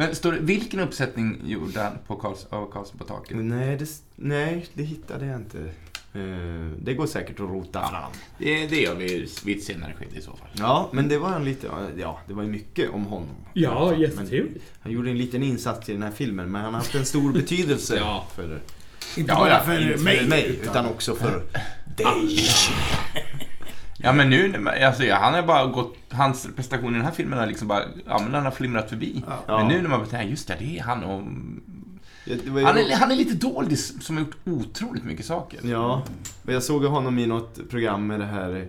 Men 0.01 0.15
står 0.15 0.31
det, 0.31 0.39
vilken 0.39 0.79
uppsättning 0.79 1.41
gjorde 1.45 1.81
han 1.81 1.91
på 2.07 2.15
Karls, 2.15 2.45
av 2.49 2.71
Karlsson 2.71 2.97
på 2.97 3.03
taket? 3.03 3.37
Nej 3.37 3.77
det, 3.77 3.89
nej, 4.15 4.65
det 4.73 4.83
hittade 4.83 5.25
jag 5.25 5.35
inte. 5.39 5.59
Eh, 6.13 6.71
det 6.79 6.93
går 6.93 7.07
säkert 7.07 7.39
att 7.39 7.49
rota 7.49 7.87
fram. 7.89 8.11
Det, 8.37 8.67
det 8.67 8.81
gör 8.81 8.95
vi 8.95 9.27
vid 9.45 9.57
ett 9.57 9.63
senare 9.63 9.93
skede 9.99 10.15
i 10.17 10.21
så 10.21 10.31
fall. 10.31 10.47
Ja, 10.53 10.89
men 10.93 11.07
det 11.07 11.17
var 11.17 11.35
en 11.35 11.45
lite, 11.45 11.67
ja, 11.97 12.19
det 12.27 12.33
var 12.33 12.43
ju 12.43 12.49
mycket 12.49 12.89
om 12.89 13.05
honom. 13.05 13.35
Ja, 13.53 13.95
jättetrevligt. 13.95 14.63
Han 14.81 14.91
gjorde 14.91 15.09
en 15.09 15.17
liten 15.17 15.43
insats 15.43 15.89
i 15.89 15.93
den 15.93 16.03
här 16.03 16.11
filmen, 16.11 16.51
men 16.51 16.61
han 16.61 16.73
har 16.73 16.79
haft 16.81 16.95
en 16.95 17.05
stor 17.05 17.33
betydelse 17.39 17.95
Ja. 17.97 18.27
för, 18.35 18.59
Inte 19.17 19.33
bara 19.33 19.49
ja, 19.49 19.59
för 19.59 19.93
för 19.97 20.03
mig, 20.03 20.27
mig, 20.27 20.59
utan 20.63 20.85
också 20.85 21.15
för 21.15 21.43
dig. 21.97 22.39
Ja 24.03 24.13
men 24.13 24.29
nu, 24.29 24.67
alltså, 24.85 25.03
ja, 25.03 25.15
han 25.15 25.33
har 25.33 25.41
bara 25.43 25.65
gått, 25.65 25.95
hans 26.09 26.47
prestation 26.55 26.93
i 26.93 26.97
den 26.97 27.05
här 27.05 27.11
filmen 27.11 27.39
har 27.39 27.45
liksom 27.47 27.67
bara, 27.67 27.83
ja 28.07 28.19
men 28.19 28.33
han 28.33 28.43
har 28.43 28.51
flimrat 28.51 28.89
förbi. 28.89 29.23
Ja. 29.47 29.57
Men 29.57 29.67
nu 29.67 29.81
när 29.81 29.89
man 29.89 30.05
tänker, 30.05 30.29
just 30.29 30.47
det, 30.47 30.55
det 30.59 30.79
är 30.79 30.83
han 30.83 31.03
och... 31.03 31.23
Ju- 32.25 32.63
Han 32.65 32.77
är, 32.77 32.95
han 32.95 33.11
är 33.11 33.15
lite 33.15 33.33
doldis 33.33 34.03
som 34.05 34.17
har 34.17 34.23
gjort 34.23 34.35
otroligt 34.45 35.03
mycket 35.03 35.25
saker. 35.25 35.59
Ja, 35.63 36.03
och 36.45 36.53
jag 36.53 36.63
såg 36.63 36.83
honom 36.85 37.19
i 37.19 37.25
något 37.25 37.69
program 37.69 38.07
med 38.07 38.19
det 38.19 38.25
här 38.25 38.67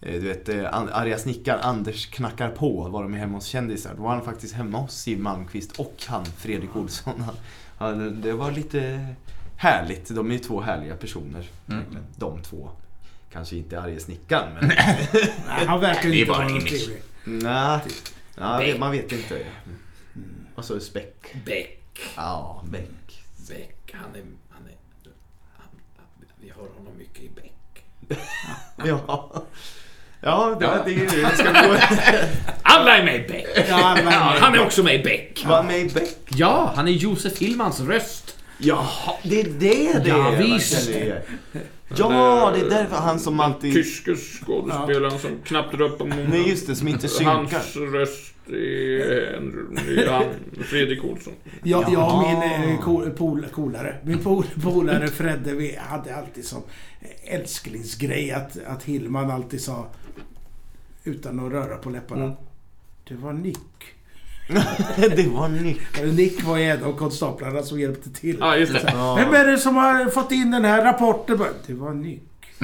eh, 0.00 0.12
du 0.12 0.28
vet, 0.28 0.48
eh, 0.48 0.64
arga 0.72 1.18
snickaren 1.18 1.60
Anders 1.62 2.06
knackar 2.10 2.48
på 2.50 2.88
var 2.88 3.02
de 3.02 3.14
hemma 3.14 3.34
hos 3.36 3.44
kändisar. 3.46 3.94
Då 3.96 4.02
var 4.02 4.10
han 4.10 4.24
faktiskt 4.24 4.54
hemma 4.54 4.78
hos 4.78 4.92
Siw 4.94 5.22
Malmkvist 5.22 5.72
och 5.80 5.94
han, 6.06 6.24
Fredrik 6.24 6.76
Olsson. 6.76 7.20
Han, 7.20 7.34
han, 7.78 8.20
det 8.20 8.32
var 8.32 8.50
lite 8.50 9.06
härligt. 9.56 10.08
De 10.14 10.28
är 10.28 10.32
ju 10.32 10.38
två 10.38 10.60
härliga 10.60 10.96
personer. 10.96 11.46
Mm. 11.68 11.82
De 12.16 12.42
två. 12.42 12.70
Kanske 13.32 13.56
inte 13.56 13.80
arga 13.80 14.00
snickaren, 14.00 14.54
men... 14.54 14.68
Nej, 14.68 15.08
han 15.66 15.80
verkar 15.80 16.02
Det 16.02 16.16
är 16.16 16.20
inte 16.20 16.32
vara 16.32 16.48
någon 16.48 16.60
trevlig. 16.60 17.02
Nej, 17.24 17.80
ja, 18.38 18.58
Beck. 18.58 18.78
man 18.78 18.90
vet 18.92 19.12
inte. 19.12 19.46
Och 20.54 20.64
så 20.64 20.80
Späck. 20.80 21.34
Beck. 21.44 22.00
Ja, 22.16 22.64
Beck. 22.70 23.24
Beck, 23.48 23.92
han 23.92 24.14
är... 24.14 24.22
Han 24.50 24.66
är 24.66 24.76
han, 25.56 25.66
vi 26.40 26.48
hör 26.48 26.68
honom 26.78 26.92
mycket 26.98 27.22
i 27.22 27.28
Beck. 27.34 28.18
Ja. 28.84 29.44
Ja, 30.24 30.56
det 30.60 30.66
var 30.66 30.82
det. 30.84 30.94
Det 30.94 31.36
ska 31.36 31.52
gå. 31.52 31.76
Alla 32.62 32.96
är 32.96 33.04
med 33.04 33.14
i 33.24 33.28
Beck! 33.28 33.66
Ja, 33.68 33.76
han 33.76 34.04
var 34.04 34.12
Ja, 34.12 34.30
med. 34.30 34.40
han 34.40 34.54
är 34.54 34.60
också 34.66 34.82
med 34.82 34.94
i 34.94 35.02
Beck. 35.02 35.44
Var 35.46 35.62
med 35.62 35.78
i 35.80 35.88
Beck. 35.88 36.16
Ja, 36.28 36.72
han 36.76 36.88
är 36.88 36.92
Josef 36.92 37.38
Hillmans 37.38 37.80
röst. 37.80 38.36
Jaha, 38.58 39.12
det 39.22 39.40
är 39.40 39.44
det 39.44 39.98
det 40.04 40.08
Ja, 40.08 40.32
är. 40.32 40.36
visst. 40.42 40.90
Ja, 41.98 42.52
det 42.54 42.60
är 42.60 42.70
därför 42.70 42.96
han 42.96 43.18
som 43.18 43.40
alltid... 43.40 43.74
Tyske 43.74 44.16
skådespelaren 44.16 45.18
som 45.18 45.30
knappt 45.44 45.74
rör 45.74 45.88
på 45.88 46.06
munnen. 46.06 46.30
Nej, 46.30 46.48
just 46.48 46.66
det, 46.66 46.74
som 46.74 46.88
inte 46.88 47.08
synkar. 47.08 47.90
röst 47.92 48.34
är 48.48 50.62
Fredrik 50.62 51.04
Olsson. 51.04 51.32
Jag 51.62 51.82
och 51.82 52.22
min 52.22 52.72
eh, 52.72 52.80
cool, 52.80 53.10
pol, 53.10 53.46
coolare, 53.52 53.96
min 54.04 54.18
pol, 54.18 54.44
polare 54.62 55.08
Fredde, 55.08 55.54
vi 55.54 55.76
hade 55.76 56.16
alltid 56.16 56.44
som 56.44 56.62
älsklingsgrej 57.24 58.30
att, 58.30 58.58
att 58.66 58.82
Hillman 58.82 59.30
alltid 59.30 59.60
sa 59.60 59.86
utan 61.04 61.46
att 61.46 61.52
röra 61.52 61.76
på 61.76 61.90
läpparna. 61.90 62.24
Mm. 62.24 62.36
Det 63.08 63.14
var 63.14 63.32
Nick. 63.32 63.58
det 65.16 65.28
var. 65.28 65.46
Eller 65.98 66.12
Nick 66.12 66.44
var 66.44 66.58
en 66.58 66.84
av 66.84 66.92
konstaplarna 66.92 67.62
som 67.62 67.80
hjälpte 67.80 68.10
till. 68.10 68.36
Ja, 68.40 68.56
just 68.56 68.72
det. 68.72 68.92
Ja. 68.92 69.14
Vem 69.14 69.34
är 69.34 69.46
det 69.46 69.58
som 69.58 69.76
har 69.76 70.10
fått 70.10 70.32
in 70.32 70.50
den 70.50 70.64
här 70.64 70.84
rapporten? 70.84 71.38
Det 71.66 71.74
var 71.74 71.94
Nick. 71.94 72.22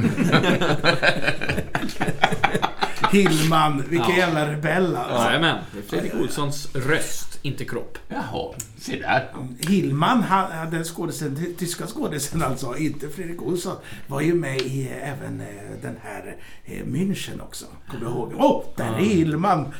Hillman, 3.13 3.85
vilken 3.89 4.11
Ja. 4.11 4.17
jävla 4.17 4.53
rebell 4.53 4.97
alltså. 4.97 5.27
Jajamän, 5.27 5.59
Fredrik 5.89 6.15
Olssons 6.15 6.75
röst, 6.75 7.39
inte 7.43 7.65
kropp. 7.65 7.99
Jaha, 8.09 8.55
se 8.79 8.97
där. 8.97 9.29
Hillman, 9.59 10.23
han, 10.23 10.71
den 10.71 10.85
skådisen, 10.85 11.55
tyska 11.59 11.87
skådisen 11.87 12.43
alltså, 12.43 12.77
inte 12.77 13.09
Fredrik 13.09 13.43
Olsson, 13.43 13.77
var 14.07 14.21
ju 14.21 14.35
med 14.35 14.61
i 14.61 14.89
eh, 14.91 15.09
även 15.13 15.41
eh, 15.41 15.47
den 15.83 15.97
här 16.03 16.37
eh, 16.65 16.85
München 16.87 17.41
också. 17.43 17.65
Kommer 17.91 18.05
jag 18.05 18.13
ihåg. 18.13 18.33
Åh, 18.37 18.53
oh, 18.53 18.65
där 18.77 18.93
är 18.99 19.05
Hillman! 19.05 19.75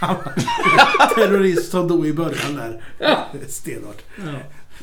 Så- 0.00 0.06
Han 0.06 0.16
var 0.16 0.32
terrorist 1.14 1.70
som 1.70 1.88
dog 1.88 2.06
i 2.06 2.12
början 2.12 2.54
där. 2.56 2.80
Stenhårt. 3.48 4.02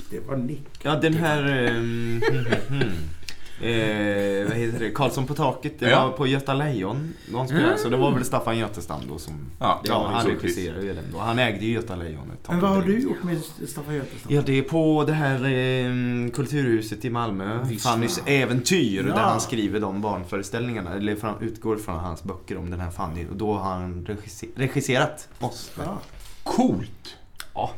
Det 0.10 0.20
var 0.28 0.38
Nick. 0.38 0.66
Ja, 0.82 0.96
den 0.96 1.14
här... 1.14 1.68
ehm, 1.68 2.22
eh, 3.64 4.48
vad 4.48 4.58
heter 4.58 4.80
det? 4.80 4.92
Karlsson 4.92 5.26
på 5.28 5.34
taket. 5.36 5.80
Det 5.80 5.90
Ja. 5.90 6.08
var 6.08 6.12
på 6.18 6.28
Göta 6.28 6.54
Lejon. 6.54 7.14
De 7.32 7.48
spelade, 7.48 7.78
Så 7.78 7.90
det 7.90 7.98
var 7.98 8.12
väl 8.12 8.26
Staffan 8.26 8.58
Götestam 8.58 9.02
då 9.10 9.18
som... 9.18 9.34
Ja, 9.60 9.82
Ja, 9.84 10.10
han 10.14 10.26
regisserade 10.28 10.82
ju 10.86 10.94
den 10.94 11.04
då. 11.14 11.18
Han 11.20 11.40
ägde 11.40 11.66
ju 11.66 11.74
Göta 11.74 11.96
Lejon 11.96 12.32
ett 12.32 12.44
tag. 12.44 12.54
Men 12.56 12.62
vad 12.62 12.72
har 12.72 12.82
du 12.82 13.00
gjort 13.00 13.24
med 13.24 13.42
Staffan 13.68 13.96
Götestam? 13.96 14.36
Ja, 14.36 14.42
det 14.46 14.58
är 14.58 14.62
på 14.62 15.04
det 15.08 15.14
här 15.14 15.36
eh, 15.46 16.32
kulturhuset 16.32 17.06
i 17.06 17.10
Malmö, 17.10 17.60
Visst, 17.64 17.84
Fannys 17.88 18.22
ja. 18.26 18.32
äventyr, 18.34 19.06
Ja. 19.08 19.16
där 19.16 19.22
han 19.22 19.42
skriver 19.42 19.80
de 19.80 20.02
barnföreställningarna, 20.02 20.94
eller 20.94 21.16
från, 21.16 21.42
utgår 21.42 21.78
från 21.78 22.00
hans 22.00 22.24
böcker 22.24 22.58
om 22.58 22.70
den 22.72 22.80
här 22.80 22.92
Fanny. 22.92 23.26
Och 23.32 23.36
då 23.36 23.54
har 23.54 23.72
han 23.74 24.06
regisser, 24.06 24.50
regisserat 24.56 25.28
oss. 25.40 25.72
Ja. 25.78 25.98
Coolt. 26.44 27.16
Ja. 27.54 27.72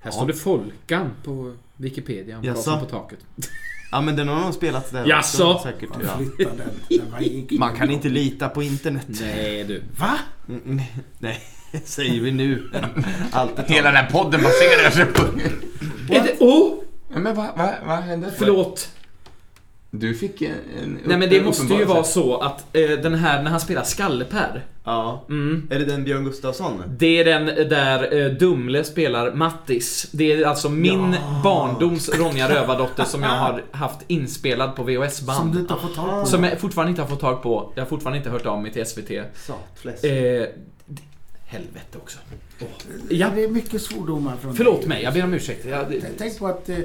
Här 0.00 0.10
står 0.10 0.26
det 0.26 0.34
Folkan 0.34 1.10
på 1.24 1.52
Wikipedia 1.76 2.36
Jaså? 2.42 2.52
Karlsson 2.54 2.80
på 2.80 2.86
taket. 2.86 3.18
ja, 3.92 4.00
men 4.00 4.16
den 4.16 4.28
har 4.28 4.40
nog 4.40 4.54
spelats 4.54 4.90
där 4.90 5.06
Jaså? 5.06 5.52
också, 5.52 5.68
säkert. 5.68 5.88
Man 5.90 6.00
Ja. 6.04 6.16
flyttade 6.34 6.56
den. 6.88 6.98
den 6.98 7.10
var 7.12 7.20
ingen- 7.20 7.46
Man 7.58 7.76
kan 7.76 7.90
inte 7.90 8.08
lita 8.08 8.48
på 8.48 8.62
internet. 8.62 9.06
Nej 9.08 9.64
du. 9.64 9.82
Va? 9.98 10.18
Mm, 10.48 10.80
Nej, 11.18 11.40
säger 11.84 12.20
vi 12.20 12.30
nu. 12.30 12.70
Allt 13.32 13.58
är 13.58 13.62
Hela 13.62 13.88
den 13.92 13.96
här 13.96 14.10
podden 14.10 14.42
baserar 14.42 14.90
sig 14.90 15.04
på... 15.06 15.22
Är 16.14 16.22
det... 16.22 16.36
Oh! 16.40 16.78
Men 17.14 17.34
vad 17.34 17.48
vad 17.56 17.74
vad 17.86 17.96
hände? 17.98 18.32
Förlåt. 18.38 18.88
Du 19.94 20.14
fick 20.14 20.42
en... 20.42 20.50
en 20.82 20.98
Nej 21.04 21.16
men 21.18 21.30
det 21.30 21.42
måste 21.42 21.74
ju 21.74 21.84
vara 21.84 22.04
så 22.04 22.36
att 22.36 22.76
eh, 22.76 22.90
den 22.90 23.14
här 23.14 23.42
när 23.42 23.50
han 23.50 23.60
spelar 23.60 23.82
Skallepär. 23.82 24.64
Ja. 24.84 25.24
Mm. 25.28 25.68
Är 25.70 25.78
det 25.78 25.84
den 25.84 26.04
Björn 26.04 26.24
Gustafsson? 26.24 26.82
Det 26.98 27.06
är 27.20 27.24
den 27.24 27.46
där 27.68 28.18
eh, 28.26 28.32
Dumle 28.32 28.84
spelar 28.84 29.32
Mattis. 29.34 30.08
Det 30.12 30.32
är 30.32 30.46
alltså 30.46 30.68
min 30.68 31.12
Ja. 31.12 31.40
barndoms 31.44 32.08
Ronja 32.08 32.48
Rövardotter 32.54 33.04
som 33.04 33.22
jag 33.22 33.28
har 33.30 33.62
haft 33.70 33.98
inspelad 34.06 34.76
på 34.76 34.82
Som 34.82 34.86
du 34.86 34.96
VHS-band. 34.98 35.58
inte 35.58 35.72
har 35.74 35.80
fått 35.80 35.94
tag 35.96 36.20
på? 36.22 36.26
Som 36.28 36.44
jag 36.44 36.60
fortfarande 36.60 36.90
inte 36.90 37.02
har 37.02 37.08
fått 37.08 37.20
tag 37.20 37.42
på. 37.42 37.72
Jag 37.74 37.82
har 37.82 37.88
fortfarande 37.88 38.18
inte 38.18 38.30
hört 38.30 38.46
av 38.46 38.62
mig 38.62 38.72
till 38.72 38.86
SVT. 38.86 39.10
Satfläsk. 39.34 40.04
Eh, 40.04 40.46
helvete 41.46 41.98
också. 42.02 42.18
Ja, 42.58 42.66
Ja, 43.08 43.30
det 43.34 43.44
är 43.44 43.48
mycket 43.48 43.82
svordomar 43.82 44.36
från 44.42 44.54
förlåt 44.56 44.80
dig. 44.80 44.88
mig, 44.88 45.02
jag 45.02 45.14
ber 45.14 45.24
om 45.24 45.34
ursäkt. 45.34 45.64
Jag, 45.64 45.84
Tänk 46.18 46.38
på 46.38 46.46
att, 46.46 46.68
eh, 46.68 46.76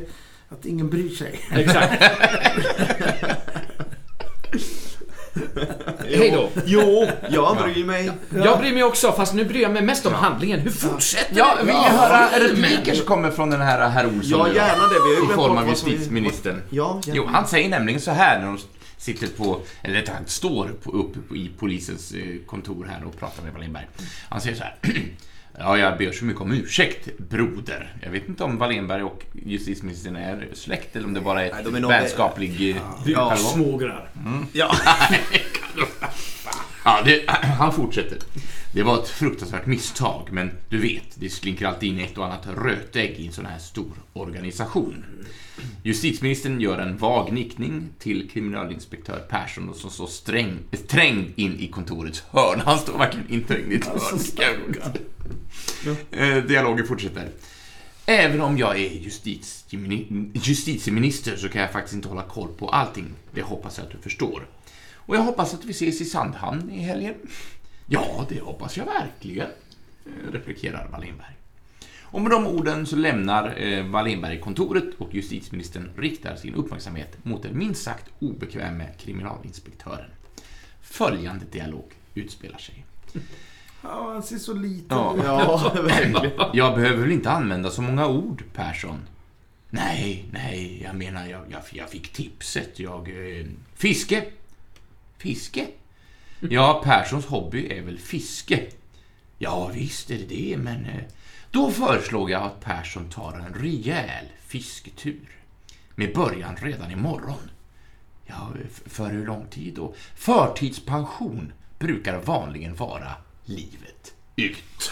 att 0.49 0.65
ingen 0.65 0.89
bryr 0.89 1.10
sig. 1.10 1.39
exakt. 1.51 2.03
Hej 6.10 6.31
då. 6.31 6.49
Jo, 6.65 7.07
jag 7.29 7.57
bryr 7.57 7.86
mig. 7.86 8.12
Jag 8.36 8.60
bryr 8.60 8.73
mig 8.73 8.83
också, 8.83 9.12
fast 9.12 9.33
nu 9.33 9.45
bryr 9.45 9.62
jag 9.62 9.71
mig 9.71 9.81
mest 9.81 10.05
om 10.05 10.13
handlingen. 10.13 10.60
Hur 10.60 10.71
fortsätter 10.71 11.38
Ja, 11.38 11.55
det? 11.60 11.65
vill 11.65 11.75
ni 11.75 11.81
höra 11.89 12.27
repliker 12.39 12.95
som 12.95 13.05
kommer 13.05 13.31
från 13.31 13.49
den 13.49 13.62
här 13.62 13.89
herr 13.89 14.05
Olsson 14.05 14.23
Ja, 14.39 14.47
gärna 14.53 14.83
det. 14.88 14.93
Vi 14.93 14.99
har 14.99 15.07
ju 15.10 15.13
I 15.13 15.15
glömt 15.25 15.31
form 15.36 15.49
bort 15.51 15.60
av 15.60 15.65
vad 15.67 15.77
som 15.77 15.88
är- 15.88 15.91
justitieministern. 15.91 16.62
Ja, 16.69 17.01
gärna. 17.05 17.17
Jo, 17.17 17.25
han 17.31 17.47
säger 17.47 17.69
nämligen 17.69 18.01
så 18.01 18.12
här 18.12 18.39
när 18.39 18.45
de 18.45 18.57
sitter 18.97 19.27
på, 19.27 19.62
eller 19.81 19.95
rättare 19.95 20.15
sagt 20.15 20.29
står 20.29 20.67
på, 20.83 20.91
uppe 20.91 21.19
på- 21.29 21.36
i 21.36 21.51
polisens 21.60 22.12
eh, 22.12 22.21
kontor 22.45 22.88
här 22.91 23.07
och 23.07 23.19
pratar 23.19 23.43
med 23.43 23.53
Wallenberg. 23.53 23.88
Han 24.29 24.41
säger 24.41 24.55
så 24.57 24.63
här. 24.63 24.75
Ja, 25.60 25.78
jag 25.78 25.98
ber 25.98 26.12
så 26.12 26.26
mycket 26.26 26.41
om 26.41 26.52
ursäkt, 26.52 27.17
broder. 27.17 27.96
Jag 28.04 28.12
vet 28.12 28.28
inte 28.30 28.43
om 28.43 28.58
Wallenberg 28.58 29.04
och 29.04 29.24
justitieministern 29.34 30.15
är 30.15 30.48
släkt 30.54 30.96
eller 30.96 31.06
om 31.08 31.13
det 31.13 31.22
bara 31.22 31.46
är 31.46 31.52
Nej, 31.52 31.60
ett 31.62 31.65
de 31.74 31.76
är 31.84 31.88
vänskaplig... 31.88 32.70
eh, 32.72 32.78
Ja. 33.06 33.13
jargong. 33.15 33.38
Smågrar. 33.38 34.10
Ja. 34.54 34.76
Ja, 36.88 37.02
det, 37.06 37.23
han 37.60 37.73
fortsätter. 37.73 38.17
Det 38.73 38.84
var 38.84 39.04
ett 39.04 39.10
fruktansvärt 39.10 39.65
misstag, 39.65 40.28
men 40.32 40.52
du 40.69 40.78
vet, 40.82 41.04
det 41.15 41.30
slinker 41.30 41.65
alltid 41.65 41.89
in 41.89 42.00
ett 42.00 42.17
och 42.17 42.26
annat 42.26 42.47
rötägg 42.47 43.12
i 43.12 43.28
en 43.28 43.34
sån 43.34 43.45
här 43.45 43.60
stor 43.60 43.91
organisation. 44.13 45.06
Justitieministern 45.84 46.62
gör 46.62 46.78
en 46.80 46.97
vag 46.97 47.32
nickning 47.34 47.89
till 48.00 48.30
kriminalinspektör 48.30 49.19
Persson 49.30 49.73
som 49.76 49.89
står 49.89 50.08
sträng, 50.08 50.58
trängd 50.88 51.26
in 51.36 51.60
i 51.60 51.67
kontorets 51.67 52.23
hörn. 52.32 52.62
Han 52.65 52.80
står 52.80 52.97
verkligen 52.97 53.30
inträngd 53.30 53.71
i 53.71 53.76
ett 53.76 53.86
hörn. 53.86 54.19
Ska 54.19 54.43
jag- 54.43 54.58
Eh, 56.12 56.43
Dialogen 56.43 56.88
fortsätter. 56.88 57.30
Även 58.06 58.41
om 58.41 58.58
jag 58.58 58.76
är 58.80 58.89
justitiemini- 58.89 60.32
justitieminister 60.34 61.36
så 61.38 61.50
kan 61.50 61.62
jag 61.62 61.71
faktiskt 61.71 61.95
inte 61.95 62.08
hålla 62.08 62.23
koll 62.23 62.50
på 62.58 62.69
allting. 62.69 63.06
Det 63.34 63.41
hoppas 63.41 63.78
jag 63.78 63.86
att 63.88 63.91
du 63.91 63.97
förstår. 63.97 64.47
Och 65.08 65.15
jag 65.15 65.22
hoppas 65.22 65.54
att 65.54 65.65
vi 65.65 65.72
ses 65.72 66.02
i 66.02 66.06
Sandhamn 66.06 66.70
i 66.72 66.80
helgen. 66.80 67.13
Ja, 67.88 68.26
det 68.30 68.39
hoppas 68.41 68.78
jag 68.78 68.86
verkligen, 68.86 69.48
eh, 70.06 70.32
replikerar 70.32 70.88
Wallenberg. 70.91 71.34
Och 72.02 72.22
med 72.22 72.32
de 72.32 72.48
orden 72.48 72.86
så 72.86 72.96
lämnar 72.96 73.62
eh, 73.63 73.86
Wallenberg 73.86 74.39
kontoret 74.39 74.84
och 74.98 75.13
justitieministern 75.13 75.91
riktar 75.98 76.36
sin 76.36 76.54
uppmärksamhet 76.56 77.17
mot 77.26 77.43
den 77.43 77.58
minst 77.58 77.84
sagt 77.84 78.06
obekväme 78.20 78.88
kriminalinspektören. 79.00 80.10
Följande 80.82 81.46
dialog 81.52 81.93
utspelar 82.15 82.58
sig. 82.58 82.86
Ja, 83.84 84.12
han 84.13 84.24
ser 84.24 84.38
så 84.38 84.54
liten 84.54 84.98
Ja. 84.98 85.15
ut. 85.17 85.24
Ja, 85.26 85.74
verkligen. 85.84 86.32
Jag 86.54 86.76
behöver 86.76 87.02
väl 87.02 87.12
inte 87.12 87.32
använda 87.32 87.70
så 87.70 87.82
många 87.82 88.08
ord, 88.08 88.43
Persson? 88.54 89.00
Nej, 89.70 90.26
nej, 90.32 90.82
jag 90.84 90.96
menar, 90.96 91.28
jag, 91.28 91.41
jag, 91.52 91.62
jag 91.72 91.89
fick 91.89 92.13
tipset. 92.13 92.80
Jag... 92.80 93.10
Eh, 93.39 93.46
fiske? 93.76 94.24
Fiske? 95.17 95.67
Ja, 96.39 96.82
Perssons 96.86 97.25
hobby 97.25 97.67
är 97.67 97.82
väl 97.82 97.97
fiske? 97.99 98.65
Ja, 99.38 99.71
visst 99.73 100.12
är 100.12 100.17
det 100.17 100.25
det, 100.25 100.58
men... 100.58 100.86
Eh, 100.86 101.03
då 101.51 101.71
föreslår 101.71 102.32
jag 102.32 102.43
att 102.43 102.62
Persson 102.62 103.10
tar 103.10 103.34
en 103.34 103.53
rejäl 103.53 104.25
fisketur. 104.47 105.30
Med 105.95 106.13
början 106.13 106.56
redan 106.56 106.91
imorgon. 106.91 107.49
Ja, 108.25 108.49
för 108.86 109.10
hur 109.10 109.25
lång 109.25 109.47
tid 109.47 109.73
då? 109.73 109.93
Förtidspension 110.15 111.53
brukar 111.80 112.21
vanligen 112.21 112.75
vara 112.75 113.12
livet 113.45 114.13
ut. 114.36 114.91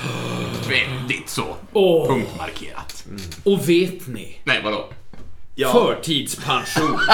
Väldigt 0.70 1.30
så 1.30 1.56
Åh. 1.74 2.08
punktmarkerat. 2.08 3.08
Och 3.44 3.70
vet 3.70 4.08
ni? 4.08 4.38
Nej, 4.44 4.62
vadå? 4.64 4.90
Förtidspension. 5.72 6.98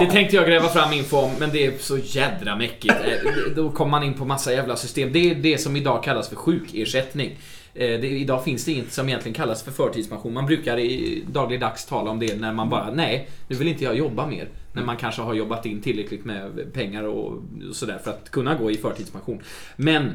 Det 0.00 0.06
tänkte 0.10 0.36
jag 0.36 0.46
gräva 0.46 0.68
fram 0.68 0.92
info 0.92 1.16
om, 1.16 1.30
men 1.38 1.50
det 1.50 1.66
är 1.66 1.72
så 1.78 1.98
jädra 1.98 2.56
mäckigt. 2.56 2.94
Eh, 2.94 3.30
Då 3.56 3.70
kommer 3.70 3.90
man 3.90 4.02
in 4.02 4.14
på 4.14 4.24
massa 4.24 4.52
jävla 4.52 4.76
system. 4.76 5.12
Det 5.12 5.30
är 5.30 5.34
det 5.34 5.58
som 5.58 5.76
idag 5.76 6.02
kallas 6.04 6.28
för 6.28 6.36
sjukersättning. 6.36 7.30
Eh, 7.74 8.00
Det, 8.00 8.06
idag 8.08 8.44
finns 8.44 8.64
det 8.64 8.72
inget 8.72 8.92
som 8.92 9.08
egentligen 9.08 9.34
kallas 9.34 9.62
för 9.62 9.70
förtidspension. 9.70 10.32
Man 10.34 10.46
brukar 10.46 10.78
i 10.78 11.24
dagligdags 11.32 11.86
tala 11.86 12.10
om 12.10 12.18
det 12.18 12.40
när 12.40 12.52
man 12.52 12.68
bara, 12.70 12.90
nej, 12.90 13.28
nu 13.48 13.56
vill 13.56 13.68
inte 13.68 13.84
jag 13.84 13.96
jobba 13.96 14.26
mer. 14.26 14.48
När 14.72 14.82
man 14.84 14.96
kanske 14.96 15.22
har 15.22 15.34
jobbat 15.34 15.66
in 15.66 15.82
tillräckligt 15.82 16.24
med 16.24 16.72
pengar 16.72 17.02
och 17.02 17.42
sådär 17.72 17.98
för 18.04 18.10
att 18.10 18.30
kunna 18.30 18.54
gå 18.54 18.70
i 18.70 18.76
förtidspension. 18.76 19.42
Men 19.76 20.12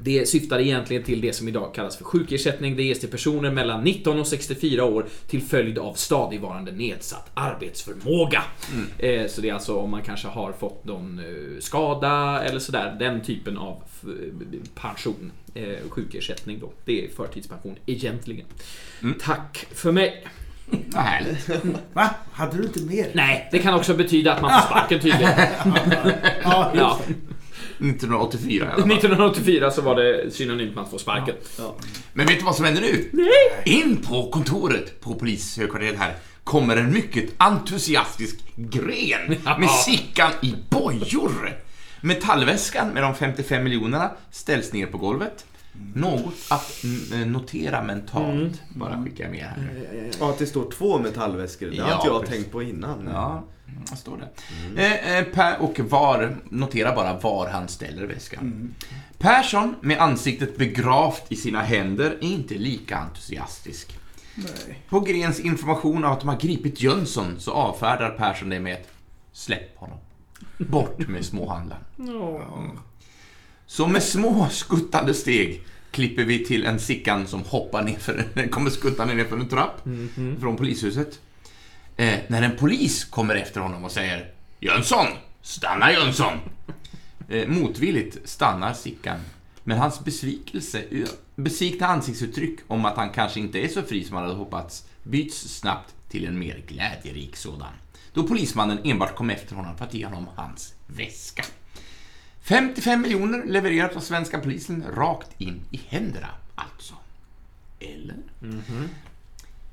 det 0.00 0.28
syftar 0.28 0.58
egentligen 0.58 1.02
till 1.02 1.20
det 1.20 1.32
som 1.32 1.48
idag 1.48 1.74
kallas 1.74 1.96
för 1.96 2.04
sjukersättning. 2.04 2.76
Det 2.76 2.82
ges 2.82 3.00
till 3.00 3.08
personer 3.08 3.50
mellan 3.50 3.84
19 3.84 4.20
och 4.20 4.26
64 4.26 4.84
år 4.84 5.06
till 5.28 5.42
följd 5.42 5.78
av 5.78 5.94
stadigvarande 5.94 6.72
nedsatt 6.72 7.30
arbetsförmåga. 7.34 8.42
Eh, 8.98 9.26
så 9.26 9.40
det 9.40 9.48
är 9.48 9.54
alltså 9.54 9.76
om 9.76 9.90
man 9.90 10.02
kanske 10.02 10.28
har 10.28 10.52
fått 10.52 10.84
någon 10.84 11.18
eh, 11.18 11.60
skada 11.60 12.42
eller 12.44 12.58
sådär. 12.58 12.96
Den 12.98 13.20
typen 13.22 13.56
av 13.58 13.82
f- 14.02 14.08
pension. 14.74 15.32
Eh, 15.54 15.64
sjukersättning 15.88 16.58
då. 16.60 16.72
Det 16.84 17.04
är 17.04 17.08
förtidspension 17.10 17.76
egentligen. 17.86 18.46
Tack 19.20 19.66
för 19.74 19.92
mig. 19.92 20.26
Vad 20.70 21.02
härligt. 21.02 21.48
Va? 21.92 22.10
Hade 22.32 22.56
du 22.56 22.62
inte 22.62 22.80
mer? 22.80 23.06
Nej, 23.12 23.48
det 23.52 23.58
kan 23.58 23.74
också 23.74 23.94
betyda 23.94 24.32
att 24.34 24.42
man 24.42 24.50
får 24.50 24.66
sparken 24.68 25.00
tydligen. 25.00 25.30
Ja, 26.42 26.72
Ja. 26.76 27.00
1984 27.78 28.54
i 28.56 28.60
alla 28.60 28.70
fall. 28.70 28.80
1984 28.92 29.70
så 29.70 29.82
var 29.82 29.94
det 29.94 30.30
synonymt 30.34 30.74
med 30.74 30.84
att 30.84 30.90
få 30.90 30.98
sparken. 30.98 31.34
Men 32.12 32.26
vet 32.26 32.38
du 32.38 32.44
vad 32.44 32.56
som 32.56 32.64
händer 32.64 32.82
nu? 32.82 33.08
Nej! 33.12 33.78
In 33.80 33.96
på 33.96 34.30
kontoret 34.30 35.00
på 35.00 35.14
polishögkvarteret 35.14 35.98
här 35.98 36.14
kommer 36.44 36.76
en 36.76 36.92
mycket 36.92 37.30
entusiastisk 37.38 38.36
gren 38.56 39.28
med 39.58 39.70
Sickan 39.70 40.30
i 40.42 40.54
bojor. 40.70 41.56
Metallväskan 42.00 42.88
med 42.88 43.02
de 43.02 43.14
55 43.14 43.64
miljonerna 43.64 44.10
ställs 44.30 44.72
ner 44.72 44.86
på 44.86 44.98
golvet. 44.98 45.44
Något 45.94 46.34
att 46.50 46.82
mm, 47.12 47.32
notera 47.32 47.82
mentalt, 47.82 48.62
bara 48.68 49.04
skickar 49.04 49.24
jag 49.24 49.30
med 49.30 49.40
här. 49.44 49.70
Ja, 50.20 50.30
att 50.30 50.38
det 50.38 50.46
står 50.46 50.70
två 50.70 50.98
metallväskor. 50.98 51.66
Det 51.70 51.78
har 51.82 51.88
Ja, 51.90 51.96
inte 51.96 52.06
jag 52.06 52.20
precis. 52.20 52.36
tänkt 52.36 52.52
på 52.52 52.62
innan. 52.62 53.08
Ja, 53.12 53.44
står 53.96 54.16
det? 54.16 54.82
Eh, 54.82 55.18
eh, 55.18 55.24
per, 55.24 55.60
och 55.60 55.80
var, 55.80 56.36
notera 56.48 56.94
bara 56.94 57.18
var 57.18 57.48
han 57.48 57.68
ställer 57.68 58.06
väskan. 58.06 58.74
Persson, 59.18 59.74
med 59.80 59.98
ansiktet 59.98 60.58
begravt 60.58 61.24
i 61.28 61.36
sina 61.36 61.62
händer, 61.62 62.10
är 62.10 62.24
inte 62.24 62.54
lika 62.54 62.96
entusiastisk. 62.96 63.98
Nej. 64.34 64.82
På 64.88 65.00
Grens 65.00 65.40
information 65.40 66.04
av 66.04 66.12
att 66.12 66.20
de 66.20 66.28
har 66.28 66.40
gripit 66.40 66.82
Jönsson 66.82 67.34
så 67.38 67.52
avfärdar 67.52 68.10
Persson 68.10 68.48
det 68.48 68.60
med 68.60 68.72
ett 68.72 68.88
Släpp 69.32 69.78
honom. 69.78 69.98
Bort 70.58 71.08
med 71.08 71.24
småhandlaren. 71.24 71.84
Så 73.66 73.86
med 73.86 74.02
små 74.02 74.48
skuttande 74.50 75.14
steg 75.14 75.62
klipper 75.90 76.24
vi 76.24 76.44
till 76.44 76.66
en 76.66 76.80
Sickan 76.80 77.26
som 77.26 77.42
hoppar 77.42 77.82
ner 77.82 77.98
för, 77.98 78.48
kommer 78.50 78.70
skuttande 78.70 79.14
ner 79.14 79.24
för 79.24 79.36
en 79.36 79.48
trapp 79.48 79.82
från 80.40 80.56
polishuset. 80.56 81.20
Eh, 81.96 82.18
när 82.28 82.42
en 82.42 82.56
polis 82.56 83.04
kommer 83.04 83.34
efter 83.34 83.60
honom 83.60 83.84
och 83.84 83.92
säger 83.92 84.30
Jönsson! 84.60 85.06
Stanna 85.42 85.92
Jönsson! 85.92 86.32
Eh, 87.28 87.48
motvilligt 87.48 88.28
stannar 88.28 88.74
Sickan. 88.74 89.20
Men 89.64 89.78
hans 89.78 90.04
besvikelse, 90.04 90.84
besvikna 91.36 91.86
ansiktsuttryck 91.86 92.58
om 92.66 92.84
att 92.84 92.96
han 92.96 93.10
kanske 93.10 93.40
inte 93.40 93.58
är 93.58 93.68
så 93.68 93.82
fri 93.82 94.04
som 94.04 94.16
han 94.16 94.24
hade 94.24 94.36
hoppats 94.36 94.84
byts 95.02 95.58
snabbt 95.58 95.94
till 96.08 96.26
en 96.26 96.38
mer 96.38 96.62
glädjerik 96.66 97.36
sådan. 97.36 97.72
Då 98.12 98.26
polismannen 98.26 98.78
enbart 98.84 99.14
kom 99.14 99.30
efter 99.30 99.54
honom 99.54 99.76
för 99.76 99.84
att 99.84 99.94
ge 99.94 100.04
honom 100.04 100.26
hans 100.36 100.74
väska. 100.86 101.44
55 102.42 103.02
miljoner 103.02 103.44
levererat 103.46 103.96
av 103.96 104.00
svenska 104.00 104.38
polisen 104.38 104.84
rakt 104.96 105.40
in 105.40 105.60
i 105.70 105.80
händerna, 105.88 106.28
alltså. 106.54 106.94
Eller? 107.80 108.16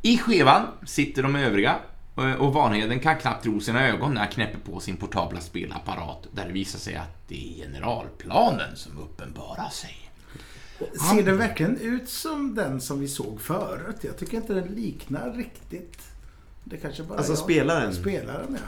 I 0.02 0.18
skevan 0.18 0.68
sitter 0.86 1.24
de 1.24 1.36
övriga 1.36 1.80
och 2.40 2.54
Vanheden 2.54 3.00
kan 3.00 3.18
knappt 3.18 3.44
tro 3.44 3.60
sina 3.60 3.88
ögon 3.88 4.14
när 4.14 4.22
han 4.22 4.30
knäpper 4.30 4.60
på 4.72 4.80
sin 4.80 4.98
portabla 4.98 5.42
spelapparat 5.42 6.28
där 6.32 6.46
det 6.46 6.52
visar 6.54 6.80
sig 6.80 6.96
att 6.96 7.28
det 7.28 7.36
är 7.62 7.66
generalplanen 7.66 8.76
som 8.76 8.98
uppenbarar 8.98 9.70
sig. 9.70 9.96
Ser 10.80 11.24
den 11.24 11.38
verkligen 11.38 11.78
ut 11.78 12.10
som 12.10 12.56
den 12.56 12.82
som 12.82 13.00
vi 13.00 13.08
såg 13.08 13.42
förut? 13.42 13.96
Jag 14.02 14.18
tycker 14.18 14.38
inte 14.38 14.54
den 14.54 14.68
liknar 14.68 15.32
riktigt. 15.34 16.02
Det 16.64 16.78
kanske 16.78 17.04
bara 17.04 17.18
Alltså 17.18 17.32
jag. 17.34 17.40
spelaren? 17.40 17.94
Spelaren, 17.94 18.58
ja. 18.60 18.68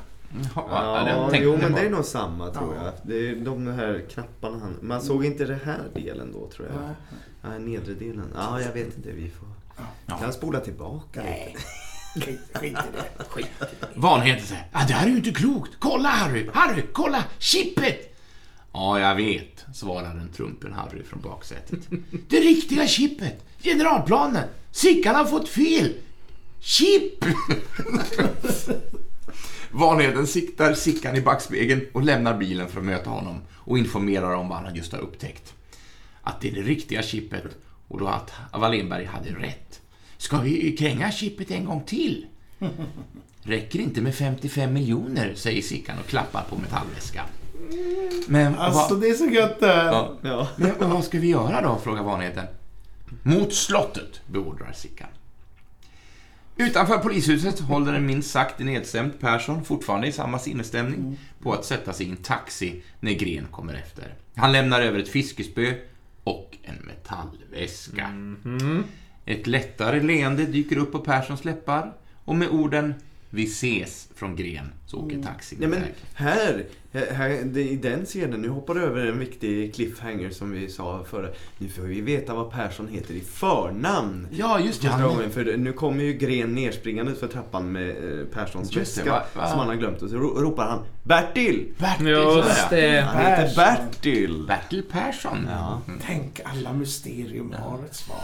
Ja, 0.56 1.08
Ja, 1.08 1.30
jo 1.34 1.52
jag 1.52 1.60
men 1.62 1.72
det 1.74 1.82
är 1.82 1.90
nog 1.90 2.06
samma 2.06 2.50
tror 2.50 2.76
Ja. 2.76 2.84
jag. 2.86 2.94
Det 3.04 3.30
är 3.30 3.36
de 3.36 3.68
här 3.68 4.06
knapparna 4.10 4.60
han... 4.60 4.78
Man 4.82 5.02
såg 5.02 5.26
inte 5.26 5.46
den 5.46 5.60
här 5.66 5.82
delen 5.94 6.32
då 6.34 6.48
tror 6.50 6.68
jag. 6.68 6.82
Nej. 6.82 6.96
Nej, 7.42 7.60
nedre 7.60 7.94
delen. 7.94 8.28
Ja, 8.36 8.62
jag 8.62 8.74
vet 8.74 8.98
inte. 8.98 9.12
Vi 9.12 9.30
får... 9.30 9.48
Ja. 10.06 10.18
Kan 10.18 10.34
spola 10.34 10.60
tillbaka 10.60 11.22
Nej. 11.24 11.56
Skit 12.16 12.40
skit 13.30 13.48
i 13.62 13.76
det. 13.80 13.88
Vanheden 13.96 14.46
säger 14.46 14.68
ah, 14.72 14.86
det 14.88 14.94
här 14.94 15.06
är 15.06 15.12
ju 15.12 15.18
inte 15.18 15.32
klokt. 15.32 15.72
Kolla 15.80 16.10
Harry! 16.10 16.50
Harry, 16.54 16.84
kolla! 16.94 17.24
Chippet! 17.40 18.18
Ja, 18.74 19.00
jag 19.00 19.16
vet, 19.16 19.66
svarar 19.74 20.12
en 20.12 20.32
trumpen 20.32 20.74
Harry 20.74 21.04
från 21.04 21.22
baksätet. 21.22 21.80
Det 22.30 22.40
riktiga 22.40 22.88
chippet! 22.88 23.46
Generalplanen! 23.64 24.44
Sickan 24.72 25.16
har 25.16 25.26
fått 25.26 25.50
fel! 25.50 25.94
Chip! 26.60 27.26
Vanheden 29.72 30.28
siktar 30.28 30.74
Sickan 30.74 31.16
i 31.16 31.22
backspegeln 31.22 31.82
och 31.94 32.04
lämnar 32.04 32.38
bilen 32.38 32.68
för 32.68 32.80
att 32.80 32.86
möta 32.86 33.10
honom 33.10 33.42
och 33.54 33.78
informerar 33.78 34.36
om 34.36 34.50
vad 34.50 34.58
han 34.58 34.76
just 34.76 34.92
har 34.92 35.00
upptäckt. 35.00 35.54
Att 36.22 36.42
det 36.42 36.50
är 36.50 36.56
det 36.56 36.62
riktiga 36.62 37.04
chippet 37.04 37.44
och 37.88 38.00
då 38.00 38.08
att 38.08 38.32
Wallenberg 38.54 39.06
hade 39.06 39.30
rätt. 39.30 39.82
Ska 40.18 40.38
vi 40.40 40.78
kränga 40.78 41.12
chippet 41.12 41.52
en 41.52 41.66
gång 41.66 41.84
till? 41.86 42.26
Räcker 43.44 43.80
inte 43.80 44.02
med 44.02 44.16
55 44.16 44.74
miljoner, 44.74 45.34
säger 45.36 45.62
Sickan 45.62 46.00
och 46.00 46.08
klappar 46.08 46.44
på 46.50 46.56
metallväskan. 46.58 47.26
Men 48.28 48.56
Alltså 48.56 48.94
vad, 48.94 49.02
det 49.02 49.10
är 49.10 49.14
så 49.14 49.26
gött 49.26 49.60
det 49.60 49.68
här. 49.68 49.86
ja, 49.86 50.18
Ja. 50.22 50.48
men 50.58 50.90
vad 50.90 51.04
ska 51.04 51.20
vi 51.20 51.28
göra 51.28 51.62
då, 51.62 51.80
frågar 51.84 52.04
vanligheten. 52.04 52.46
Mot 53.24 53.54
slottet, 53.54 54.22
beordrar 54.28 54.72
Sickan. 54.74 55.08
Utanför 56.58 56.98
polishuset 56.98 57.60
håller 57.60 57.94
en 57.94 58.06
minst 58.06 58.32
sagt 58.32 58.60
nedstämd 58.60 59.20
Persson, 59.20 59.66
fortfarande 59.66 60.08
i 60.08 60.12
samma 60.12 60.40
sinnesstämning, 60.40 61.20
på 61.42 61.54
att 61.54 61.66
sätta 61.66 61.94
sig 61.94 62.06
i 62.06 62.10
en 62.10 62.18
taxi 62.18 62.84
när 63.00 63.12
Gren 63.14 63.48
kommer 63.52 63.74
efter. 63.74 64.14
Han 64.36 64.52
lämnar 64.52 64.82
över 64.82 65.00
ett 65.00 65.10
fiskespö 65.10 65.74
och 66.24 66.58
en 66.64 66.76
metallväska. 66.76 68.10
Ett 69.26 69.48
lättare 69.48 70.00
leende 70.00 70.46
dyker 70.46 70.78
upp 70.78 70.92
på 70.92 71.00
Perssons 71.00 71.46
läppar 71.46 71.94
och 72.26 72.36
med 72.36 72.50
orden 72.50 72.94
”Vi 73.30 73.44
ses 73.44 74.10
från 74.16 74.36
Gren 74.36 74.72
så 74.86 74.98
åker 74.98 75.22
taxin 75.22 75.58
Nej 75.62 75.70
men 75.70 75.84
här, 76.14 76.66
här, 76.96 77.14
här 77.14 77.58
i 77.58 77.76
den 77.76 78.06
scenen, 78.06 78.42
nu 78.42 78.50
hoppar 78.50 78.74
du 78.74 78.84
över 78.84 79.06
en 79.06 79.20
viktig 79.20 79.76
cliffhanger 79.76 80.30
som 80.30 80.52
vi 80.52 80.70
sa 80.70 81.04
förra. 81.10 81.28
Nu 81.58 81.70
får 81.70 81.82
vi 81.82 82.02
veta 82.02 82.34
vad 82.34 82.52
Persson 82.52 82.88
heter 82.88 83.14
i 83.14 83.22
förnamn. 83.22 84.28
Ja, 84.32 84.60
just 84.60 84.82
det. 84.82 84.88
Han, 84.88 85.32
för 85.32 85.58
nu 85.58 85.74
kommer 85.74 86.04
ju 86.04 86.14
Gren 86.14 86.56
nerspringande 86.56 87.16
för 87.16 87.28
trappan 87.28 87.72
med 87.72 87.90
eh, 87.90 88.26
Perssons 88.34 88.76
väska 88.78 89.24
som 89.34 89.60
han 89.60 89.68
har 89.68 89.76
glömt 89.76 90.02
och 90.02 90.10
så 90.10 90.16
ro- 90.16 90.42
ropar 90.42 90.66
han 90.70 90.80
Bertil! 91.04 91.74
Bertil, 91.78 92.08
Just 92.08 92.70
det. 92.70 93.02
Han 93.02 93.26
heter 93.26 93.44
Persson. 93.44 93.64
Bertil! 93.66 94.46
Bertil 94.48 94.84
Persson. 94.92 95.48
Ja. 95.52 95.82
Mm. 95.88 96.00
Tänk, 96.06 96.40
alla 96.44 96.74
mysterium 96.74 97.56
har 97.60 97.80
ett 97.86 97.96
svar. 97.96 98.18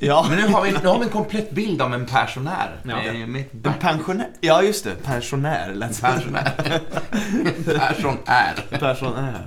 Ja, 0.00 0.26
Men 0.30 0.38
nu 0.38 0.48
har, 0.48 0.62
vi, 0.64 0.70
nu 0.70 0.88
har 0.88 0.98
vi 0.98 1.04
en 1.04 1.10
komplett 1.10 1.50
bild 1.50 1.82
av 1.82 1.94
en 1.94 2.06
pensionär. 2.06 2.76
Ja. 2.82 2.96
Med, 3.12 3.28
med 3.28 3.40
ett 3.40 3.66
en 3.66 3.72
pensionär. 3.80 4.28
Ja, 4.40 4.62
just 4.62 4.84
det. 4.84 4.94
Pensionär. 5.04 5.74
lät 5.74 5.94
som- 8.00 8.17
pensionär. 8.24 8.78
Persson 8.78 9.16
är. 9.16 9.46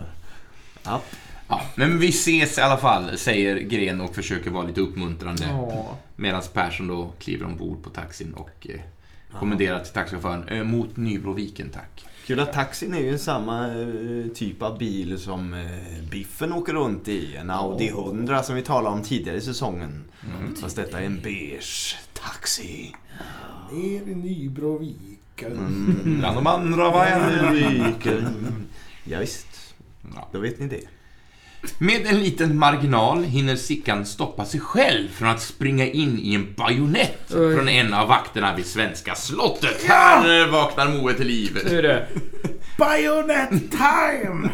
Ja. 0.84 1.02
Ja, 1.52 1.62
men 1.76 2.00
vi 2.00 2.10
ses 2.10 2.58
i 2.58 2.62
alla 2.62 2.78
fall, 2.78 3.18
säger 3.18 3.60
Gren 3.60 4.02
och 4.02 4.16
försöker 4.16 4.50
vara 4.50 4.68
lite 4.68 4.82
uppmuntrande. 4.82 5.44
Ja. 5.50 5.98
Medan 6.16 6.42
Persson 6.54 6.88
då 6.88 7.14
kliver 7.20 7.46
ombord 7.46 7.84
på 7.84 7.90
taxin 7.90 8.34
och 8.34 8.68
eh, 8.70 8.80
kommenderar 9.40 9.80
till 9.80 9.94
taxichauffören 9.94 10.48
eh, 10.48 10.64
mot 10.64 10.98
Nybroviken, 10.98 11.70
tack. 11.70 12.06
Kul 12.26 12.40
att 12.40 12.54
taxin 12.54 12.94
är 12.94 13.00
ju 13.00 13.18
samma 13.18 13.68
eh, 13.68 14.28
typ 14.34 14.62
av 14.62 14.78
bil 14.78 15.20
som 15.20 15.54
eh, 15.54 16.10
Biffen 16.12 16.54
åker 16.54 16.74
runt 16.74 17.08
i. 17.08 17.36
En 17.36 17.50
Audi 17.50 17.88
100 17.88 18.44
som 18.44 18.56
vi 18.56 18.62
talade 18.62 18.96
om 18.96 19.04
tidigare 19.04 19.38
i 19.38 19.42
säsongen. 19.42 20.04
Fast 20.62 20.76
detta 20.76 21.00
är 21.00 21.06
en 21.06 21.22
beige 21.22 21.98
taxi. 22.14 22.96
Ner 23.72 24.02
i 24.26 24.50
Nybroviken. 25.36 25.58
Mm. 25.58 26.20
Bland 26.20 26.38
de 26.38 26.48
andra 26.48 26.90
var 26.90 27.06
en... 27.06 27.54
Viken. 27.54 28.68
Ja, 29.04 29.20
visst. 29.20 29.48
Ja. 30.16 30.30
Då 30.32 30.40
vet 30.40 30.60
ni 30.60 30.68
det. 30.68 30.82
Med 31.78 32.06
en 32.06 32.20
liten 32.20 32.60
marginal 32.60 33.24
hinner 33.24 33.56
Sickan 33.56 34.06
stoppa 34.06 34.46
sig 34.46 34.60
själv 34.60 35.08
från 35.10 35.30
att 35.30 35.42
springa 35.42 35.86
in 35.86 36.20
i 36.20 36.36
en 36.36 36.54
bajonett 36.54 37.34
Oj. 37.34 37.56
från 37.56 37.70
en 37.70 37.94
av 37.94 38.08
vakterna 38.08 38.56
vid 38.56 38.66
svenska 38.66 39.16
slottet. 39.16 39.84
Här 39.84 40.42
eh, 40.42 40.52
vaknar 40.52 40.88
Moe 40.88 41.14
till 41.14 41.28
liv. 41.28 41.60
Nu 41.66 41.78
är 41.78 41.84
det. 41.84 42.08
Bayonet 42.78 43.50
time! 43.72 44.50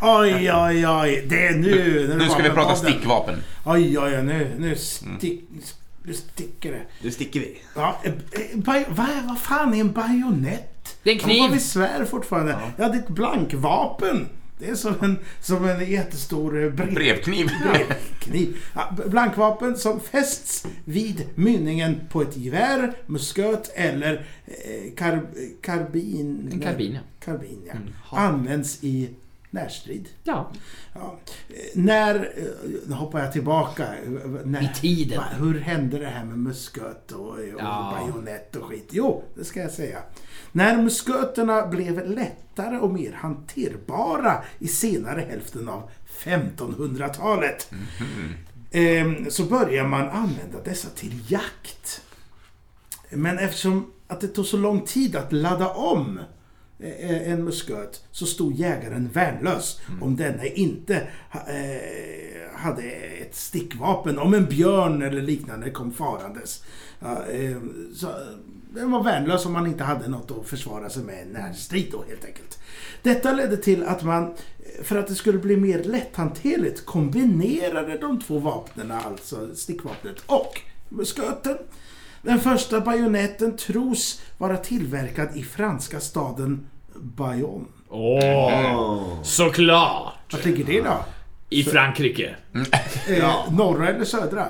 Oj, 0.00 0.52
oj, 0.52 0.86
oj. 0.88 1.24
Det 1.28 1.46
är 1.46 1.54
nu. 1.54 2.06
när 2.08 2.16
Nu 2.16 2.28
ska 2.28 2.42
vi 2.42 2.50
prata 2.50 2.76
stickvapen. 2.76 3.42
Oj, 3.64 3.98
oj, 3.98 4.16
oj. 4.16 4.22
Nu, 4.22 4.56
nu, 4.58 4.76
stick, 4.76 5.44
nu 6.02 6.14
sticker 6.14 6.72
det. 6.72 6.82
Nu 7.02 7.10
sticker 7.10 7.40
vi. 7.40 7.58
Ja, 7.74 8.00
eh, 8.04 8.12
eh, 8.12 8.40
vad, 8.54 8.84
vad 9.28 9.38
fan 9.38 9.74
är 9.74 9.80
en 9.80 9.92
bajonett? 9.92 10.98
Det 11.02 11.10
är 11.10 11.14
en 11.14 11.20
kniv. 11.20 11.36
Ja, 11.36 11.42
vad 11.42 11.52
vi 11.52 11.60
svär 11.60 12.04
fortfarande. 12.04 12.58
Ja. 12.76 12.88
det 12.88 12.94
är 12.94 12.98
ett 12.98 13.08
blankvapen. 13.08 14.28
Det 14.58 14.68
är 14.68 14.74
som 14.74 14.94
en, 15.00 15.18
som 15.40 15.64
en 15.64 15.90
jättestor 15.90 16.64
eh, 16.64 16.70
brev, 16.70 16.94
Brevkniv. 16.94 17.50
brevkniv. 17.72 18.56
Ja, 18.74 18.96
blankvapen 19.06 19.76
som 19.76 20.00
fästs 20.00 20.66
vid 20.84 21.26
mynningen 21.34 22.00
på 22.10 22.22
ett 22.22 22.36
gevär, 22.36 22.92
musköt 23.06 23.70
eller 23.74 24.26
eh, 24.46 24.94
kar, 24.96 25.22
karbin. 25.62 26.48
En 26.52 26.60
karbin, 26.60 26.92
ja. 26.94 27.00
Karbin, 27.24 27.62
ja. 27.66 27.72
Mm. 27.72 27.92
Används 28.10 28.84
i 28.84 29.08
närstrid. 29.50 30.08
Ja. 30.24 30.50
Ja. 30.94 31.18
Eh, 31.48 31.54
När, 31.74 32.14
eh, 32.14 32.70
nu 32.86 32.94
hoppar 32.94 33.20
jag 33.20 33.32
tillbaka. 33.32 33.86
När, 34.44 34.62
I 34.62 34.70
tiden. 34.80 35.18
Va, 35.18 35.24
hur 35.38 35.60
hände 35.60 35.98
det 35.98 36.06
här 36.06 36.24
med 36.24 36.38
musköt 36.38 37.12
och, 37.12 37.28
och 37.28 37.38
Ja. 37.58 37.98
bajonett 38.00 38.56
och 38.56 38.64
skit? 38.64 38.88
Jo, 38.90 39.24
det 39.34 39.44
ska 39.44 39.60
jag 39.60 39.70
säga. 39.70 39.98
När 40.52 40.82
musköterna 40.82 41.66
blev 41.66 42.10
lättare 42.10 42.78
och 42.78 42.90
mer 42.90 43.12
hanterbara 43.12 44.44
i 44.58 44.68
senare 44.68 45.20
hälften 45.20 45.68
av 45.68 45.90
1500-talet 46.24 47.70
eh, 48.70 49.28
så 49.28 49.44
börjar 49.44 49.84
man 49.86 50.08
använda 50.08 50.60
dessa 50.64 50.88
till 50.88 51.20
jakt. 51.28 52.02
Men 53.10 53.38
eftersom 53.38 53.92
att 54.08 54.20
det 54.20 54.28
tog 54.28 54.46
så 54.46 54.56
lång 54.56 54.80
tid 54.80 55.16
att 55.16 55.32
ladda 55.32 55.68
om 55.68 56.20
en 56.82 57.44
musköt 57.44 58.04
så 58.10 58.26
stod 58.26 58.54
jägaren 58.54 59.08
värnlös 59.12 59.80
om 60.00 60.16
denne 60.16 60.46
inte 60.48 61.08
eh, 61.32 62.52
hade 62.54 62.82
ett 62.82 63.34
stickvapen. 63.34 64.18
Om 64.18 64.34
en 64.34 64.46
björn 64.46 65.02
eller 65.02 65.22
liknande 65.22 65.70
kom 65.70 65.92
farandes. 65.92 66.64
Ja, 67.00 67.26
eh, 67.26 67.56
så, 67.94 68.06
eh, 68.06 68.12
den 68.74 68.90
var 68.90 69.02
värnlös 69.02 69.46
om 69.46 69.52
man 69.52 69.66
inte 69.66 69.84
hade 69.84 70.08
något 70.08 70.30
att 70.30 70.48
försvara 70.48 70.90
sig 70.90 71.02
med 71.04 71.26
närstrid 71.32 71.88
då 71.92 72.04
helt 72.08 72.24
enkelt. 72.24 72.58
Detta 73.02 73.32
ledde 73.32 73.56
till 73.56 73.84
att 73.84 74.02
man, 74.02 74.24
eh, 74.24 74.82
för 74.82 74.98
att 74.98 75.06
det 75.06 75.14
skulle 75.14 75.38
bli 75.38 75.56
mer 75.56 75.84
lätthanterligt, 75.84 76.86
kombinerade 76.86 77.98
de 77.98 78.20
två 78.20 78.38
vapnen, 78.38 78.90
alltså 78.90 79.54
stickvapnet 79.54 80.16
och 80.26 80.60
musköten. 80.88 81.56
Den 82.22 82.40
första 82.40 82.80
bajonetten 82.80 83.56
tros 83.56 84.20
vara 84.38 84.56
tillverkad 84.56 85.28
i 85.36 85.42
franska 85.42 86.00
staden 86.00 86.66
Bayonne. 86.94 87.64
Åh, 87.88 89.22
såklart. 89.22 90.14
Vart 90.32 90.44
ligger 90.44 90.64
det 90.64 90.80
då? 90.80 91.04
I 91.50 91.64
Frankrike. 91.64 92.36
Eh, 93.08 93.52
norra 93.52 93.88
eller 93.88 94.04
södra? 94.04 94.48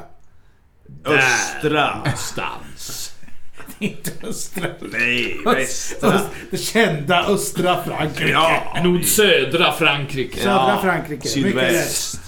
Östra. 1.04 1.96
Någonstans. 1.96 3.14
Inte 3.78 4.10
östra. 4.28 4.66
Nej, 4.80 5.36
Öst, 5.46 6.02
det 6.50 6.56
kända 6.56 7.24
östra 7.26 7.82
Frankrike. 7.82 8.30
Ja, 8.30 8.76
nordsödra 8.84 9.72
Frankrike. 9.72 10.38
Södra 10.40 10.78
Frankrike. 10.82 11.22
Rätt. 11.22 11.32
Sydväst. 11.32 12.20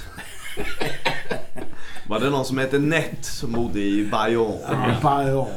Var 2.13 2.21
det 2.21 2.31
någon 2.31 2.45
som 2.45 2.59
hette 2.59 2.79
Nett 2.79 3.25
som 3.25 3.53
bodde 3.53 3.81
i 3.81 4.09
Bayonne? 4.11 4.59
Ja, 4.69 4.97
Bayonne. 5.03 5.51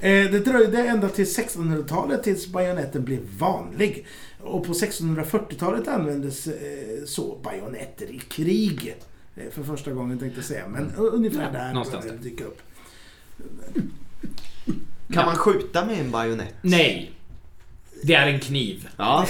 Eh, 0.00 0.30
Det 0.32 0.38
dröjde 0.38 0.78
ända 0.86 1.08
till 1.08 1.24
1600-talet 1.24 2.22
tills 2.22 2.46
bajonetten 2.46 3.04
blev 3.04 3.20
vanlig. 3.38 4.06
Och 4.40 4.66
på 4.66 4.72
1640-talet 4.72 5.88
användes 5.88 6.46
eh, 6.46 6.52
så 7.06 7.38
bajonetter 7.42 8.06
i 8.06 8.18
krig. 8.18 8.96
Eh, 9.36 9.50
För 9.52 9.62
första 9.62 9.90
gången 9.90 10.18
tänkte 10.18 10.38
jag 10.38 10.44
säga, 10.44 10.68
men 10.68 10.84
u- 10.98 11.10
ungefär 11.12 11.42
Ja, 11.42 11.58
där 11.58 11.72
någonstans 11.72 12.04
började 12.04 12.22
det 12.22 12.28
dyka 12.30 12.44
upp. 12.44 12.58
Kan 15.12 15.26
man 15.26 15.36
skjuta 15.36 15.84
med 15.86 16.00
en 16.00 16.10
bajonett? 16.10 16.54
Nej. 16.62 17.12
Det 18.02 18.14
är 18.14 18.26
en 18.26 18.40
kniv. 18.40 18.88
Ja, 18.96 19.24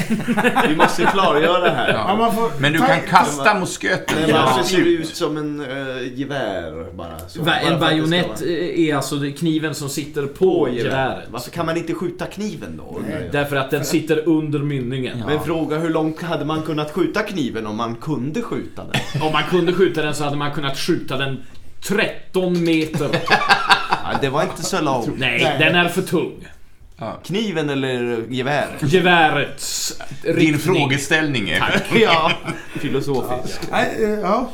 vi 0.69 0.77
måste 0.77 1.03
klargöra 1.05 1.61
det 1.61 1.71
här. 1.71 1.93
Ja, 1.93 2.17
man 2.17 2.35
får 2.35 2.51
Men 2.61 2.73
du 2.73 2.79
ta- 2.79 2.87
kan 2.87 3.01
kasta 3.01 3.55
musköten 3.61 4.17
varför 4.33 4.61
att 4.61 4.67
ser 4.67 4.85
det 4.85 4.91
ut 4.91 5.17
som 5.17 5.37
en 5.37 5.61
uh, 5.61 6.19
gevär 6.19 6.93
bara? 6.97 7.19
Så. 7.29 7.43
Va- 7.43 7.55
En 7.61 7.81
bajonett 7.81 8.27
vara- 8.41 8.51
är 8.77 8.95
alltså 8.95 9.17
kniven 9.39 9.75
som 9.75 9.89
sitter 9.89 10.27
på 10.27 10.35
på 10.39 10.69
gevär. 10.69 10.85
geväret. 10.91 11.25
Varför 11.31 11.51
kan 11.51 11.67
man 11.67 11.77
inte 11.77 11.95
skjuta 11.95 12.27
kniven 12.27 12.77
då? 12.77 13.01
jag? 13.11 13.33
Därför 13.33 13.57
att 13.57 13.71
den 13.71 13.85
sitter 13.85 14.29
under 14.29 14.59
mynningen. 14.59 15.23
Men 15.27 15.41
fråga 15.41 15.79
hur 15.79 15.91
långt 15.91 16.23
hade 16.23 16.45
man 16.45 16.63
kunnat 16.63 16.91
skjuta 16.93 17.23
kniven 17.23 17.67
om 17.67 17.77
man 17.77 17.95
kunde 17.95 18.43
skjuta 18.43 18.83
den? 18.93 19.23
Om 19.27 19.33
man 19.33 19.43
kunde 19.51 19.73
skjuta 19.73 20.03
den 20.03 20.15
så 20.15 20.25
hade 20.25 20.37
man 20.37 20.53
kunnat 20.53 20.79
skjuta 20.79 21.17
den 21.17 21.43
13 21.83 22.65
meter. 22.65 23.09
Ja, 24.05 24.19
det 24.21 24.29
var 24.29 24.43
inte 24.43 24.63
så 24.63 24.81
långt. 24.81 25.09
Nej, 25.19 25.57
den 25.59 25.75
är 25.75 25.89
för 25.89 26.03
tung. 26.03 26.47
Kniven 27.25 27.71
eller 27.71 28.25
geväret? 28.29 28.83
Gevärets 28.93 29.99
Din 30.23 30.35
riktning. 30.35 30.59
frågeställning 30.59 31.51
är... 31.51 31.83
Ja, 32.01 32.33
filosofisk. 32.79 33.61
Nej, 33.71 34.05
eh, 34.05 34.11
ja, 34.11 34.51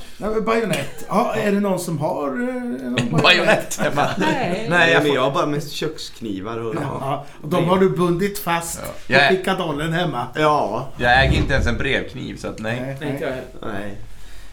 bajonett. 0.47 1.05
Ja, 1.09 1.35
är 1.35 1.53
det 1.53 1.61
någon 1.61 1.79
som 1.81 1.99
har 1.99 2.29
eh, 2.29 2.55
någon 2.91 3.21
Bajonett. 3.23 3.81
Bara, 3.97 4.11
Nej. 4.19 4.67
Nej, 4.71 4.93
jag 4.93 5.07
får... 5.07 5.15
jag 5.15 5.23
har 5.23 5.31
bara 5.31 5.47
med 5.47 5.71
köksknivar 5.71 6.59
och... 6.59 6.75
Ja, 6.81 7.25
och 7.43 7.49
de 7.49 7.65
har 7.69 7.79
du 7.79 7.91
bundit 7.91 8.39
fast 8.39 8.81
Ja. 9.07 9.19
på 9.19 9.35
pickadollen 9.37 9.93
hemma. 9.93 10.27
Ja. 10.35 10.89
Jag 10.97 11.25
äger 11.25 11.37
inte 11.37 11.53
ens 11.55 11.67
en 11.67 11.77
brevkniv, 11.79 12.37
så 12.37 12.49
att 12.49 12.59
nej. 12.59 12.97
Nej, 13.01 13.11
inte 13.11 13.25
jag 13.25 13.31
heller. 13.31 13.45
Nej. 13.81 13.97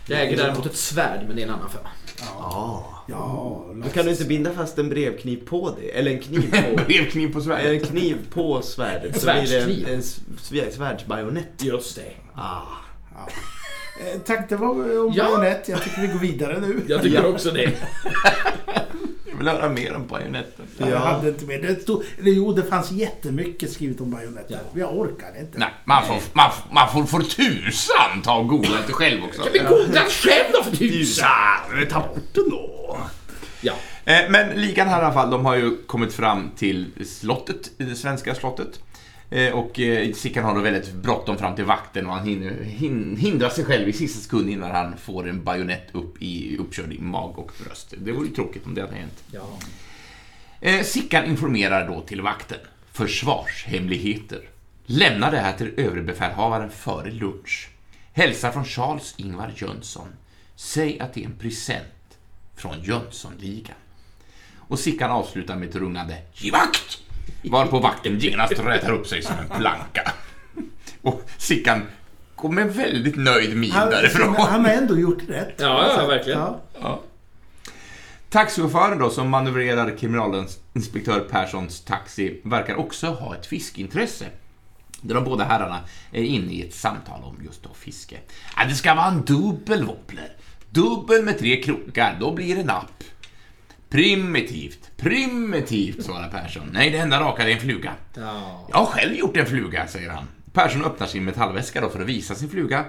Jag 0.08 0.22
äger 0.22 0.38
däremot 0.38 0.66
ett 0.66 0.76
svärd, 0.78 1.20
men 1.28 1.36
det 1.36 1.42
är 1.42 1.48
en 1.48 1.54
annan 1.54 1.70
femma. 1.70 1.90
Ja. 2.40 2.86
Ja, 3.08 3.66
Då 3.84 3.90
kan 3.90 4.06
du 4.06 4.12
inte 4.12 4.26
binda 4.26 4.54
fast 4.54 4.78
en 4.78 4.90
brevkniv 4.90 5.46
på 5.46 5.76
det? 5.82 5.90
Eller 6.00 6.12
en 6.12 6.20
kniv 6.20 6.52
på... 6.52 6.84
Brevkniv 6.88 7.32
på 7.34 7.38
En 7.40 7.44
Sverige. 7.46 7.80
kniv 7.80 8.18
på 8.34 8.62
svärdet. 8.62 9.14
En 9.16 9.20
Så 9.20 9.26
blir 9.26 9.60
det 9.60 9.90
en, 9.90 9.94
en 9.96 10.02
svär- 10.02 10.72
svärdsbajonett. 10.72 11.48
Just 11.64 11.96
det. 11.96 12.12
Ah. 12.36 12.62
Eh, 14.00 14.20
Tack, 14.26 14.50
det 14.50 14.56
var 14.56 14.70
om 14.70 15.14
Ja. 15.16 15.24
bajonett. 15.24 15.68
Jag 15.70 15.84
tycker 15.84 16.02
vi 16.02 16.08
går 16.08 16.20
vidare 16.20 16.60
nu. 16.62 16.82
Jag 16.88 17.02
tycker 17.02 17.26
också 17.26 17.52
det. 17.52 17.72
Jag 19.32 19.38
vill 19.38 19.48
höra 19.48 19.70
mer 19.70 19.94
om 19.96 20.08
bajonetten. 20.08 20.66
Jag 20.78 20.90
Ja. 20.90 20.98
hade 20.98 21.30
inte 21.30 21.46
med. 21.46 21.62
Det 21.62 21.82
stod, 21.82 22.04
eller 22.20 22.32
jo, 22.32 22.54
det 22.54 22.64
fanns 22.64 22.92
jättemycket 22.92 23.72
skrivet 23.72 24.02
om 24.02 24.12
bajonetter. 24.12 24.54
Ja. 24.74 24.80
Jag 24.80 24.98
orkar 24.98 25.40
inte. 25.40 25.58
Nej, 25.58 25.70
man 25.86 26.06
får, 26.06 26.16
man, 26.34 26.52
får- 26.52 26.74
man 26.74 26.92
får 26.92 27.04
för 27.04 27.20
tusan 27.30 28.22
ta 28.24 28.36
och 28.38 28.48
googla 28.48 28.78
lite 28.82 28.94
själv 28.94 29.24
också. 29.24 29.42
Men 29.54 29.66
googla 29.66 30.02
själv 30.02 30.46
då 30.54 30.64
för 30.64 30.76
tusan! 30.78 31.28
Ta 31.92 32.00
bort 32.00 32.18
den 32.34 32.50
då. 32.50 32.73
Ja. 33.64 33.74
Eh, 34.06 34.30
Men 34.30 34.62
ligan 34.62 34.88
här 34.88 35.02
i 35.02 35.06
alla 35.06 35.14
fall, 35.14 35.30
de 35.30 35.46
har 35.46 35.56
ju 35.56 35.78
kommit 35.86 36.14
fram 36.14 36.52
till 36.56 37.06
slottet, 37.06 37.72
det 37.78 37.96
svenska 37.96 38.36
slottet. 38.36 38.80
Eh, 39.30 39.52
Och 39.54 39.80
eh, 39.80 40.14
Sickan 40.14 40.44
har 40.44 40.56
då 40.56 40.62
väldigt 40.62 40.94
bråttom 40.94 41.38
fram 41.38 41.56
till 41.56 41.66
vakten 41.66 42.08
och 42.08 42.14
han 42.14 42.28
hinner, 42.28 42.64
hin, 42.64 43.18
hindrar 43.18 43.50
sig 43.50 43.66
själv 43.66 43.90
i 43.90 43.94
sista 43.94 44.20
sekund 44.22 44.50
innan 44.50 44.72
han 44.72 44.98
får 44.98 45.30
en 45.30 45.44
bajonett 45.44 45.88
upp 45.92 46.22
i, 46.22 46.58
uppkörd 46.58 46.94
i 46.94 47.00
mag 47.00 47.40
och 47.40 47.52
bröst. 47.66 47.94
Det 47.98 48.12
vore 48.12 48.28
ju 48.28 48.34
tråkigt 48.34 48.66
om 48.66 48.76
det 48.76 48.82
hade 48.82 48.96
hänt. 48.96 49.24
Ja. 49.32 49.44
Sickan 50.84 51.26
informerar 51.26 51.88
då 51.88 52.02
till 52.02 52.22
vakten. 52.22 52.58
Försvarshemligheter. 52.92 54.40
Lämna 54.86 55.32
det 55.32 55.38
här 55.40 55.54
till 55.54 55.74
överbefälhavaren 55.78 56.70
före 56.70 57.12
lunch. 57.12 57.70
Hälsa 58.14 58.52
från 58.52 58.66
Charles 58.66 59.14
Ingvar 59.18 59.52
Jönsson. 59.56 60.08
Säg 60.56 61.00
att 61.00 61.14
det 61.14 61.22
är 61.22 61.26
en 61.26 61.38
present 61.38 61.93
från 62.56 62.82
Jönssonligan. 62.84 63.76
Och 64.58 64.80
Sickan 64.80 65.12
avslutar 65.12 65.56
med 65.56 65.70
ett 65.70 65.76
rungande 65.76 66.18
givakt! 66.34 66.98
Varpå 67.44 67.80
vakten 67.80 68.20
genast 68.20 68.60
rätar 68.60 68.92
upp 68.92 69.08
sig 69.08 69.22
som 69.22 69.36
en 69.40 69.60
planka. 69.60 70.12
Och 71.02 71.30
Sickan 71.38 71.82
går 72.36 72.50
med 72.50 72.74
väldigt 72.74 73.16
nöjd 73.16 73.58
min 73.58 73.72
Han, 73.72 73.90
därifrån. 73.90 74.36
han 74.36 74.66
har 74.66 74.72
ändå 74.72 75.00
gjort 75.00 75.24
rätt. 75.30 75.56
Ja, 75.58 75.96
ja, 75.98 76.08
verkligen. 76.08 76.40
Ja. 76.82 77.02
Taxichauffören 78.30 79.00
då 79.00 79.10
som 79.10 79.30
manövrerar 79.30 79.98
kriminalinspektör 79.98 81.20
Perssons 81.20 81.82
taxi 81.82 82.42
verkar 82.44 82.76
också 82.76 83.08
ha 83.08 83.36
ett 83.36 83.46
fiskeintresse. 83.46 84.26
Där 85.02 85.16
de 85.16 85.24
båda 85.24 85.44
herrarna 85.44 85.80
är 86.12 86.24
inne 86.24 86.54
i 86.54 86.68
ett 86.68 86.74
samtal 86.74 87.24
om 87.24 87.38
just 87.46 87.64
då 87.64 87.70
fiske. 87.74 88.20
Ja, 88.58 88.66
det 88.66 88.76
ska 88.76 88.94
vara 88.96 89.08
en 89.08 89.26
dubbel 89.26 89.84
wobbler. 89.86 90.36
Dubbel 90.74 91.24
med 91.24 91.40
tre 91.40 91.62
krokar, 91.64 92.18
då 92.20 92.32
blir 92.34 92.56
det 92.56 92.64
napp. 92.64 93.04
Primitivt, 93.90 94.92
primitivt, 94.98 96.04
svarar 96.06 96.30
Persson. 96.30 96.70
Nej, 96.74 96.90
det 96.90 96.98
enda 96.98 97.20
raka 97.20 97.50
är 97.50 97.54
en 97.54 97.60
fluga. 97.60 97.94
Ja. 98.14 98.68
Jag 98.70 98.78
har 98.78 98.86
själv 98.86 99.16
gjort 99.16 99.38
en 99.38 99.46
fluga, 99.46 99.88
säger 99.88 100.10
han. 100.10 100.28
Persson 100.54 100.86
öppnar 100.86 101.08
sin 101.08 101.26
metallväska 101.26 101.82
då 101.82 101.90
för 101.90 102.02
att 102.02 102.08
visa 102.08 102.36
sin 102.36 102.50
fluga. 102.50 102.86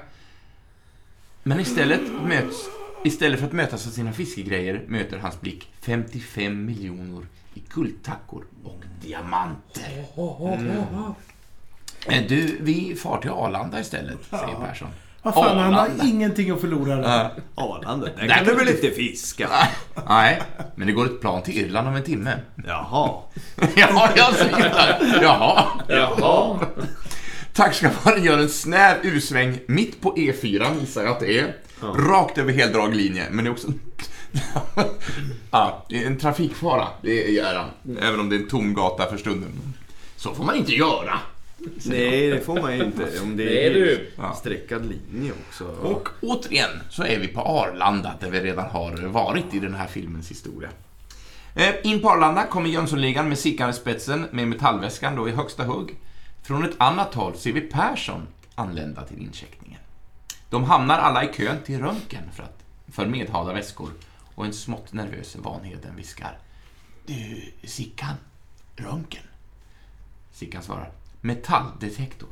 Men 1.42 1.60
istället, 1.60 2.00
möts, 2.24 2.56
istället 3.04 3.40
för 3.40 3.46
att 3.46 3.52
mötas 3.52 3.86
av 3.86 3.90
sina 3.90 4.12
fiskegrejer 4.12 4.82
möter 4.88 5.18
hans 5.18 5.40
blick 5.40 5.68
55 5.80 6.64
miljoner 6.64 7.26
i 7.54 7.62
guldtackor 7.74 8.44
och 8.64 8.84
diamanter. 9.02 10.04
Eh, 12.08 12.26
Du, 12.28 12.58
vi 12.60 12.94
far 12.94 13.20
till 13.20 13.30
Arlanda 13.30 13.80
istället, 13.80 14.18
säger 14.30 14.54
Persson. 14.66 14.88
Vad 15.24 15.34
fan, 15.34 15.58
han 15.58 15.74
har 15.74 15.88
ingenting 16.04 16.50
att 16.50 16.60
förlora. 16.60 17.30
Ja. 17.56 17.80
Där 17.84 18.26
Där 18.26 18.28
kan 18.28 18.44
du 18.44 18.54
väl 18.54 18.68
inte 18.68 18.90
fiska? 18.90 19.48
Nej, 20.08 20.42
men 20.76 20.86
det 20.86 20.92
går 20.92 21.06
ett 21.06 21.20
plan 21.20 21.42
till 21.42 21.58
Irland 21.58 21.88
om 21.88 21.94
en 21.96 22.02
timme. 22.02 22.38
Jaha. 22.66 23.10
Ja, 23.76 24.08
jag 24.16 24.34
ser 24.34 24.50
det. 24.50 25.18
Jaha. 25.22 25.64
Jaha. 25.88 26.58
Taxichauffören 27.52 28.24
gör 28.24 28.38
en 28.38 28.48
snäv 28.48 28.96
U-sväng 29.02 29.58
mitt 29.68 30.00
på 30.00 30.16
E4, 30.16 30.80
gissar 30.80 31.02
jag 31.02 31.12
att 31.12 31.20
det 31.20 31.38
är. 31.38 31.54
Rakt 31.82 32.38
över 32.38 32.52
heldrag 32.52 32.94
linje, 32.94 33.24
men 33.30 33.44
det 33.44 33.48
är 33.50 33.52
också... 33.52 33.68
ja, 35.50 35.84
det 35.88 36.02
är 36.02 36.06
en 36.06 36.18
trafikfara, 36.18 36.88
det 37.02 37.14
gör 37.14 37.54
han. 37.54 37.96
Även 38.02 38.20
om 38.20 38.28
det 38.28 38.36
är 38.36 38.40
en 38.40 38.48
tom 38.48 38.74
gata 38.74 39.10
för 39.10 39.16
stunden. 39.16 39.74
Så 40.16 40.34
får 40.34 40.44
man 40.44 40.56
inte 40.56 40.72
göra. 40.72 41.18
Nej, 41.84 42.30
det 42.30 42.40
får 42.40 42.62
man 42.62 42.76
ju 42.78 42.84
inte. 42.84 43.02
Om 43.22 43.36
det 43.36 43.44
Nej, 43.44 43.66
är 43.66 43.74
du. 43.74 44.10
streckad 44.36 44.86
linje 44.86 45.32
också. 45.48 45.64
Och 45.64 46.08
återigen 46.22 46.70
så 46.90 47.04
är 47.04 47.18
vi 47.18 47.28
på 47.28 47.40
Arlanda, 47.40 48.14
där 48.20 48.30
vi 48.30 48.40
redan 48.40 48.70
har 48.70 48.92
varit 48.96 49.54
i 49.54 49.58
den 49.58 49.74
här 49.74 49.86
filmens 49.86 50.30
historia. 50.30 50.68
Eh, 51.54 51.74
In 51.82 52.00
på 52.00 52.10
Arlanda 52.10 52.46
kommer 52.46 52.68
Jönssonligan 52.70 53.28
med 53.28 53.38
Sickan 53.38 53.70
i 53.70 53.72
spetsen 53.72 54.26
med 54.30 54.48
metallväskan 54.48 55.16
då 55.16 55.28
i 55.28 55.32
högsta 55.32 55.64
hugg. 55.64 55.94
Från 56.42 56.64
ett 56.64 56.74
annat 56.78 57.14
håll 57.14 57.36
ser 57.36 57.52
vi 57.52 57.60
Persson 57.60 58.26
anlända 58.54 59.04
till 59.04 59.18
incheckningen. 59.18 59.80
De 60.50 60.64
hamnar 60.64 60.98
alla 60.98 61.24
i 61.24 61.32
kön 61.32 61.56
till 61.64 61.78
röntgen 61.80 62.22
för, 62.32 62.42
att, 62.42 62.58
för 62.92 63.06
medhavda 63.06 63.52
väskor 63.52 63.90
och 64.34 64.44
en 64.44 64.52
smått 64.52 64.92
nervös 64.92 65.36
Vanheden 65.36 65.96
viskar. 65.96 66.38
Du, 67.06 67.52
Sickan, 67.64 68.14
röntgen? 68.76 69.22
Sickan 70.32 70.62
svarar. 70.62 70.90
Metalldetektor. 71.24 72.28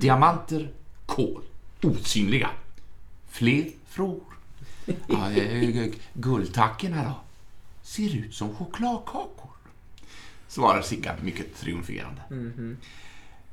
Diamanter, 0.00 0.70
kol. 1.06 1.42
Osynliga. 1.82 2.50
Fler 3.30 3.64
frågor? 3.88 4.22
Ja, 5.06 5.30
guldtackorna 6.14 7.04
då? 7.04 7.12
Ser 7.82 8.16
ut 8.16 8.34
som 8.34 8.54
chokladkakor. 8.56 9.50
Svarar 10.48 10.82
Sickan 10.82 11.14
mycket 11.22 11.60
triumferande. 11.60 12.20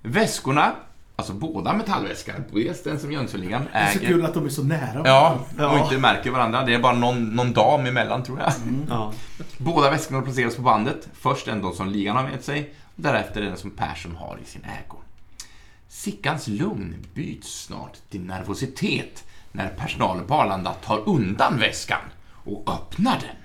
Väskorna, 0.01 0.75
alltså 1.15 1.33
båda 1.33 1.73
metallväskan, 1.73 2.43
dels 2.51 2.83
den 2.83 2.99
som 2.99 3.11
Jönssonligan 3.11 3.63
Det 3.71 3.77
är 3.77 3.93
så 3.93 3.99
äger. 3.99 4.07
kul 4.07 4.25
att 4.25 4.33
de 4.33 4.45
är 4.45 4.49
så 4.49 4.63
nära. 4.63 5.01
Ja, 5.05 5.39
och 5.57 5.61
Ja. 5.61 5.83
inte 5.83 5.97
märker 5.97 6.31
varandra. 6.31 6.65
Det 6.65 6.73
är 6.73 6.79
bara 6.79 6.93
någon, 6.95 7.35
någon 7.35 7.53
dam 7.53 7.85
emellan 7.85 8.23
tror 8.23 8.39
jag. 8.39 8.53
Ja. 8.89 9.13
Båda 9.57 9.91
väskorna 9.91 10.21
placeras 10.21 10.55
på 10.55 10.61
bandet. 10.61 11.07
Först 11.13 11.45
den 11.45 11.73
som 11.73 11.89
ligan 11.89 12.15
har 12.15 12.23
med 12.23 12.43
sig, 12.43 12.73
och 12.83 12.84
därefter 12.95 13.41
den 13.41 13.57
som 13.57 13.71
Persson 13.71 14.15
har 14.15 14.39
i 14.43 14.45
sin 14.45 14.63
ägo. 14.63 14.97
Sickans 15.87 16.47
lugn 16.47 17.05
byts 17.13 17.63
snart 17.63 17.97
till 18.09 18.21
nervositet 18.21 19.23
när 19.51 19.69
personalen 19.69 20.27
på 20.27 20.33
Arlanda 20.33 20.73
tar 20.73 21.09
undan 21.09 21.59
väskan 21.59 22.01
och 22.27 22.73
öppnar 22.73 23.19
den. 23.19 23.35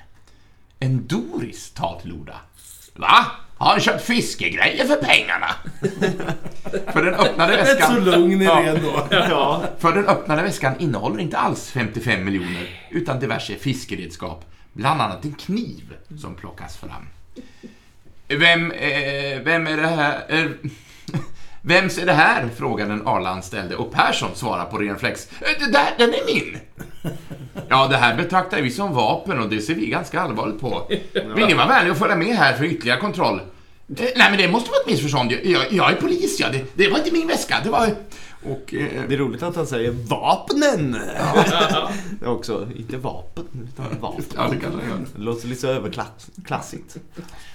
En 0.78 1.06
Doris 1.06 1.70
tar 1.70 2.00
till 2.00 2.12
orda. 2.12 2.40
Va? 2.94 3.26
Har 3.56 3.70
han 3.70 3.80
köpt 3.80 4.04
fiskegrejer 4.04 4.84
för 4.84 4.96
pengarna? 4.96 5.46
för 6.92 7.04
den 7.04 7.14
öppnade 7.14 7.56
Rätt 7.56 7.68
väskan... 7.68 7.94
så 7.94 8.00
lugn 8.00 8.42
är 8.42 8.62
det 8.62 8.68
ändå. 8.68 9.06
ja. 9.10 9.64
För 9.78 9.92
den 9.92 10.06
öppnade 10.06 10.42
väskan 10.42 10.74
innehåller 10.78 11.18
inte 11.18 11.38
alls 11.38 11.70
55 11.70 12.24
miljoner 12.24 12.68
utan 12.90 13.20
diverse 13.20 13.56
fiskeredskap, 13.56 14.44
bland 14.72 15.00
annat 15.00 15.24
en 15.24 15.34
kniv 15.34 15.96
som 16.20 16.34
plockas 16.34 16.76
fram. 16.76 17.06
Vem, 18.38 18.70
eh, 18.72 19.40
vem 19.44 19.66
är 19.66 19.76
det 19.76 19.86
här? 19.86 20.24
Eh, 20.28 20.44
vems 21.62 21.98
är 21.98 22.06
det 22.06 22.12
här? 22.12 22.48
frågar 22.56 22.86
den 22.86 23.06
Arla-anställde 23.06 23.76
och 23.76 23.92
Persson 23.92 24.30
svarar 24.34 24.64
på 24.64 24.78
ren 24.78 24.98
flex. 24.98 25.28
"Eh, 25.40 25.46
Det 25.66 25.72
där, 25.72 25.88
den 25.98 26.08
är 26.14 26.34
min! 26.34 26.58
Ja, 27.68 27.86
det 27.86 27.96
här 27.96 28.16
betraktar 28.16 28.60
vi 28.62 28.70
som 28.70 28.94
vapen 28.94 29.38
och 29.40 29.48
det 29.48 29.60
ser 29.60 29.74
vi 29.74 29.86
ganska 29.86 30.20
allvarligt 30.20 30.60
på. 30.60 30.86
Vill 31.36 31.46
ni 31.46 31.54
vara 31.54 31.66
vänliga 31.66 31.92
och 31.92 31.98
följa 31.98 32.16
med 32.16 32.36
här 32.36 32.52
för 32.52 32.64
ytterligare 32.64 33.00
kontroll? 33.00 33.40
Nej, 33.96 34.12
men 34.30 34.38
det 34.38 34.48
måste 34.48 34.70
vara 34.70 34.80
ett 34.80 34.86
missförstånd. 34.86 35.32
Jag, 35.32 35.46
jag, 35.46 35.72
jag 35.72 35.92
är 35.92 35.96
polis, 35.96 36.40
ja. 36.40 36.48
Det, 36.52 36.64
det 36.74 36.88
var 36.88 36.98
inte 36.98 37.10
min 37.12 37.26
väska. 37.28 37.56
Det 37.64 37.70
var... 37.70 37.86
Och... 38.42 38.74
Eh, 38.74 38.88
Det 39.08 39.14
är 39.14 39.18
roligt 39.18 39.42
att 39.42 39.56
han 39.56 39.66
säger 39.66 39.90
vapnen. 39.90 40.92
Det 42.20 42.24
är 42.26 42.28
också, 42.28 42.68
inte 42.76 42.96
vapen, 42.96 43.68
utan 43.72 44.00
vapen. 44.00 44.24
Ja, 44.36 44.48
det 44.48 44.56
kanske. 44.56 44.80
Det 45.16 45.22
låter 45.22 45.48
lite 45.48 45.60
så 45.60 45.66
överklassigt. 45.66 46.96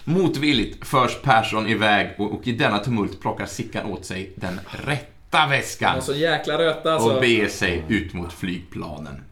Motvilligt 0.03 0.87
förs 0.87 1.21
Persson 1.21 1.67
iväg 1.67 2.15
och, 2.17 2.31
och 2.33 2.47
i 2.47 2.51
denna 2.51 2.79
tumult 2.79 3.21
plockar 3.21 3.45
Sickan 3.45 3.85
åt 3.85 4.05
sig 4.05 4.33
den 4.35 4.59
rätta 4.85 5.47
väskan 5.47 5.97
Och 5.97 6.03
så 6.03 6.13
jäkla 6.13 6.57
röta 6.57 6.93
alltså. 6.93 7.13
och 7.15 7.21
beger 7.21 7.47
sig 7.47 7.83
ut 7.87 8.13
mot 8.13 8.33
flygplanen. 8.33 9.23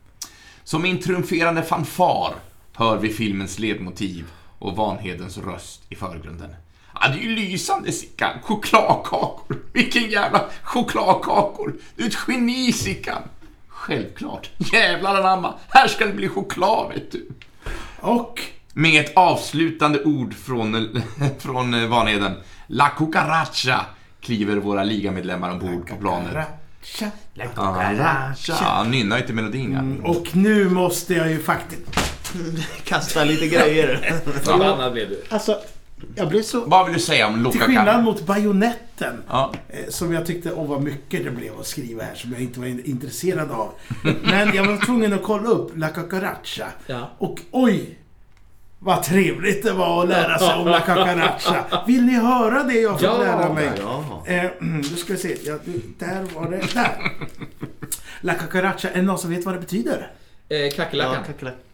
Som 0.64 0.86
en 0.86 1.00
triumferande 1.00 1.64
fanfar 1.64 2.34
hör 2.74 2.98
vi 2.98 3.10
filmens 3.10 3.60
ledmotiv 3.60 4.26
och 4.60 4.76
Vanhedens 4.76 5.38
röst 5.38 5.82
i 5.90 5.96
förgrunden. 5.96 6.56
Ja, 7.02 7.08
det 7.08 7.20
är 7.20 7.24
ju 7.24 7.36
lysande 7.36 7.92
Sickan. 7.92 8.32
Chokladkakor. 8.44 9.58
Vilken 9.74 10.10
jävla 10.10 10.46
chokladkakor. 10.64 11.74
Du 11.96 12.04
är 12.04 12.08
ett 12.08 12.18
geni 12.28 12.74
Sickan. 12.74 13.22
Självklart. 13.68 14.50
Jävlar 14.74 15.16
anamma. 15.16 15.54
Här 15.70 15.88
ska 15.88 16.06
det 16.06 16.14
bli 16.14 16.30
choklad 16.30 16.90
vet 16.94 17.12
du. 17.12 17.28
Och 18.00 18.42
Med 18.74 19.06
ett 19.06 19.18
avslutande 19.18 20.04
ord 20.04 20.34
från, 20.34 21.02
från 21.40 21.74
eh, 21.74 21.88
Vanheden. 21.88 22.34
La 22.68 22.90
cucaracha 22.90 23.86
kliver 24.22 24.58
våra 24.58 24.84
ligamedlemmar 24.84 25.52
ombord 25.52 25.88
på 25.90 25.96
planet. 25.96 26.34
Racha, 26.34 27.12
Cucaracha. 27.36 28.54
Han 28.54 28.92
nynnar 28.92 29.18
ju 29.18 29.26
till 29.26 29.36
melodin 29.36 30.00
ja. 30.04 30.10
Och 30.10 30.36
nu 30.36 30.70
måste 30.70 31.14
jag 31.14 31.30
ju 31.30 31.40
faktiskt... 31.40 31.82
Kasta 32.84 33.24
lite 33.24 33.48
grejer. 33.48 34.22
Förbannad 34.44 34.94
blev 34.94 35.10
du. 35.10 35.24
Alltså, 35.30 35.60
jag 36.16 36.30
blev 36.30 36.42
så... 36.42 36.66
Vad 36.66 36.86
vill 36.86 36.94
du 36.94 37.00
säga 37.00 37.28
om 37.28 37.34
Till 37.34 37.44
Loka 37.44 37.60
skillnad 37.60 38.04
mot 38.04 38.26
bajonetten 38.26 39.24
Ja. 39.30 39.54
eh, 39.70 39.80
som 39.90 40.14
jag 40.14 40.26
tyckte, 40.26 40.54
åh 40.54 40.68
vad 40.70 40.82
mycket 40.84 41.24
det 41.24 41.32
blev 41.32 41.60
att 41.60 41.68
skriva 41.68 42.04
här 42.04 42.16
som 42.16 42.32
jag 42.32 42.42
inte 42.42 42.60
var 42.60 42.68
in- 42.68 42.86
intresserad 42.86 43.52
av. 43.52 43.72
Men 44.24 44.56
jag 44.56 44.66
var 44.66 44.86
tvungen 44.86 45.14
att 45.14 45.24
kolla 45.24 45.50
upp 45.50 45.72
La 45.78 45.90
Cucaracha. 45.90 46.68
Ja. 46.88 47.10
Och 47.18 47.40
oj! 47.52 47.98
Vad 48.80 49.04
trevligt 49.04 49.64
det 49.64 49.72
var 49.74 50.04
att 50.04 50.10
lära 50.10 50.40
sig 50.40 50.54
om 50.56 50.68
La 50.68 50.80
Cucaracha. 50.80 51.84
Vill 51.88 52.06
ni 52.06 52.14
höra 52.14 52.64
det 52.64 52.74
jag 52.74 52.92
fått 52.94 53.02
Ja. 53.02 53.18
lära 53.18 53.54
mig? 53.54 53.70
Jaha. 53.82 54.22
Eh, 54.28 54.50
då 54.92 54.96
ska 54.96 55.14
vi 55.14 55.20
se. 55.20 55.38
Ja, 55.46 55.58
där 56.00 56.22
var 56.36 56.52
det. 56.52 56.74
Där! 56.74 57.12
La 58.22 58.34
Cucaracha, 58.34 58.90
är 58.90 58.96
det 58.96 59.02
någon 59.02 59.18
som 59.18 59.30
vet 59.30 59.46
vad 59.46 59.56
det 59.56 59.60
betyder? 59.60 60.12
Eh, 60.54 60.72
Kackerlackan. 60.76 61.24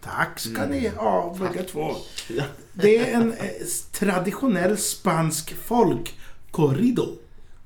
Tack 0.00 0.38
ska 0.40 0.66
ni 0.66 0.88
ha 0.88 1.36
båda 1.38 1.62
två. 1.62 1.90
Det 2.72 2.98
är 2.98 3.14
en 3.14 3.32
eh, 3.32 3.46
traditionell 3.92 4.76
spansk 4.78 5.54
folkcorrido. 5.54 7.06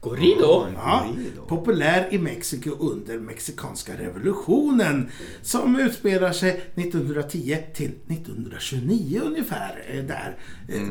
Corrido? 0.01 0.67
Ja, 0.77 1.07
populär 1.49 2.09
i 2.11 2.19
Mexiko 2.19 2.71
under 2.71 3.19
mexikanska 3.19 3.93
revolutionen 3.99 5.11
som 5.43 5.77
utspelar 5.81 6.33
sig 6.33 6.51
1910 6.75 7.59
till 7.75 7.91
1929 8.09 9.21
ungefär. 9.25 9.85
eh, 9.89 10.05
Där. 10.05 10.37
Eh, 10.69 10.83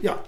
Ja, 0.00 0.24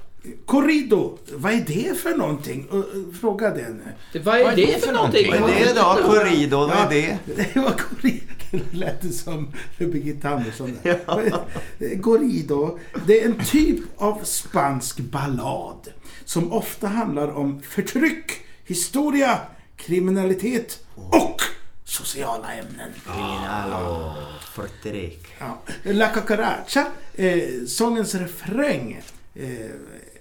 Corrido, 0.47 1.19
vad 1.33 1.53
är 1.53 1.65
det 1.67 1.99
för 1.99 2.17
någonting? 2.17 2.69
Eh, 2.73 2.79
eh, 2.79 2.85
Fråga 3.21 3.51
den. 3.51 3.83
Vad 4.25 4.35
är 4.41 4.57
det 4.57 4.85
för 4.85 4.93
någonting? 4.93 5.31
Vad 5.41 5.51
är 5.51 5.65
det 5.65 5.73
då? 5.75 5.99
Corrido, 6.13 6.57
vad 6.57 6.71
är 6.71 6.91
det? 6.91 7.19
Det 7.55 7.61
var 7.61 7.71
Corrido. 7.71 8.25
Det 8.51 8.73
lät 8.77 9.03
det 9.03 9.13
som 9.13 9.53
Birgitta 9.79 10.29
Andersson. 10.29 10.79
Eh, 10.83 10.97
Corrido, 12.03 12.79
det 13.07 13.21
är 13.23 13.27
en 13.27 13.45
typ 13.45 13.81
av 13.97 14.21
spansk 14.25 14.99
ballad 14.99 15.89
som 16.25 16.53
ofta 16.53 16.87
handlar 16.87 17.29
om 17.29 17.63
förtryck, 17.63 18.33
historia, 18.65 19.39
kriminalitet 19.77 20.85
och 20.95 21.41
sociala 21.85 22.53
ämnen. 22.53 22.91
Criminalo, 23.05 24.15
förtryck. 24.55 25.27
Ja. 25.39 25.59
La 25.83 26.09
Cucaracha, 26.09 26.87
eh, 27.15 27.43
sångens 27.67 28.15
refräng, 28.15 29.03
eh, 29.35 29.49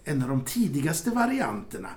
en 0.09 0.23
av 0.23 0.29
de 0.29 0.41
tidigaste 0.41 1.09
varianterna. 1.09 1.89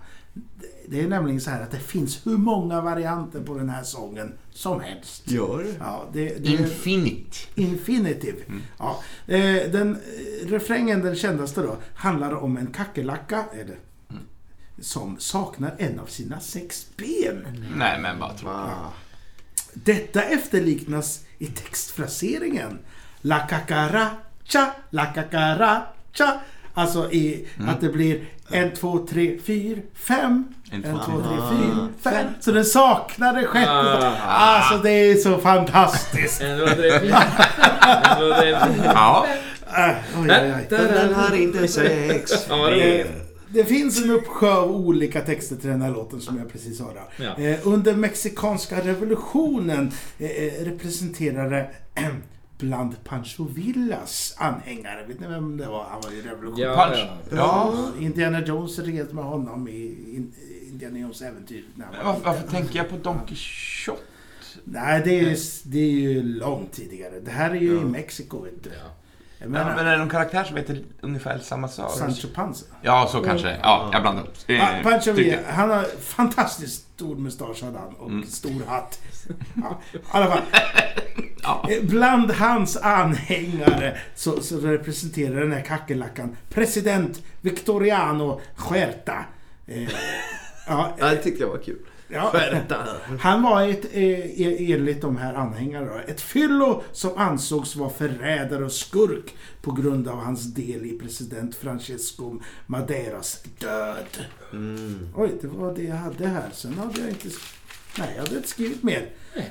Det 0.88 1.00
är 1.00 1.08
nämligen 1.08 1.40
så 1.40 1.50
här 1.50 1.62
att 1.62 1.70
det 1.70 1.78
finns 1.78 2.26
hur 2.26 2.36
många 2.36 2.80
varianter 2.80 3.40
på 3.40 3.58
den 3.58 3.68
här 3.68 3.82
sången 3.82 4.32
som 4.50 4.80
helst. 4.80 5.30
Gör? 5.30 5.66
Ja, 5.78 6.08
det, 6.12 6.44
det 6.44 6.48
Infinite. 6.48 7.36
Infinitive. 7.54 8.38
Ja. 8.78 9.02
Eh, 9.26 9.70
den, 9.70 9.94
eh, 9.94 10.48
refrängen, 10.48 11.00
den 11.00 11.16
kändaste 11.16 11.62
då, 11.62 11.76
handlar 11.94 12.34
om 12.34 12.56
en 12.56 12.66
kackerlacka 12.66 13.44
eller, 13.52 13.78
som 14.80 15.16
saknar 15.18 15.74
en 15.78 15.98
av 16.00 16.06
sina 16.06 16.40
sex 16.40 16.86
ben. 16.96 17.66
Nej, 17.76 18.00
men 18.00 18.18
vad 18.18 18.36
tror 18.36 18.50
Ah. 18.50 18.92
Detta 19.74 20.22
efterliknas 20.22 21.24
i 21.38 21.46
textfraseringen. 21.46 22.78
La 23.20 23.38
cacaracha, 23.38 24.72
la 24.90 25.06
cacaracha. 25.06 26.40
Alltså 26.74 27.12
i 27.12 27.46
att 27.68 27.80
det 27.80 27.88
blir 27.88 28.20
en, 28.50 28.70
två, 28.74 29.06
tre, 29.10 29.38
fyra, 29.44 29.80
fem. 29.94 30.44
En, 30.70 30.82
två, 30.82 30.90
tre, 30.98 31.36
fyra, 31.50 31.88
fem. 32.02 32.26
Så 32.40 32.52
den 32.52 32.64
saknar 32.64 33.34
det 33.40 33.46
sjätte. 33.46 33.70
Ah. 33.70 34.12
Alltså 34.26 34.78
det 34.82 34.90
är 34.90 35.14
så 35.14 35.38
fantastiskt. 35.38 36.40
En, 36.40 36.58
två, 36.58 36.66
tre, 36.66 37.00
fyra. 37.00 37.16
En, 37.82 38.18
två, 38.18 38.34
tre, 38.40 38.56
fyra. 38.74 38.92
Ja, 38.94 39.26
Äh, 39.76 40.20
oj, 40.20 40.28
oj, 40.30 40.54
oj. 40.56 40.66
Den 40.70 41.14
har 41.14 41.36
inte 41.36 41.68
sex 41.68 42.48
roligt. 42.50 43.06
Eh, 43.06 43.12
Det 43.48 43.64
finns 43.64 44.02
en 44.04 44.10
uppsjö 44.10 44.50
av 44.52 44.70
olika 44.70 45.20
texter 45.20 45.56
till 45.56 45.70
den 45.70 45.82
här 45.82 45.90
låten 45.90 46.20
som 46.20 46.38
jag 46.38 46.52
precis 46.52 46.78
sa. 46.78 46.84
då. 46.84 47.24
Ja. 47.24 47.44
Eh, 47.44 47.58
Under 47.62 47.94
mexikanska 47.94 48.76
revolutionen 48.80 49.92
eh, 50.18 50.30
eh, 50.30 50.64
representerade 50.64 51.66
bland 52.62 53.04
Pancho 53.04 53.44
Villas 53.44 54.34
anhängare, 54.38 55.06
vet 55.06 55.20
ni 55.20 55.26
vem 55.26 55.56
det 55.56 55.66
var? 55.66 55.84
Han 55.90 56.00
var 56.00 56.10
ju 56.10 56.22
revolutionär. 56.22 56.66
Ja, 56.66 56.96
ja. 56.96 57.36
Ja. 57.36 57.88
Indiana 58.00 58.40
Jones 58.46 58.78
red 58.78 59.14
med 59.14 59.24
honom 59.24 59.68
i 59.68 59.86
In- 60.16 60.32
Indiana 60.68 60.98
Jones 60.98 61.22
äventyr. 61.22 61.64
när 61.74 61.84
han 61.86 61.94
var 61.96 62.04
Varför, 62.12 62.24
varför 62.24 62.48
tänker 62.48 62.76
jag 62.76 62.88
på 62.88 62.96
Don 62.96 63.18
Quijote? 63.26 64.02
Nej, 64.64 65.02
det 65.04 65.18
är, 65.20 65.22
ju, 65.30 65.36
det 65.64 65.78
är 65.78 65.90
ju 65.90 66.22
långt 66.22 66.72
tidigare. 66.72 67.20
Det 67.20 67.30
här 67.30 67.50
är 67.50 67.54
ju 67.60 67.76
i 67.80 67.84
Mexiko, 67.84 68.40
vet 68.44 68.64
du. 68.64 68.70
Ja, 69.42 69.48
menar, 69.48 69.74
men 69.76 69.86
är 69.86 69.92
det 69.92 69.98
någon 69.98 70.08
karaktär 70.08 70.44
som 70.44 70.56
heter 70.56 70.82
ungefär 71.00 71.38
samma 71.38 71.68
sak? 71.68 71.90
Sancho 71.92 72.28
Panza. 72.34 72.64
Ja, 72.82 73.08
så 73.12 73.22
kanske. 73.22 73.56
Ja, 73.62 73.90
jag 73.92 74.02
blandar 74.02 74.22
upp. 74.22 74.34
Eh, 74.46 74.56
Ja, 74.56 74.68
Pancho 74.82 75.12
Villa, 75.12 75.36
han 75.48 75.70
har 75.70 75.84
fantastiskt 76.00 76.86
stor 76.94 77.16
mustasch 77.16 77.62
hade 77.62 77.78
han 77.78 77.94
och 77.94 78.10
Mm. 78.10 78.26
stor 78.26 78.62
hatt. 78.68 79.00
Ja, 79.54 79.80
I 79.92 79.98
alla 80.10 80.26
fall. 80.26 80.40
Ja. 81.44 81.66
Eh, 81.70 81.82
Bland 81.84 82.30
hans 82.30 82.76
anhängare 82.76 83.96
så, 84.14 84.40
så 84.42 84.56
representerar 84.60 85.40
den 85.40 85.52
här 85.52 85.60
kackerlackan 85.60 86.36
president 86.50 87.22
Victoriano 87.40 88.40
Huerta. 88.56 89.24
Eh, 89.66 89.82
ja, 90.66 90.94
Ja, 90.98 91.06
det 91.10 91.16
tyckte 91.16 91.42
jag 91.42 91.48
var 91.50 91.58
kul. 91.58 91.78
Ja, 92.12 92.32
han 93.20 93.42
var 93.42 93.68
ett, 93.68 93.84
eh, 93.92 94.70
enligt 94.70 95.00
de 95.00 95.16
här 95.16 95.34
anhängarna, 95.34 96.02
ett 96.02 96.20
fyllo 96.20 96.82
som 96.92 97.10
ansågs 97.16 97.76
vara 97.76 97.90
förrädare 97.90 98.64
och 98.64 98.72
skurk 98.72 99.34
på 99.62 99.72
grund 99.72 100.08
av 100.08 100.18
hans 100.18 100.54
del 100.54 100.86
i 100.86 100.98
president 100.98 101.54
Francesco 101.54 102.40
Maderas 102.66 103.42
död. 103.58 104.26
Mm. 104.52 105.08
Oj, 105.16 105.30
det 105.40 105.48
var 105.48 105.74
det 105.74 105.82
jag 105.82 105.96
hade 105.96 106.26
här. 106.26 106.50
Sen 106.52 106.78
hade 106.78 107.00
jag 107.00 107.08
inte... 107.08 107.28
Nej, 107.98 108.08
jag 108.16 108.22
hade 108.22 108.36
inte 108.36 108.48
skrivit 108.48 108.82
mer. 108.82 109.06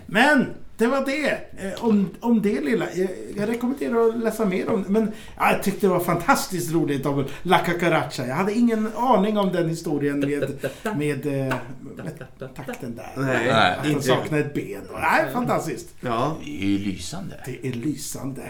Men, 0.06 0.54
det 0.78 0.88
var 0.88 1.06
det. 1.06 1.30
Eh, 1.58 1.84
om, 1.84 2.10
om 2.20 2.42
det 2.42 2.62
lilla. 2.62 2.86
Jag, 2.94 3.10
jag 3.36 3.50
rekommenderar 3.50 4.10
att 4.10 4.18
läsa 4.18 4.46
mer 4.46 4.70
om 4.70 4.84
det. 4.84 4.90
Men 4.90 5.12
ja, 5.38 5.52
jag 5.52 5.64
tyckte 5.64 5.88
det 5.88 5.94
var 5.94 6.00
fantastiskt 6.00 6.74
roligt 6.74 7.06
av 7.06 7.32
La 7.44 7.60
Cucaracha. 7.60 8.26
Jag 8.28 8.36
hade 8.36 8.54
ingen 8.54 8.92
aning 8.98 9.38
om 9.38 9.52
den 9.52 9.70
historien 9.70 10.20
med, 10.20 10.70
med, 10.96 11.26
eh, 11.26 11.56
med 11.82 12.26
takten 12.56 12.96
där. 12.96 13.12
Nej, 13.16 13.48
Nej. 13.48 13.78
Att 13.80 13.88
han 13.88 14.02
saknar 14.02 14.40
ett 14.40 14.54
ben. 14.54 14.82
Nej, 14.94 15.34
fantastiskt. 15.34 15.96
Ja. 16.00 16.38
Det 16.44 16.64
är 16.64 16.68
ju 16.68 16.78
lysande. 16.78 17.36
Det 17.46 17.68
är 17.68 17.74
lysande. 17.74 18.44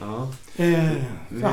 Ja. 0.00 0.28
Eh, 0.56 0.92
ja. 1.42 1.52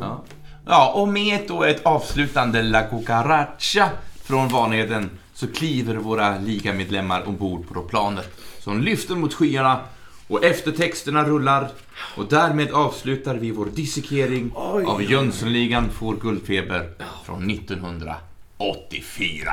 Ja. 0.00 0.24
ja, 0.66 0.92
och 0.92 1.08
med 1.08 1.40
då 1.48 1.64
ett 1.64 1.86
avslutande 1.86 2.62
La 2.62 2.82
Cucaracha 2.82 3.90
från 4.22 4.48
Vanheden 4.48 5.10
så 5.34 5.46
kliver 5.46 5.94
våra 5.94 6.38
ligamedlemmar 6.38 7.28
ombord 7.28 7.68
på 7.68 7.82
planet 7.82 8.40
som 8.58 8.80
lyfter 8.80 9.14
mot 9.14 9.34
skyarna 9.34 9.80
och 10.28 10.44
eftertexterna 10.44 11.24
rullar 11.24 11.70
och 12.16 12.28
därmed 12.28 12.70
avslutar 12.70 13.34
vi 13.34 13.50
vår 13.50 13.66
dissekering 13.66 14.52
Oj. 14.54 14.84
av 14.84 15.02
Jönssonligan 15.02 15.90
får 15.90 16.16
guldfeber 16.16 16.90
från 17.24 17.50
1984. 17.50 19.52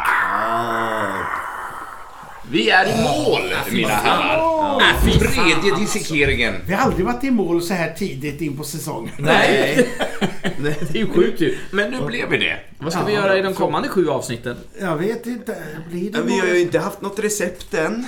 Vi 2.51 2.69
är 2.69 2.85
i 2.85 3.03
mål, 3.03 3.41
mina 3.71 3.89
herrar. 3.89 5.19
Tredje 5.19 5.75
dissekeringen. 5.79 6.53
Vi 6.67 6.73
har 6.73 6.85
aldrig 6.85 7.05
varit 7.05 7.23
i 7.23 7.31
mål 7.31 7.61
så 7.61 7.73
här 7.73 7.93
tidigt 7.93 8.41
in 8.41 8.57
på 8.57 8.63
säsongen. 8.63 9.13
Nej, 9.19 9.89
det 10.61 10.89
är 10.95 10.97
ju 10.97 11.09
sjukt 11.09 11.41
ju. 11.41 11.57
Men 11.71 11.91
nu 11.91 12.01
blev 12.01 12.29
vi 12.29 12.37
det. 12.37 12.59
Vad 12.79 12.93
ska 12.93 13.03
vi 13.03 13.13
göra 13.13 13.37
i 13.37 13.41
de 13.41 13.53
kommande 13.53 13.89
sju 13.89 14.09
avsnitten? 14.09 14.57
Jag 14.81 14.97
vet 14.97 15.25
inte. 15.25 15.55
Blir 15.89 16.11
det 16.11 16.17
Men 16.17 16.27
vi 16.27 16.39
har 16.39 16.47
mål? 16.47 16.55
ju 16.55 16.61
inte 16.61 16.79
haft 16.79 17.01
något 17.01 17.19
recept 17.19 17.73
än. 17.73 18.07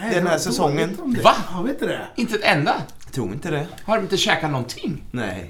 Nej, 0.00 0.14
den 0.14 0.26
här 0.26 0.32
vad 0.32 0.40
säsongen. 0.40 0.88
dåligt 0.88 1.00
om 1.00 1.14
det. 1.14 1.20
Va? 1.22 1.34
Har 1.46 1.62
vi 1.64 1.70
inte 1.70 1.86
det? 1.86 2.00
Inte 2.16 2.34
ett 2.34 2.44
enda. 2.44 2.74
Jag 3.08 3.14
tror 3.14 3.32
inte 3.32 3.50
det. 3.50 3.66
Har 3.84 3.96
de 3.96 4.02
inte 4.02 4.16
käkat 4.16 4.50
någonting? 4.50 5.04
Nej. 5.10 5.46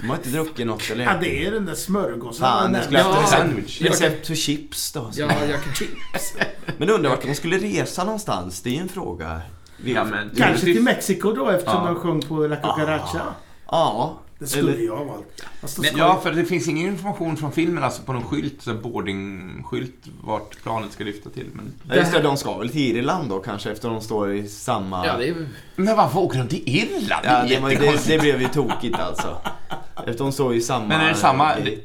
De 0.00 0.08
har 0.08 0.16
inte 0.16 0.28
druckit 0.28 0.66
något 0.66 0.90
eller 0.90 1.04
Ja, 1.04 1.12
det 1.20 1.46
är 1.46 1.50
den 1.50 1.66
där 1.66 1.74
smörgåsen. 1.74 2.40
Fan, 2.40 2.74
jag 2.74 2.84
skulle 2.84 2.98
haft 2.98 3.16
Ja. 3.16 3.22
recept, 3.22 3.38
Sandwich. 3.40 3.80
recept 3.82 4.26
för 4.26 4.34
chips 4.34 4.92
då. 4.92 5.10
Ja, 5.14 5.28
jag 5.50 5.62
kan... 5.62 5.86
Men 6.78 6.90
undrar 6.90 7.10
vart 7.10 7.22
de 7.22 7.34
skulle 7.34 7.58
resa 7.58 8.04
någonstans? 8.04 8.62
Det 8.62 8.70
är 8.70 8.74
ju 8.74 8.80
en 8.80 8.88
fråga. 8.88 9.40
Vi- 9.76 9.92
Ja, 9.92 10.04
men- 10.04 10.30
Kanske 10.36 10.64
till 10.66 10.82
Mexiko 10.82 11.32
då 11.32 11.48
eftersom 11.50 11.86
Ja. 11.86 11.92
de 11.92 12.00
sjöng 12.00 12.20
på 12.22 12.46
La 12.46 12.56
Cucaracha. 12.56 13.20
Ja. 13.66 14.18
Det 14.44 14.50
skulle 14.50 14.72
Eller- 14.72 14.82
jag 14.84 14.96
ha 14.96 15.04
valt. 15.04 15.42
Då 15.76 15.82
Men, 15.82 15.90
ja, 15.96 16.20
för 16.22 16.32
det 16.32 16.44
finns 16.44 16.68
ingen 16.68 16.86
information 16.86 17.36
från 17.36 17.52
filmen, 17.52 17.84
alltså 17.84 18.02
på 18.02 18.12
någon 18.12 18.24
skylt, 18.24 18.62
så 18.62 18.74
boardingskylt, 18.74 19.94
vart 20.24 20.62
planet 20.62 20.92
ska 20.92 21.04
lyfta 21.04 21.30
till. 21.30 21.46
Men, 21.52 21.72
Ja, 21.88 21.94
just 21.94 22.12
det, 22.12 22.20
de 22.20 22.36
ska 22.36 22.58
väl 22.58 22.68
till 22.68 22.96
Irland 22.96 23.28
då 23.28 23.38
kanske 23.38 23.70
efter 23.72 23.88
de 23.88 24.00
står 24.00 24.32
i 24.34 24.48
samma... 24.48 25.06
Ja, 25.06 25.16
det 25.16 25.28
är... 25.28 25.46
men 25.76 25.96
varför 25.96 26.18
åker 26.18 26.38
de 26.38 26.48
till 26.48 26.62
Irland? 26.66 27.24
Ja, 27.24 27.42
det 27.48 27.60
det, 27.68 27.76
det, 27.80 28.06
det 28.06 28.18
blev 28.18 28.40
ju 28.42 28.48
tokigt 28.48 28.98
alltså. 28.98 29.36
Efter 30.06 30.24
de 30.24 30.32
står 30.32 30.54
i 30.54 30.60
samma... 30.60 30.86
Men 30.86 31.00
är 31.00 31.08
det 31.08 31.14
samma- 31.14 31.54
gate. 31.58 31.80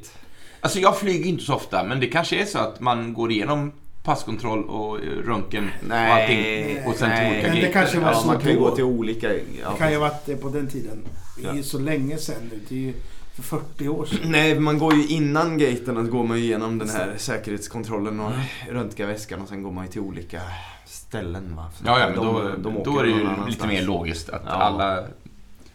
Alltså 0.62 0.80
jag 0.80 1.00
flyger 1.00 1.26
inte 1.26 1.44
så 1.44 1.54
ofta, 1.54 1.84
men 1.84 2.00
det 2.00 2.08
kanske 2.08 2.36
är 2.42 2.46
så 2.46 2.60
att 2.60 2.80
man 2.80 3.14
går 3.14 3.32
igenom 3.32 3.72
passkontroll 4.04 4.64
och 4.64 4.98
eh, 4.98 5.02
röntgen 5.26 5.70
Nej, 5.88 6.10
och 6.12 6.16
allting 6.16 6.88
och 6.88 6.96
sen 6.96 7.10
till 7.10 7.20
nej. 7.20 7.32
olika 7.32 7.48
Men 7.54 7.62
det 7.62 7.68
kanske 7.74 8.00
var 8.00 8.12
Ja, 8.12 8.20
så 8.20 8.28
man 8.28 8.40
kan 8.40 8.52
ju 8.52 8.60
gå 8.60 8.76
till 8.76 8.84
olika... 8.84 9.34
Ja. 9.34 9.40
Det 9.72 9.78
kan 9.78 9.92
ju 9.92 9.98
ha 9.98 10.10
varit 10.10 10.42
på 10.42 10.50
den 10.50 10.68
tiden. 10.68 11.02
Det 11.42 11.48
är 11.50 11.54
ju 11.54 11.64
så 11.64 11.80
länge 11.80 12.18
sedan 12.18 12.42
nu. 12.52 12.60
Det 12.70 12.76
är 12.76 12.80
ju 12.80 12.94
för 13.36 13.44
40 13.44 13.88
år 13.90 14.06
sedan. 14.06 14.20
Nej, 14.32 14.60
man 14.60 14.78
går 14.80 14.94
ju 14.96 15.08
innan 15.08 15.58
gaten 15.58 15.98
och 15.98 16.10
går 16.10 16.24
man 16.24 16.38
ju 16.38 16.44
igenom 16.44 16.78
den 16.78 16.90
här 16.90 17.14
säkerhetskontrollen 17.18 18.20
och 18.20 18.32
röntgar 18.72 19.08
väskan 19.08 19.42
och 19.42 19.48
sen 19.50 19.64
går 19.64 19.72
man 19.72 19.86
ju 19.86 19.92
till 19.92 20.02
olika 20.02 20.42
ställen 20.86 21.56
va. 21.56 21.72
Så 21.78 21.84
Ja, 21.88 22.00
ja, 22.00 22.06
men 22.10 22.16
de- 22.16 22.26
då, 22.64 22.72
de 22.72 22.84
då 22.84 23.00
är 23.00 23.04
det 23.04 23.10
ju 23.10 23.22
annanstans. 23.22 23.50
lite 23.50 23.68
mer 23.68 23.82
logiskt 23.82 24.30
att 24.30 24.42
Ja. 24.46 24.52
alla... 24.52 25.04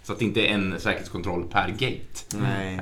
Så 0.03 0.13
att 0.13 0.19
det 0.19 0.25
inte 0.25 0.41
är 0.47 0.55
en 0.55 0.81
säkerhetskontroll 0.81 1.45
per 1.53 1.69
gate. 1.69 2.39
Nej. 2.43 2.81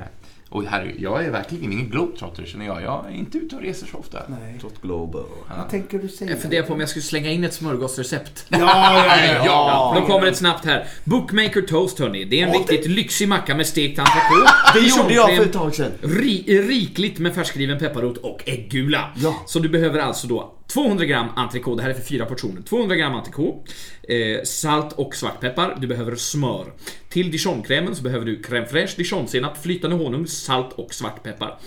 Och 0.53 0.63
herregud, 0.65 1.01
jag 1.01 1.25
är 1.25 1.31
verkligen 1.31 1.71
ingen 1.71 1.89
globetrotter 1.89 2.45
känner 2.45 2.65
jag. 2.65 2.81
Jag 2.81 3.05
är 3.09 3.15
inte 3.15 3.37
ute 3.37 3.55
och 3.55 3.61
reser 3.61 3.87
så 3.87 3.97
ofta. 3.97 4.19
Nej. 4.27 4.59
Tot 4.61 4.81
Global. 4.81 5.23
Vad 5.57 5.69
tänker 5.69 5.99
du 5.99 6.07
säga? 6.07 6.31
Jag 6.31 6.39
funderar 6.39 6.65
på 6.65 6.73
om 6.73 6.79
jag 6.79 6.89
skulle 6.89 7.03
slänga 7.03 7.31
in 7.31 7.43
ett 7.43 7.53
smörgåsrecept. 7.53 8.45
Ja, 8.49 8.57
ja, 8.59 9.15
ja. 9.25 9.45
Ja. 9.45 9.97
Då 9.99 10.07
kommer 10.07 10.27
ett 10.27 10.37
snabbt 10.37 10.65
här. 10.65 10.87
Bookmaker 11.03 11.61
Toast 11.61 11.99
hörni. 11.99 12.25
Det 12.25 12.41
är 12.41 12.47
en 12.47 12.53
riktigt 12.53 12.87
lyxig 12.87 13.27
macka 13.27 13.55
med 13.55 13.67
stekt 13.67 13.99
entrecote. 13.99 14.53
Det 14.73 14.79
gjorde 14.79 15.13
jag 15.13 15.37
för 15.37 15.45
ett 15.45 15.53
tag 15.53 15.75
sedan. 15.75 15.91
Ri, 16.01 16.67
rikligt 16.67 17.19
med 17.19 17.35
färskriven 17.35 17.79
pepparrot 17.79 18.17
och 18.17 18.43
äggula. 18.45 19.09
Ja. 19.15 19.35
Så 19.45 19.59
du 19.59 19.69
behöver 19.69 19.99
alltså 19.99 20.27
då 20.27 20.53
200 20.67 21.05
gram 21.05 21.27
entrecote, 21.35 21.79
det 21.79 21.83
här 21.83 21.89
är 21.89 21.93
för 21.93 22.07
fyra 22.07 22.25
portioner. 22.25 22.61
200 22.61 22.95
gram 22.95 23.15
entrecote, 23.15 23.71
eh, 24.03 24.43
salt 24.43 24.93
och 24.93 25.15
svartpeppar, 25.15 25.77
du 25.81 25.87
behöver 25.87 26.15
smör. 26.15 26.73
Till 27.09 27.31
dijonkrämen 27.31 27.95
så 27.95 28.03
behöver 28.03 28.25
du 28.25 28.41
crème 28.41 28.65
fraîche, 28.65 28.97
dijonsenap, 28.97 29.63
flytande 29.63 29.95
honung, 29.95 30.27
salt 30.27 30.73
och 30.73 30.93
svartpeppar. 30.93 31.59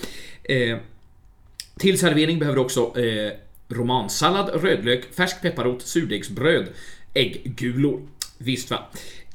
Eh, 0.45 0.79
till 1.79 1.99
servering 1.99 2.39
behöver 2.39 2.57
du 2.57 2.63
också 2.63 3.01
eh, 3.01 3.33
romansallad, 3.69 4.63
rödlök, 4.63 5.15
färsk 5.15 5.43
pepparrot, 5.43 5.83
surdegsbröd, 5.83 6.69
ägggulor. 7.15 8.03
Visst 8.39 8.71
va? 8.71 8.87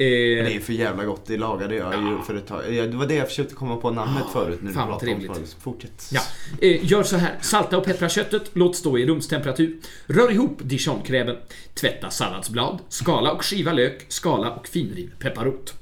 Eh, 0.01 0.45
Det 0.45 0.55
är 0.55 0.59
för 0.59 0.73
jävla 0.73 1.05
gott, 1.05 1.25
det 1.25 1.37
lagade 1.37 1.75
jag 1.75 1.93
ju 1.93 2.17
för 2.27 2.35
ett 2.35 2.47
tag. 2.47 2.73
Ja, 2.73 2.87
Det 2.87 2.97
var 2.97 3.05
det 3.05 3.15
jag 3.15 3.27
försökte 3.27 3.55
komma 3.55 3.75
på 3.75 3.91
namnet 3.91 4.23
förut 4.33 4.59
när 4.61 4.67
du 4.67 4.73
fan 4.73 4.89
vad 4.89 4.99
trevligt. 4.99 5.55
Fortsätt. 5.61 6.09
Ja, 6.11 6.21
eh, 6.61 6.85
gör 6.91 7.03
så 7.03 7.15
här. 7.17 7.37
Salta 7.41 7.77
och 7.77 7.85
peppra 7.85 8.09
köttet, 8.09 8.49
låt 8.53 8.75
stå 8.75 8.97
i 8.97 9.05
rumstemperatur. 9.05 9.77
Rör 10.05 10.31
ihop 10.31 10.59
dijonkrämen. 10.63 11.37
Tvätta 11.73 12.09
salladsblad. 12.09 12.79
Skala 12.89 13.31
och 13.31 13.45
skiva 13.45 13.73
lök. 13.73 14.05
Skala 14.07 14.51
och 14.51 14.67
finriv 14.67 15.11
pepparrot. 15.19 15.73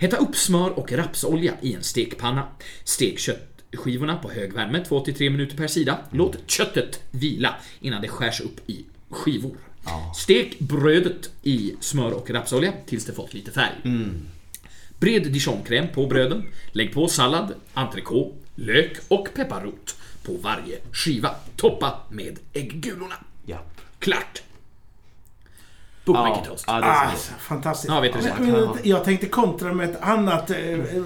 Hetta 0.00 0.16
upp 0.16 0.36
smör 0.36 0.78
och 0.78 0.92
rapsolja 0.92 1.52
i 1.62 1.74
en 1.74 1.82
stekpanna. 1.82 2.48
Stek 2.84 3.18
köttskivorna 3.18 4.16
på 4.16 4.30
hög 4.30 4.52
värme 4.52 4.84
2-3 4.88 5.30
minuter 5.30 5.56
per 5.56 5.66
sida. 5.66 5.98
Låt 6.10 6.50
köttet 6.50 7.00
vila 7.10 7.54
innan 7.80 8.02
det 8.02 8.08
skärs 8.08 8.40
upp 8.40 8.70
i 8.70 8.84
skivor. 9.10 9.56
Stek 10.16 10.58
brödet 10.58 11.30
i 11.42 11.74
smör 11.80 12.12
och 12.12 12.30
rapsolja 12.30 12.72
tills 12.86 13.04
det 13.04 13.12
fått 13.12 13.34
lite 13.34 13.50
färg. 13.50 13.74
Bred 14.98 15.32
dijonkräm 15.32 15.88
på 15.94 16.06
bröden. 16.06 16.48
Lägg 16.72 16.94
på 16.94 17.08
sallad, 17.08 17.54
entrecote, 17.74 18.36
lök 18.54 18.96
och 19.08 19.28
pepparrot 19.34 19.96
på 20.22 20.32
varje 20.32 20.78
skiva. 20.92 21.30
Toppa 21.56 22.00
med 22.10 22.38
ägggulorna. 22.52 23.14
Ja. 23.46 23.62
Klart! 23.98 24.42
Bookmaker 26.12 26.40
Ja, 26.44 26.48
toast. 26.50 26.64
ja, 26.66 26.72
det 26.80 26.86
är 26.86 26.90
Ah, 26.90 27.10
så. 27.16 27.32
fantastiskt. 27.38 27.92
Ja, 27.94 28.00
vet 28.00 28.12
du 28.12 28.18
men, 28.40 28.50
men, 28.52 28.68
jag 28.82 29.04
tänkte 29.04 29.26
kontra 29.26 29.72
med 29.72 29.90
ett 29.90 30.02
annat 30.02 30.50
eh, 30.50 30.56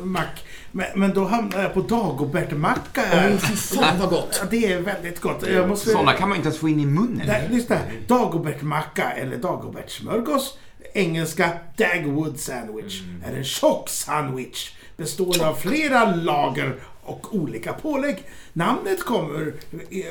mack. 0.05 0.45
Men, 0.73 0.87
men 0.95 1.15
då 1.15 1.25
hamnade 1.25 1.63
jag 1.63 1.75
på 1.75 1.81
Dagobert-macka. 1.81 3.03
Åh, 3.13 3.37
fy 3.39 3.57
fan 3.57 3.99
vad 3.99 4.11
gott! 4.11 4.43
Det 4.51 4.73
är 4.73 4.81
väldigt 4.81 5.21
gott. 5.21 5.47
Jag 5.49 5.69
måste... 5.69 5.91
Sådana 5.91 6.13
kan 6.13 6.29
man 6.29 6.37
inte 6.37 6.49
ens 6.49 6.61
få 6.61 6.69
in 6.69 6.81
i 6.81 6.87
munnen. 6.87 7.23
Nej, 7.27 7.49
lyssna 7.51 7.77
här. 7.77 7.93
Dagobert-macka 8.07 9.11
eller 9.13 9.37
Dagobert-smörgås. 9.37 10.59
Engelska 10.95 11.51
Dagwood 11.77 12.41
sandwich 12.41 13.01
är 13.27 13.37
en 13.37 13.45
tjock 13.45 13.89
sandwich 13.89 14.71
bestående 14.97 15.49
av 15.49 15.55
flera 15.55 16.15
lager 16.15 16.75
och 17.03 17.35
olika 17.35 17.73
pålägg. 17.73 18.25
Namnet 18.53 19.03
kommer 19.03 19.55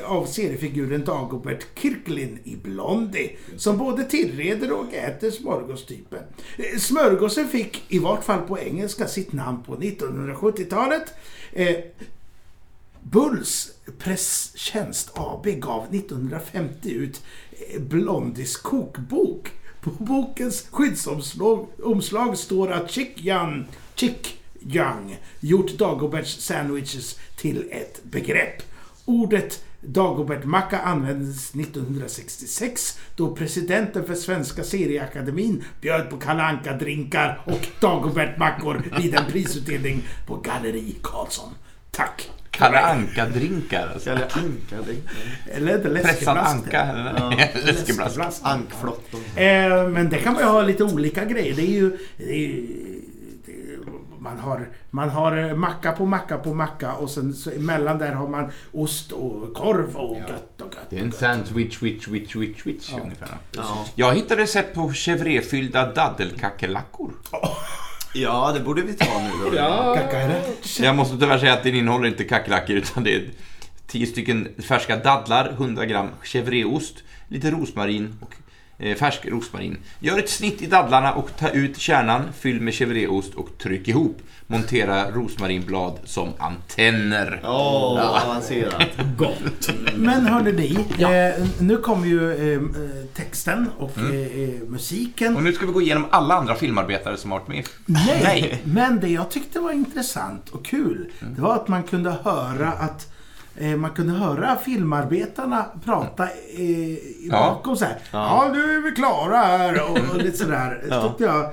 av 0.04 0.26
seriefiguren 0.26 1.04
Dagobert 1.04 1.66
Kirklin 1.74 2.38
i 2.44 2.56
Blondie 2.56 3.36
som 3.56 3.78
både 3.78 4.04
tillreder 4.04 4.72
och 4.72 4.94
äter 4.94 5.30
smörgåstypen. 5.30 6.22
Eh, 6.58 6.78
smörgåsen 6.78 7.48
fick, 7.48 7.84
i 7.88 7.98
vart 7.98 8.24
fall 8.24 8.40
på 8.40 8.58
engelska, 8.58 9.08
sitt 9.08 9.32
namn 9.32 9.62
på 9.62 9.76
1970-talet. 9.76 11.14
Eh, 11.52 11.76
Bulls 13.02 13.72
presstjänst 13.98 15.10
AB 15.14 15.46
gav 15.46 15.94
1950 15.94 16.90
ut 16.90 17.22
eh, 17.52 17.80
Blondies 17.80 18.56
kokbok. 18.56 19.50
På 19.80 19.90
bokens 19.90 20.66
skyddsomslag 20.70 22.38
står 22.38 22.72
att 22.72 22.90
Chick 22.90 23.12
Jan, 23.16 23.66
Chick 23.94 24.41
Young 24.66 25.16
gjort 25.40 25.78
Dagoberts 25.78 26.40
sandwiches 26.40 27.18
till 27.36 27.68
ett 27.70 28.04
begrepp. 28.04 28.62
Ordet 29.04 29.64
Dagobert-macka 29.80 30.78
användes 30.78 31.54
1966 31.54 32.98
då 33.16 33.34
presidenten 33.36 34.04
för 34.04 34.14
Svenska 34.14 34.64
Serieakademin 34.64 35.64
bjöd 35.80 36.10
på 36.10 36.16
kalanka 36.16 36.72
drinkar 36.72 37.40
och 37.44 37.66
Dagobert-mackor 37.80 38.82
vid 38.98 39.14
en 39.14 39.24
prisutdelning 39.24 40.02
på 40.26 40.36
Galleri 40.36 40.96
Karlsson. 41.02 41.54
Tack! 41.90 42.30
Kalle 42.50 42.80
Anka-drinkar. 42.80 43.90
Alltså. 43.94 44.10
Eller 44.10 44.22
ankade. 44.22 44.96
Eller 45.52 46.02
Pressad 46.02 46.38
anka. 46.38 46.82
Eller 46.82 47.50
läskeblask. 47.62 47.66
Läskeblast. 47.66 48.44
Ankflott. 48.44 49.14
Eh, 49.36 49.88
men 49.88 50.08
det 50.08 50.18
kan 50.18 50.32
man 50.32 50.42
ju 50.42 50.48
ha 50.48 50.62
lite 50.62 50.84
olika 50.84 51.24
grejer. 51.24 51.54
Det 51.56 51.62
är 51.62 51.72
ju... 51.72 51.98
Det 52.16 52.30
är 52.30 52.38
ju 52.38 53.01
man 54.22 54.38
har, 54.38 54.68
man 54.90 55.08
har 55.08 55.36
eh, 55.36 55.54
macka 55.54 55.92
på 55.92 56.06
macka 56.06 56.38
på 56.38 56.54
macka 56.54 56.92
och 56.92 57.10
sen 57.10 57.34
så 57.34 57.50
emellan 57.50 57.98
där 57.98 58.12
har 58.12 58.28
man 58.28 58.50
ost 58.72 59.12
och 59.12 59.54
korv 59.54 59.96
och 59.96 60.16
gött 60.16 60.60
och 60.60 60.74
gött. 60.74 60.86
Det 60.90 60.98
är 60.98 61.02
en 61.02 61.12
sandwich, 61.12 61.82
witch, 61.82 62.08
witch, 62.08 62.36
witch, 62.36 62.66
witch 62.66 62.92
ungefär. 63.02 63.28
Ja. 63.56 63.86
Jag 63.94 64.14
hittade 64.14 64.42
recept 64.42 64.74
på 64.74 64.92
chèvréfyllda 64.92 65.92
daddelkackerlackor. 65.94 67.12
ja, 68.14 68.52
det 68.54 68.60
borde 68.60 68.82
vi 68.82 68.92
ta 68.92 69.18
nu 69.18 69.50
då. 69.50 69.56
Ja, 69.56 69.98
Jag 70.80 70.96
måste 70.96 71.18
tyvärr 71.18 71.38
säga 71.38 71.52
att 71.52 71.62
den 71.62 71.74
innehåller 71.74 72.08
inte 72.08 72.24
kackerlackor 72.24 72.76
utan 72.76 73.04
det 73.04 73.14
är 73.14 73.30
10 73.86 74.06
stycken 74.06 74.48
färska 74.62 74.96
dadlar, 74.96 75.50
100 75.50 75.86
gram 75.86 76.08
chèvréost, 76.24 77.02
lite 77.28 77.50
rosmarin 77.50 78.18
och 78.20 78.34
färsk 78.78 79.26
rosmarin. 79.26 79.76
Gör 80.00 80.18
ett 80.18 80.30
snitt 80.30 80.62
i 80.62 80.66
dadlarna 80.66 81.12
och 81.12 81.30
ta 81.38 81.48
ut 81.48 81.78
kärnan, 81.78 82.22
fyll 82.40 82.60
med 82.60 82.74
chèvréost 82.74 83.34
och 83.34 83.48
tryck 83.58 83.88
ihop. 83.88 84.18
Montera 84.46 85.10
rosmarinblad 85.10 85.98
som 86.04 86.28
antenner. 86.38 87.40
Åh, 87.44 87.94
vad 87.94 88.22
avancerat. 88.22 88.88
gott. 89.18 89.70
Men 89.96 90.26
hörde 90.26 90.52
ni, 90.52 90.78
Ja. 90.98 91.14
eh, 91.14 91.46
nu 91.60 91.76
kommer 91.76 92.06
ju 92.06 92.32
eh, 92.32 92.56
eh, 92.58 93.06
texten 93.14 93.68
och 93.78 93.98
Mm. 93.98 94.12
eh, 94.12 94.40
eh, 94.40 94.48
musiken. 94.68 95.36
Och 95.36 95.42
nu 95.42 95.52
ska 95.52 95.66
vi 95.66 95.72
gå 95.72 95.82
igenom 95.82 96.06
alla 96.10 96.34
andra 96.34 96.54
filmarbetare 96.54 97.16
som 97.16 97.30
har 97.30 97.38
varit 97.38 97.48
med. 97.48 97.64
Nej, 97.86 98.20
Nej. 98.22 98.62
men 98.64 99.00
det 99.00 99.08
jag 99.08 99.30
tyckte 99.30 99.60
var 99.60 99.72
intressant 99.72 100.48
och 100.48 100.64
kul, 100.66 101.08
Mm. 101.22 101.34
det 101.34 101.40
var 101.42 101.54
att 101.54 101.68
man 101.68 101.82
kunde 101.82 102.10
höra 102.24 102.68
att 102.72 103.06
eh, 103.06 103.11
man 103.76 103.90
kunde 103.90 104.12
höra 104.12 104.56
filmarbetarna 104.56 105.66
prata 105.84 106.24
eh, 106.58 106.98
Ja. 107.28 107.30
bakom 107.30 107.76
så 107.76 107.84
här. 107.84 107.98
Ja. 108.12 108.50
nu 108.52 108.76
är 108.76 108.80
vi 108.82 108.90
klara 108.90 109.36
här 109.36 109.90
och, 109.90 109.98
och 110.10 110.16
lite 110.22 110.36
sådär. 110.38 110.84
Ja. 110.90 111.14
jag 111.18 111.52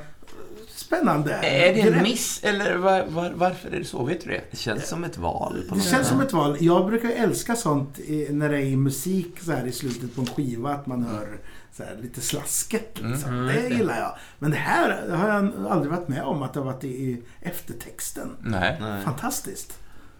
spännande. 0.76 1.34
Är 1.34 1.74
det 1.74 1.82
en 1.82 1.88
grepp. 1.94 2.04
miss 2.04 2.44
eller 2.44 2.76
var, 2.78 3.04
var, 3.08 3.32
varför 3.36 3.70
är 3.70 3.80
det 3.80 3.86
så? 3.86 4.04
Vet 4.04 4.24
du 4.24 4.30
det? 4.30 4.42
Det 4.52 4.58
känns 4.58 4.88
som 4.88 5.04
ett 5.04 5.18
val. 5.18 5.58
På 5.70 5.76
Det 5.76 5.82
känns 5.82 5.94
sätt. 5.98 6.08
som 6.08 6.22
ett 6.22 6.34
val. 6.34 6.58
Jag 6.60 6.86
brukar 6.88 7.10
älska 7.10 7.56
sånt 7.56 8.00
eh, 8.08 8.34
när 8.36 8.50
det 8.50 8.58
är 8.58 8.66
i 8.66 8.76
musik 8.76 9.40
så 9.42 9.52
här 9.52 9.66
i 9.66 9.72
slutet 9.72 10.16
på 10.16 10.22
en 10.22 10.28
skiva, 10.28 10.70
att 10.74 10.88
man 10.88 11.04
hör 11.04 11.38
så 11.78 11.84
här, 11.84 11.98
lite 12.02 12.22
slasket. 12.22 13.02
Liksom. 13.02 13.34
Mm. 13.34 13.46
Det 13.48 13.76
gillar 13.76 14.00
jag. 14.00 14.16
Men 14.40 14.52
det 14.52 14.58
här 14.58 15.08
har 15.12 15.30
jag 15.30 15.52
aldrig 15.70 15.92
varit 15.92 16.08
med 16.08 16.24
om, 16.24 16.42
att 16.44 16.54
det 16.54 16.60
har 16.60 16.66
varit 16.66 16.84
i, 16.84 17.22
eftertexten. 17.42 18.30
Nej. 18.40 18.78
Fantastiskt. 19.06 19.74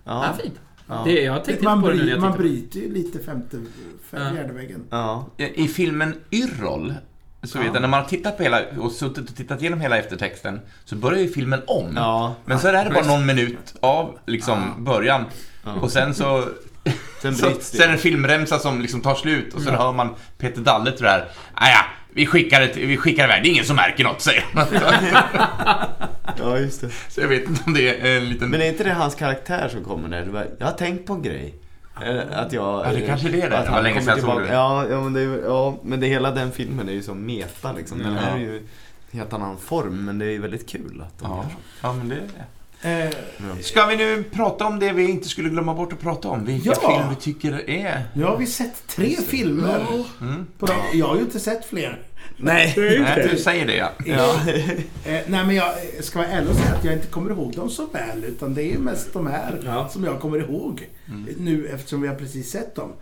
Ja, 0.04 0.26
Ja. 0.26 0.44
fint. 0.44 0.56
Ja. 0.90 1.02
Det, 1.06 1.22
jag 1.24 1.44
tänkte 1.46 1.64
Man, 1.64 1.82
det 1.82 1.88
nu 1.88 1.94
när 1.96 2.04
bry, 2.04 2.12
jag 2.12 2.20
man 2.22 2.38
bryter 2.38 2.80
ju 2.80 2.94
lite 2.94 3.20
femte, 3.20 3.58
fem, 4.12 4.22
Ja. 4.24 4.32
fjärde 4.34 4.54
väggen. 4.54 4.84
Ja. 4.90 5.26
I 5.38 5.68
filmen 5.68 6.16
Yrrol, 6.32 6.94
så 7.44 7.58
jag, 7.58 7.74
när 7.74 7.88
man 7.88 8.02
har 8.02 8.10
tittat 8.10 8.38
på 8.38 8.44
hela 8.44 8.62
och 8.80 8.92
suttit 8.92 9.30
och 9.30 9.36
tittat 9.36 9.62
igenom 9.62 9.82
hela 9.82 9.98
eftertexten, 9.98 10.60
så 10.86 10.96
börjar 10.96 11.20
ju 11.20 11.28
filmen 11.28 11.62
om. 11.68 11.94
Ja. 11.96 12.36
Men 12.46 12.60
så 12.60 12.68
är 12.68 12.86
det 12.86 12.92
bara 12.92 13.06
någon 13.06 13.26
minut 13.26 13.76
av 13.80 14.20
liksom 14.26 14.84
början. 14.84 15.26
Och 15.82 15.92
sen 15.92 16.14
så... 16.14 16.44
Sen 17.22 17.36
så 17.36 17.52
sen 17.60 17.82
är 17.82 17.86
det 17.86 17.88
det. 17.88 17.94
en 17.94 17.98
filmremsa 17.98 18.60
som 18.60 18.82
liksom 18.82 19.02
tar 19.02 19.16
slut 19.16 19.54
och 19.54 19.62
så 19.62 19.72
hör 19.72 19.92
man 19.94 20.10
Peter 20.38 20.62
Dalle 20.62 20.92
det 21.00 21.08
här. 21.10 21.28
"Ah, 22.10 22.14
ja, 22.14 22.14
vi 22.14 22.26
skickar, 22.26 22.60
det, 22.62 22.74
vi 22.86 22.98
skickar 22.98 23.24
iväg, 23.24 23.44
det 23.44 23.50
är 23.50 23.52
ingen 23.52 23.66
som 23.66 23.76
märker 23.76 24.04
något, 24.04 24.22
säger 24.22 24.44
han. 24.54 24.68
Ja, 26.40 26.58
just 26.58 26.82
det. 26.82 26.90
Så 27.10 27.22
jag 27.22 27.28
vet 27.28 27.48
inte 27.50 27.62
om 27.66 27.74
det 27.74 28.00
är 28.00 28.18
en 28.18 28.30
liten... 28.30 28.50
Men 28.50 28.62
är 28.62 28.66
inte 28.66 28.84
det 28.84 28.94
hans 28.94 29.16
karaktär 29.16 29.70
som 29.70 29.84
kommer 29.84 30.10
där? 30.10 30.48
Jag 30.60 30.66
har 30.66 30.74
tänkt 30.74 31.06
på 31.06 31.14
en 31.14 31.22
grej. 31.22 31.56
Eh, 32.06 32.40
Att 32.40 32.54
jag... 32.54 32.86
Ja, 32.86 32.92
det 32.94 33.02
kanske 33.02 33.30
det 33.30 33.42
är 33.42 33.50
det. 33.50 33.58
att 33.58 33.66
Det 33.66 33.72
var 33.72 33.82
länge 33.82 34.02
sedan 34.02 34.08
jag 34.18 34.20
såg 34.26 34.42
det. 34.42 34.54
Ja, 34.54 34.86
ja, 34.90 35.02
men 35.02 35.14
det, 35.14 35.22
är- 35.22 35.44
ja, 35.46 35.80
men 35.84 36.00
det 36.00 36.08
hela 36.08 36.32
den 36.32 36.52
filmen 36.52 36.90
är 36.90 36.94
ju 36.94 37.02
som 37.04 37.26
meta 37.26 37.72
liksom. 37.74 37.98
Den 38.00 38.14
här 38.14 38.30
Ja. 38.32 38.36
är 38.36 38.40
ju 38.40 38.58
en 38.58 39.20
helt 39.20 39.34
annan 39.34 39.58
form, 39.58 40.06
men 40.06 40.20
det 40.20 40.26
är 40.26 40.30
ju 40.32 40.42
väldigt 40.42 40.70
kul 40.70 41.04
att 41.08 41.20
de 41.20 41.32
Ja, 41.32 41.38
gör 41.38 41.44
så. 41.44 41.56
ja 41.82 41.94
men 41.94 42.10
det 42.10 42.16
är 42.16 42.20
det. 42.20 42.46
Eh, 42.82 43.10
Ska 43.62 43.86
vi 43.86 43.96
nu 43.96 44.24
prata 44.24 44.66
om 44.66 44.80
det 44.80 44.92
vi 44.94 45.10
inte 45.10 45.30
skulle 45.30 45.50
glömma 45.50 45.74
bort 45.74 45.94
att 45.94 46.00
prata 46.00 46.28
om? 46.30 46.46
Vilka 46.46 46.70
Ja. 46.70 46.76
filmer 46.90 47.10
vi 47.10 47.16
tycker 47.16 47.70
är... 47.70 48.04
nu 48.14 48.24
har 48.24 48.38
vi 48.38 48.46
sett 48.46 48.88
tre 48.88 49.16
filmer. 49.28 49.86
Mm. 50.22 50.48
På 50.60 50.66
dem. 50.66 50.76
Jag 50.94 51.08
har 51.08 51.16
ju 51.16 51.22
inte 51.22 51.40
sett 51.40 51.66
fler. 51.66 52.02
Nej. 52.38 52.74
Nej, 52.78 53.28
du 53.32 53.38
säger 53.38 53.68
det 53.68 53.76
ja. 53.76 53.92
Ja. 54.06 54.36
Eh, 54.50 55.22
nej 55.28 55.46
men 55.46 55.56
jag 55.56 55.68
eh, 55.70 56.02
ska 56.02 56.20
vara 56.20 56.30
ärlig 56.30 56.50
och 56.50 56.56
säga 56.56 56.76
att 56.76 56.84
jag 56.86 56.94
inte 56.94 57.08
kommer 57.08 57.32
ihåg 57.32 57.54
dem 57.56 57.70
så 57.70 57.86
väl. 57.86 58.24
Utan 58.24 58.54
det 58.54 58.64
är 58.64 58.72
ju 58.72 58.78
mest 58.80 59.14
de 59.14 59.28
här 59.28 59.62
Ja. 59.66 59.90
som 59.90 60.04
jag 60.04 60.20
kommer 60.20 60.38
ihåg. 60.38 60.88
Mm. 61.08 61.26
Nu 61.38 61.68
eftersom 61.68 62.02
vi 62.02 62.08
har 62.08 62.16
precis 62.16 62.52
sett 62.52 62.76
dem. 62.76 62.94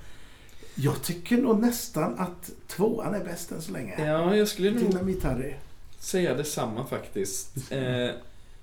Jag 0.75 1.01
tycker 1.01 1.37
nog 1.37 1.59
nästan 1.61 2.19
att 2.19 2.49
tvåan 2.67 3.15
är 3.15 3.23
bäst 3.23 3.51
än 3.51 3.61
så 3.61 3.71
länge. 3.71 4.05
Ja, 4.07 4.35
jag 4.35 4.47
skulle 4.47 4.71
nog 4.71 4.79
Dynamit-Harry. 4.83 5.53
säga 5.99 6.33
detsamma 6.33 6.85
faktiskt. 6.85 7.71
Eh, 7.71 8.09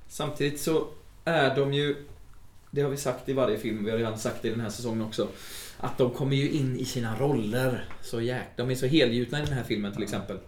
samtidigt 0.09 0.61
så 0.61 0.87
är 1.25 1.57
de 1.57 1.73
ju, 1.75 1.97
det 2.71 2.83
har 2.83 2.91
vi 2.91 2.97
sagt 2.97 3.29
i 3.29 3.33
varje 3.33 3.59
film, 3.59 3.85
vi 3.85 3.91
har 3.91 3.99
redan 3.99 4.19
sagt 4.19 4.43
det 4.43 4.49
i 4.49 4.51
den 4.51 4.61
här 4.61 4.71
säsongen 4.71 5.03
också, 5.03 5.29
att 5.79 5.99
de 5.99 6.11
kommer 6.11 6.37
ju 6.37 6.51
in 6.51 6.77
i 6.77 6.85
sina 6.85 7.19
roller 7.19 7.89
så 8.03 8.21
jäk, 8.21 8.43
De 8.57 8.71
är 8.71 8.75
så 8.75 8.87
helgjutna 8.87 9.39
i 9.43 9.45
den 9.45 9.53
här 9.55 9.65
filmen 9.65 9.93
till 9.93 10.03
exempel. 10.03 10.39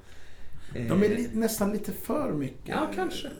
Eh, 0.74 0.86
De 0.86 1.02
är 1.02 1.08
li- 1.08 1.30
nästan 1.32 1.72
lite 1.72 1.92
för 1.92 2.32
mycket 2.32 2.68
Ja, 2.68 2.90
kanske. 2.94 3.26
eh, 3.26 3.32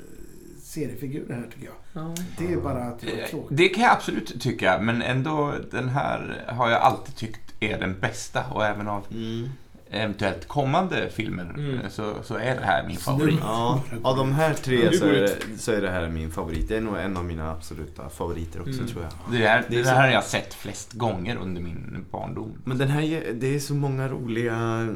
seriefigurer 0.63 1.35
här 1.35 1.49
tycker 1.55 1.67
jag. 1.67 1.75
Ja. 2.03 2.15
Det 2.39 2.53
är 2.53 2.57
bara 2.57 2.83
att 2.85 3.03
jag 3.03 3.13
är 3.13 3.23
Eh, 3.23 3.29
tråkig. 3.29 3.57
Det 3.57 3.69
kan 3.69 3.83
jag 3.85 3.93
absolut 3.93 4.41
tycka, 4.43 4.79
men 4.83 5.03
ändå 5.03 5.55
den 5.71 5.89
här 5.89 6.45
har 6.49 6.71
jag 6.71 6.81
alltid 6.81 7.17
tyckt 7.17 7.41
är 7.61 7.79
den 7.81 8.01
bästa 8.01 8.45
och 8.53 8.65
även 8.67 8.89
av 8.89 9.07
Mm. 9.11 9.49
Eventuellt 9.91 10.49
kommande 10.49 11.11
filmer 11.11 11.55
Mm. 11.57 11.79
så, 11.91 12.15
så 12.23 12.35
är 12.35 12.55
det 12.55 12.65
här 12.67 12.87
min 12.87 12.97
favorit. 12.97 13.39
Ja, 13.41 13.83
av 14.03 14.17
de 14.17 14.33
här 14.33 14.55
tre 14.55 14.93
så 14.99 15.05
är, 15.05 15.13
det, 15.13 15.37
så 15.59 15.73
är 15.73 15.81
det 15.83 15.91
här 15.91 16.09
min 16.09 16.31
favorit. 16.31 16.69
Det 16.69 16.77
är 16.77 16.81
nog 16.81 16.97
en 16.97 17.17
av 17.17 17.25
mina 17.25 17.51
absoluta 17.51 18.09
favoriter 18.09 18.61
också 18.61 18.73
Mm. 18.73 18.87
tror 18.87 19.03
jag. 19.03 19.13
Det 19.41 19.47
här, 19.47 19.65
Det 19.69 19.75
är 19.75 19.79
det 19.79 19.85
så- 19.85 19.91
här 19.91 20.01
har 20.07 20.09
jag 20.15 20.25
sett 20.25 20.55
flest 20.55 20.93
gånger 20.93 21.37
under 21.37 21.61
min 21.63 22.05
barndom. 22.11 22.53
Men 22.65 22.79
den 22.79 22.89
här, 22.89 23.33
det 23.35 23.55
är 23.55 23.59
så 23.59 23.75
många 23.75 24.09
roliga 24.09 24.89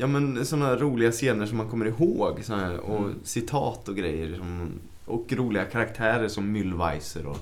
Ja 0.00 0.06
men 0.06 0.46
sådana 0.46 0.76
roliga 0.76 1.10
scener 1.12 1.46
som 1.46 1.56
man 1.58 1.68
kommer 1.68 1.86
ihåg 1.86 2.40
så 2.44 2.54
här, 2.54 2.78
och 2.80 2.98
Mm. 2.98 3.14
citat 3.24 3.88
och 3.88 3.96
grejer 3.96 4.36
som, 4.36 4.70
Och 5.06 5.32
roliga 5.32 5.64
karaktärer 5.64 6.28
som 6.28 6.56
Müllweiser 6.56 7.24
och 7.26 7.38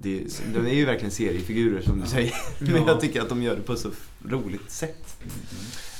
det, 0.00 0.42
De 0.54 0.66
är 0.66 0.74
ju 0.74 0.84
verkligen 0.84 1.10
seriefigurer 1.10 1.82
som 1.82 2.00
du 2.00 2.06
säger. 2.06 2.32
Men 2.72 2.86
jag 2.86 3.00
tycker 3.00 3.22
att 3.22 3.28
de 3.28 3.42
gör 3.42 3.56
det 3.56 3.62
på 3.62 3.72
ett 3.72 3.78
så 3.78 3.90
roligt 4.28 4.70
sätt. 4.70 5.16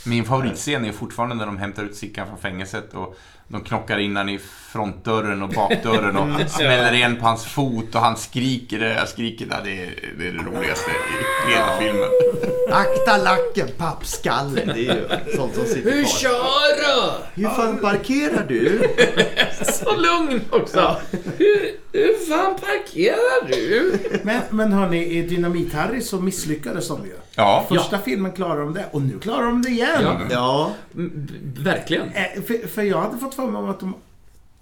Min 0.07 0.24
favoritscen 0.24 0.84
är 0.84 0.92
fortfarande 0.92 1.34
när 1.34 1.47
de 1.47 1.57
hämtar 1.57 1.84
ut 1.84 1.97
Sickan 1.97 2.26
från 2.26 2.38
fängelset 2.38 2.94
och 2.94 3.16
de 3.49 3.61
knockar 3.61 3.99
in 3.99 4.16
han 4.16 4.28
i 4.28 4.40
frontdörren 4.77 5.43
och 5.43 5.49
bakdörren 5.49 6.16
och 6.16 6.51
smäller 6.51 6.93
igen 6.93 7.16
på 7.16 7.27
hans 7.27 7.45
fot 7.47 7.95
och 7.95 8.01
han 8.01 8.16
skriker 8.16 8.79
det 8.79 8.89
där 8.89 9.07
skriket. 9.07 9.49
Ja, 9.51 9.57
det, 9.64 9.70
är, 9.83 9.89
det 10.18 10.29
är 10.29 10.33
det 10.33 10.39
roligaste 10.39 10.91
i 10.91 11.53
hela 11.53 11.66
filmen. 11.81 12.09
Akta 12.72 13.16
lacken 13.16 13.68
pappskalle, 13.79 14.61
det 14.64 14.72
är 14.89 14.95
ju 14.95 15.09
sånt 15.37 15.55
som 15.55 15.64
sitter 15.64 15.91
Hur 15.91 16.03
kvar. 16.05 16.11
kör 16.18 17.12
du? 17.35 17.43
Hur 17.43 17.49
fan 17.49 17.79
parkerar 17.79 18.45
du? 18.49 18.89
Så 19.72 19.97
lugn 19.97 20.41
också! 20.51 20.97
Hur, 21.39 21.70
hur 21.93 22.27
fan 22.29 22.55
parkerar 22.55 23.49
du? 23.49 23.99
Men, 24.22 24.41
men 24.51 24.72
hörni, 24.72 25.05
i 25.05 25.22
Dynamit-Harry 25.29 26.01
så 26.01 26.20
misslyckades 26.20 26.89
de 26.89 27.05
ju. 27.05 27.12
Ja, 27.35 27.64
Första 27.68 27.99
filmen 27.99 28.33
klarade 28.33 28.61
de 28.61 28.74
det 28.74 28.85
och 28.91 29.03
nu 29.03 29.18
klarar 29.18 29.47
de 29.47 29.62
det 29.62 29.68
igen. 29.70 30.03
Ja. 30.03 30.20
Ja, 30.31 30.72
Mm, 30.95 31.27
Verkligen. 31.59 32.09
Eh, 32.09 32.43
För, 32.47 32.68
för 32.68 32.83
jag 32.83 33.01
hade 33.01 33.18
fått 33.18 33.35
för 33.35 33.47
mig 33.47 33.70
att 33.70 33.81
de 33.81 33.95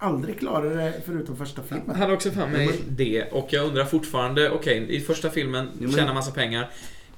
aldrig 0.05 0.39
klarade 0.39 0.75
det 0.75 0.93
förutom 1.05 1.35
första 1.37 1.61
filmen. 1.63 1.83
Jag 1.87 1.95
hade 1.95 2.13
också 2.13 2.31
för 2.31 2.47
mig 2.47 2.69
det 2.89 3.23
och 3.31 3.47
jag 3.51 3.65
undrar 3.67 3.85
fortfarande, 3.85 4.49
okej, 4.49 4.85
i 4.89 4.99
första 5.01 5.29
filmen 5.29 5.69
Jo, 5.73 5.79
men- 5.81 5.91
tjänar 5.91 6.13
massa 6.13 6.31
pengar. 6.31 6.69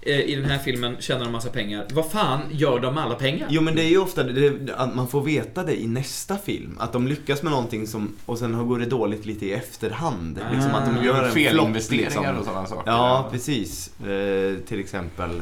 Eh, 0.01 0.19
I 0.19 0.35
den 0.35 0.45
här 0.45 0.57
filmen 0.57 0.95
tjänar 0.99 1.23
de 1.25 1.31
massa 1.31 1.49
pengar. 1.49 1.85
Vad 1.93 2.11
fan 2.11 2.39
gör 2.51 2.79
de 2.79 2.93
med 2.95 3.03
alla 3.03 3.15
pengar? 3.15 3.47
Jo 3.51 3.61
men 3.61 3.75
det 3.75 3.81
är 3.83 3.89
ju 3.89 3.97
ofta 3.97 4.23
det, 4.23 4.73
att 4.77 4.95
man 4.95 5.07
får 5.07 5.21
veta 5.21 5.63
det 5.63 5.81
i 5.81 5.87
nästa 5.87 6.37
film. 6.37 6.77
Att 6.79 6.93
de 6.93 7.07
lyckas 7.07 7.43
med 7.43 7.51
någonting 7.51 7.87
som, 7.87 8.15
och 8.25 8.37
sen 8.39 8.67
går 8.67 8.79
det 8.79 8.85
dåligt 8.85 9.25
lite 9.25 9.45
i 9.45 9.51
efterhand. 9.53 10.39
Liksom 10.53 10.71
att 10.71 10.85
de 10.85 10.97
Ah. 10.99 11.03
gör 11.03 11.23
en 11.23 11.31
felinvesteringar 11.31 12.09
flopp, 12.11 12.25
liksom. 12.25 12.39
och 12.39 12.45
sådana 12.45 12.67
saker. 12.67 12.91
Ja, 12.91 13.27
precis. 13.31 13.99
Eh, 14.01 14.57
till 14.67 14.79
exempel, 14.79 15.41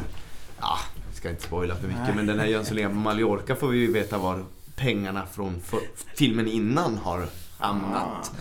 ja, 0.62 0.78
jag 1.08 1.16
ska 1.16 1.30
inte 1.30 1.42
spoila 1.44 1.76
för 1.76 1.88
mycket, 1.88 2.02
Nej. 2.04 2.14
men 2.16 2.26
den 2.26 2.40
här 2.40 2.48
Jönssonligan 2.48 2.92
på 2.92 2.98
Mallorca 2.98 3.56
får 3.56 3.68
vi 3.68 3.78
ju 3.78 3.92
veta 3.92 4.18
var 4.18 4.44
pengarna 4.76 5.26
från 5.34 5.62
för, 5.62 5.80
filmen 6.16 6.48
innan 6.48 6.98
har 6.98 7.28
hamnat. 7.58 8.32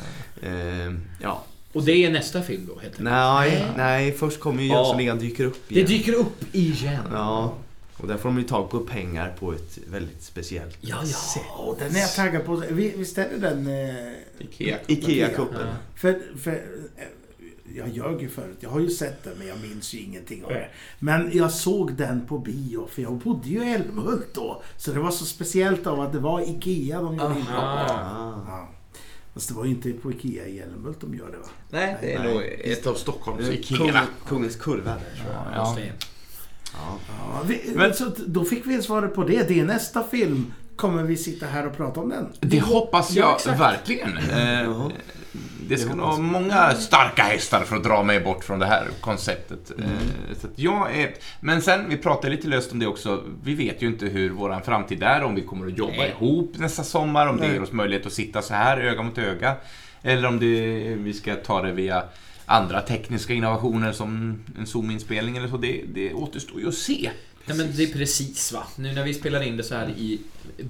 Eh, 0.42 0.52
ja. 1.20 1.44
Och 1.72 1.82
det 1.84 1.92
är 2.04 2.10
nästa 2.10 2.42
film 2.42 2.66
då, 2.68 2.74
enkelt. 2.74 2.98
Nej, 2.98 3.64
nej, 3.76 4.12
först 4.12 4.40
kommer 4.40 4.62
ju 4.62 4.68
Ja. 4.68 4.74
Jönssonligan 4.76 5.18
dyker 5.18 5.44
upp 5.44 5.56
Det 5.68 5.74
igen. 5.74 5.86
dyker 5.86 6.12
upp 6.14 6.54
igen. 6.54 7.02
Ja. 7.12 7.54
Och 7.96 8.08
där 8.08 8.16
får 8.16 8.28
de 8.28 8.38
ju 8.38 8.44
tag 8.44 8.70
på 8.70 8.80
pengar 8.80 9.36
på 9.40 9.52
ett 9.52 9.78
väldigt 9.90 10.22
speciellt 10.22 10.76
Ja, 10.80 10.96
ja. 11.36 11.54
Och 11.56 11.76
den 11.78 11.96
är 11.96 12.00
jag 12.00 12.14
taggad 12.14 12.44
på. 12.44 12.62
Vi- 12.70 12.94
Visst 12.96 13.18
är 13.18 13.28
det 13.30 13.38
den... 13.38 13.66
Eh, 13.66 14.12
Ikea. 14.38 14.78
Ikea-kuppen. 14.86 15.66
Ja. 15.68 15.74
för, 15.96 16.20
för, 16.42 16.50
eh, 16.52 17.04
jag 17.76 17.88
ljög 17.88 18.22
ju 18.22 18.28
förut. 18.28 18.56
Jag 18.60 18.70
har 18.70 18.80
ju 18.80 18.90
sett 18.90 19.24
den 19.24 19.32
men 19.38 19.46
jag 19.46 19.60
minns 19.60 19.94
ju 19.94 19.98
ingenting 20.00 20.44
av 20.44 20.50
det. 20.50 20.68
Men 20.98 21.30
jag 21.32 21.50
såg 21.50 21.92
den 21.94 22.26
på 22.26 22.38
bio 22.38 22.86
för 22.90 23.02
jag 23.02 23.12
bodde 23.12 23.48
ju 23.48 23.64
i 23.64 23.72
Älmhult 23.74 24.28
då. 24.34 24.62
Så 24.76 24.92
det 24.92 24.98
var 25.00 25.10
så 25.10 25.24
speciellt 25.24 25.86
av 25.86 26.00
att 26.00 26.12
det 26.12 26.18
var 26.18 26.40
Ikea 26.40 27.02
de 27.02 27.16
gjorde 27.16 27.38
in. 27.38 27.44
Ah. 27.56 28.44
Ja. 28.48 28.68
Fast 29.34 29.48
det 29.48 29.54
var 29.54 29.64
ju 29.64 29.70
inte 29.70 29.92
på 29.92 30.12
Ikea 30.12 30.46
i 30.46 30.58
Älmhult 30.58 31.00
de 31.00 31.14
gör 31.14 31.26
det 31.30 31.38
va? 31.38 31.46
Nej, 31.70 31.96
det 32.00 32.14
är 32.14 32.18
Nej. 32.22 32.32
nog... 32.34 32.42
Ett 32.72 32.86
av 32.86 32.94
Stockholms 32.94 33.48
Ikea. 33.48 33.78
Kung, 33.78 33.90
kungens 34.26 34.56
kurva 34.56 34.90
där 34.90 35.22
tror 35.22 35.32
jag. 35.34 35.54
Ja. 35.56 35.76
Ja. 36.72 36.98
Ja, 37.18 37.42
vi, 37.46 37.62
Men- 37.74 37.94
så 37.94 38.04
då 38.26 38.44
fick 38.44 38.66
vi 38.66 38.82
svaret 38.82 39.14
på 39.14 39.24
det. 39.24 39.48
Det 39.48 39.60
är 39.60 39.64
nästa 39.64 40.02
film. 40.04 40.52
Kommer 40.76 41.02
vi 41.02 41.16
sitta 41.16 41.46
här 41.46 41.66
och 41.66 41.76
prata 41.76 42.00
om 42.00 42.08
den? 42.08 42.26
Det 42.40 42.60
hoppas 42.60 43.10
Ja, 43.10 43.22
jag 43.22 43.34
exakt. 43.36 43.60
verkligen. 43.60 44.16
Eh, 44.16 44.62
Ja. 44.62 44.90
Det 45.68 45.76
ska 45.76 45.90
Det 45.90 45.96
nog 45.96 46.20
många 46.20 46.74
starka 46.74 47.22
hästar 47.22 47.64
för 47.64 47.76
att 47.76 47.84
dra 47.84 48.02
mig 48.02 48.20
bort 48.20 48.44
från 48.44 48.58
det 48.58 48.66
här 48.66 48.88
konceptet. 49.00 49.70
Mm. 49.78 49.90
Eh, 49.90 50.36
Så 50.40 50.46
att 50.46 50.52
jag 50.56 50.96
är... 50.96 51.14
Men 51.40 51.62
sen, 51.62 51.88
vi 51.88 51.96
pratade 51.96 52.34
lite 52.34 52.48
löst 52.48 52.72
om 52.72 52.78
det 52.78 52.86
också. 52.86 53.22
Vi 53.44 53.54
vet 53.54 53.82
ju 53.82 53.86
inte 53.86 54.06
hur 54.06 54.30
våran 54.30 54.62
framtid 54.62 55.02
är, 55.02 55.22
om 55.22 55.34
vi 55.34 55.42
kommer 55.42 55.66
att 55.66 55.78
jobba 55.78 55.96
Nej. 55.96 56.14
ihop 56.20 56.52
nästa 56.58 56.82
sommar, 56.82 57.26
om 57.26 57.36
det 57.36 57.42
Nej. 57.42 57.52
ger 57.52 57.62
oss 57.62 57.72
möjlighet 57.72 58.06
att 58.06 58.12
sitta 58.12 58.42
så 58.42 58.54
här 58.54 58.78
öga 58.78 59.02
mot 59.02 59.18
öga. 59.18 59.56
Eller 60.02 60.28
om 60.28 60.40
det, 60.40 60.84
vi 60.94 61.12
ska 61.12 61.34
ta 61.34 61.62
det 61.62 61.72
via 61.72 62.02
andra 62.46 62.80
tekniska 62.80 63.32
innovationer 63.34 63.92
som 63.92 64.42
en 64.58 64.66
Zoom-inspelning 64.66 65.36
eller 65.36 65.48
så. 65.48 65.56
Det, 65.56 65.80
det 65.94 66.14
återstår 66.14 66.60
ju 66.60 66.68
att 66.68 66.74
se. 66.74 67.10
Nej 67.46 67.56
men 67.56 67.76
det 67.76 67.82
är 67.82 67.92
precis 67.92 68.52
va. 68.52 68.62
Nu 68.76 68.92
när 68.92 69.04
vi 69.04 69.14
spelar 69.14 69.42
in 69.42 69.56
det 69.56 69.62
så 69.62 69.74
här 69.74 69.88
i 69.88 70.20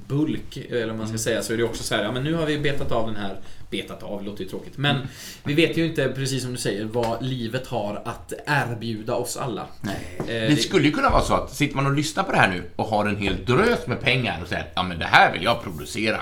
bulk, 0.09 0.57
eller 0.57 0.87
vad 0.87 0.97
man 0.97 1.09
ska 1.09 1.19
säga, 1.19 1.43
så 1.43 1.53
är 1.53 1.57
det 1.57 1.65
också 1.65 1.83
så 1.83 1.95
här, 1.95 2.05
ja 2.05 2.13
men 2.13 2.25
nu 2.25 2.35
har 2.35 2.47
vi 2.47 2.59
betat 2.59 2.93
av 2.93 3.07
den 3.07 3.17
här, 3.17 3.41
betat 3.83 4.03
av 4.03 4.25
låter 4.25 4.43
ju 4.45 4.49
tråkigt, 4.51 4.77
men 4.79 4.97
vi 5.45 5.55
vet 5.55 5.77
ju 5.77 5.87
inte, 5.87 6.09
precis 6.09 6.43
som 6.43 6.53
du 6.53 6.59
säger, 6.59 6.85
vad 6.85 7.22
livet 7.25 7.66
har 7.66 8.03
att 8.05 8.33
erbjuda 8.47 9.14
oss 9.14 9.37
alla. 9.37 9.66
Nej. 9.81 9.97
Eh, 10.18 10.27
Det 10.27 10.57
skulle 10.57 10.85
ju 10.85 10.93
kunna 10.93 11.11
vara 11.11 11.22
så 11.22 11.35
att 11.35 11.53
sitter 11.55 11.77
man 11.77 11.87
och 11.87 11.93
lyssnar 11.95 12.25
på 12.25 12.33
det 12.33 12.39
här 12.39 12.49
nu 12.49 12.62
och 12.77 12.87
har 12.87 13.07
en 13.07 13.16
hel 13.16 13.45
drös 13.45 13.87
med 13.87 14.01
pengar 14.01 14.39
och 14.43 14.49
säger 14.49 14.66
ja 14.75 14.83
men 14.83 14.99
det 14.99 15.07
här 15.07 15.33
vill 15.33 15.43
jag 15.43 15.62
producera. 15.62 16.20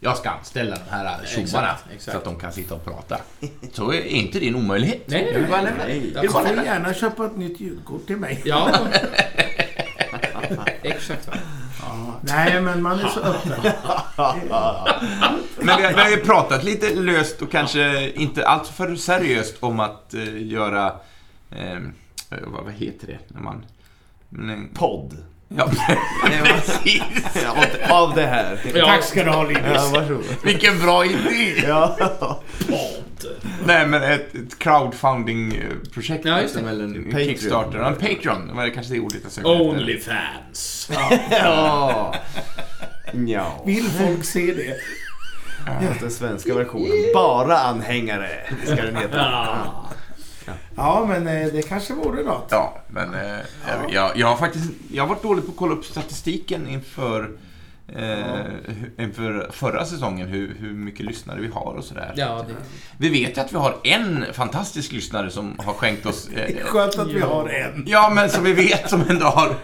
Jag 0.00 0.16
ska 0.16 0.30
anställa 0.30 0.76
de 0.76 0.90
här 0.90 1.20
tjommarna 1.26 1.76
så 1.98 2.10
att 2.10 2.24
de 2.24 2.38
kan 2.38 2.52
sitta 2.52 2.74
och 2.74 2.84
prata. 2.84 3.20
Så 3.72 3.92
är 3.92 4.04
inte 4.04 4.38
det 4.38 4.48
en 4.48 4.54
omöjlighet. 4.54 5.02
Nej, 5.06 5.30
nej, 5.50 5.62
nej, 5.62 5.72
nej. 5.78 6.12
Du 6.22 6.28
får 6.28 6.42
gärna 6.64 6.94
köpa 6.94 7.26
ett 7.26 7.36
nytt 7.36 7.60
ljudkort 7.60 8.06
till 8.06 8.16
mig. 8.16 8.42
Ja. 8.44 8.70
Exakt 10.82 11.26
va. 11.26 11.34
Ja, 11.80 12.20
nej, 12.20 12.60
men 12.60 12.82
man 12.82 13.00
är 13.00 13.08
så 13.08 13.20
öppen. 13.20 13.72
Men 15.56 15.76
vi 15.76 15.84
har, 15.84 15.92
vi 15.92 16.00
har 16.00 16.10
ju 16.10 16.16
pratat 16.16 16.64
lite 16.64 16.94
löst 16.94 17.42
och 17.42 17.50
kanske 17.50 18.10
inte 18.10 18.46
allt 18.46 18.68
för 18.68 18.96
seriöst 18.96 19.56
om 19.60 19.80
att 19.80 20.14
eh, 20.14 20.46
göra... 20.46 20.86
Eh, 21.50 21.78
vad, 22.30 22.64
vad 22.64 22.72
heter 22.72 23.06
det 23.06 23.18
när 23.28 23.40
man... 23.40 23.64
Men, 24.28 24.68
Podd. 24.74 25.16
ja, 25.48 25.68
precis. 26.44 27.02
Av, 27.90 28.14
det 28.14 28.26
här. 28.26 28.60
Ja. 28.74 28.86
Tack 28.86 29.04
ska 29.04 29.24
du 29.24 29.30
ha 29.30 29.42
Linus. 29.42 29.62
Ja, 29.74 29.90
varsågod. 29.92 30.24
Vilken 30.44 30.78
bra 30.78 31.04
idé! 31.04 31.64
Ja. 31.66 31.96
Podd. 32.68 33.07
Nej, 33.66 33.86
men 33.86 34.02
ett, 34.02 34.34
ett 34.34 34.58
crowdfunding-projekt. 34.58 36.24
Ja, 36.24 36.40
just 36.40 36.54
det. 36.54 36.60
en 36.60 37.04
Patreon. 37.04 37.24
Kickstarter. 37.24 37.78
En 37.78 37.94
Patreon. 37.94 38.56
Var 38.56 38.64
det 38.64 38.70
kanske 38.70 38.94
det 38.94 39.00
ordet 39.00 39.18
jag 39.22 39.32
sökte 39.32 39.50
efter? 39.50 39.68
Onlyfans. 39.68 40.90
ja. 41.30 42.14
Ja. 43.26 43.62
Vill 43.66 43.84
folk 43.90 44.24
se 44.24 44.54
det? 44.54 44.76
Den 46.00 46.10
svenska 46.10 46.54
versionen. 46.54 46.90
Bara 47.14 47.58
anhängare 47.58 48.30
ska 48.64 48.74
den 48.74 48.96
heta. 48.96 49.16
Ja. 49.16 49.88
Ja, 50.76 51.06
men 51.08 51.26
eh, 51.26 51.46
det 51.52 51.62
kanske 51.68 51.94
vore 51.94 52.22
något. 52.22 52.48
Ja, 52.50 52.78
men 52.88 53.14
eh, 53.14 53.20
jag, 53.68 53.92
jag, 53.92 54.16
jag 54.16 54.26
har 54.26 54.36
faktiskt 54.36 54.70
jag 54.92 55.02
har 55.02 55.08
varit 55.08 55.22
dålig 55.22 55.44
på 55.44 55.50
att 55.50 55.56
kolla 55.56 55.74
upp 55.74 55.84
statistiken 55.84 56.68
inför, 56.68 57.30
eh, 57.96 59.04
inför 59.04 59.50
förra 59.52 59.84
säsongen, 59.84 60.28
hur, 60.28 60.56
hur 60.60 60.72
mycket 60.72 61.06
lyssnare 61.06 61.40
vi 61.40 61.48
har 61.48 61.74
och 61.74 61.84
sådär. 61.84 62.12
Ja, 62.16 62.44
det... 62.48 62.54
Vi 62.98 63.08
vet 63.08 63.36
ju 63.36 63.40
att 63.40 63.52
vi 63.52 63.56
har 63.56 63.76
en 63.84 64.24
fantastisk 64.32 64.92
lyssnare 64.92 65.30
som 65.30 65.54
har 65.58 65.72
skänkt 65.72 66.06
oss... 66.06 66.28
Det 66.34 66.40
är 66.40 66.56
Eh, 66.56 66.62
skönt 66.64 66.98
att 66.98 67.08
vi 67.08 67.20
har 67.20 67.48
en. 67.48 67.84
ja, 67.86 68.10
men 68.14 68.30
som 68.30 68.44
vi 68.44 68.52
vet 68.52 68.90
som 68.90 69.00
ändå 69.08 69.26
har 69.26 69.56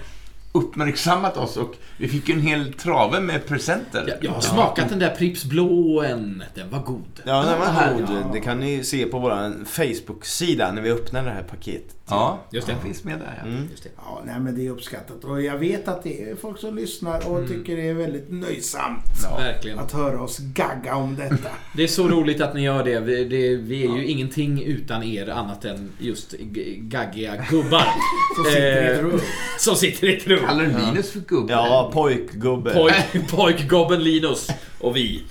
uppmärksammat 0.55 1.37
oss 1.37 1.57
och 1.57 1.75
vi 1.99 2.09
fick 2.09 2.29
ju 2.29 2.35
en 2.35 2.41
hel 2.41 2.73
trave 2.73 3.21
med 3.21 3.47
presenter. 3.47 4.05
Jag, 4.09 4.17
jag 4.25 4.31
har 4.31 4.41
smakat 4.41 4.89
den 4.89 4.99
där 4.99 5.11
Pripps 5.11 5.45
blåen. 5.45 6.43
Den 6.55 6.71
var 6.71 6.79
god. 6.79 7.05
Ja, 7.25 7.43
den 7.43 7.59
var 7.59 7.67
här, 7.67 7.93
god. 7.95 8.03
ja. 8.11 8.31
Det 8.33 8.41
kan 8.41 8.61
ni 8.61 8.85
se 8.85 9.07
på 9.07 9.19
vår 9.19 9.65
Facebook-sida 9.65 10.73
när 10.73 10.83
vi 10.83 10.91
öppnar 10.91 11.25
det 11.25 11.31
här 11.31 11.43
paketet. 11.43 11.97
Ja, 12.09 12.39
Just 12.51 12.67
det. 12.67 12.73
den 12.73 12.83
finns 12.83 13.05
med 13.05 13.19
där. 13.19 13.39
Ja. 13.43 13.49
Mm. 13.49 13.69
Just 13.71 13.83
det. 13.83 13.89
Ja, 13.97 14.23
nej, 14.27 14.41
men 14.41 14.55
det 14.55 14.67
är 14.67 14.71
uppskattat. 14.71 15.25
Och 15.25 15.43
jag 15.43 15.59
vet 15.59 15.89
att 15.89 16.03
det 16.03 16.23
är 16.31 16.37
folk 16.37 16.59
som 16.61 16.77
lyssnar 16.77 17.29
och 17.29 17.49
tycker 17.49 17.77
det 17.77 17.89
är 17.89 17.95
väldigt 17.95 18.31
nöjsamt 18.33 19.05
Ja. 19.23 19.37
Verkligen. 19.37 19.79
att 19.79 19.93
höra 19.93 20.21
oss 20.21 20.39
gagga 20.39 20.97
om 20.97 21.17
detta. 21.17 21.49
Det 21.77 21.83
är 21.83 21.87
så 21.89 22.09
roligt 22.09 22.41
att 22.41 22.55
ni 22.55 22.63
gör 22.63 22.85
det. 22.85 23.01
Vi, 23.01 23.25
det, 23.25 23.57
vi 23.57 23.85
är 23.85 23.97
ju 23.97 24.07
ingenting 24.07 24.63
utan 24.63 25.03
er 25.03 25.29
annat 25.31 25.65
än 25.65 25.91
just 25.99 26.35
gaggiga 26.79 27.33
gubbar. 27.51 27.87
Som 28.37 28.45
sitter 28.47 28.83
i 28.83 28.93
ett 28.93 28.99
Eh, 28.99 29.05
rum. 29.05 29.21
Som 29.59 29.77
sitter 29.77 30.07
i 30.09 30.17
ett 30.17 30.27
rum. 30.27 30.43
Kallar 30.47 30.64
du 30.64 30.70
Linus 30.86 31.11
för 31.12 31.20
gubbe? 31.20 31.53
Ja, 31.53 31.90
pojkgubbe. 31.95 32.70
Pojk, 32.74 33.30
pojkgobben 33.30 34.03
Linus 34.05 34.49
och 34.80 34.97
vi. 34.97 35.22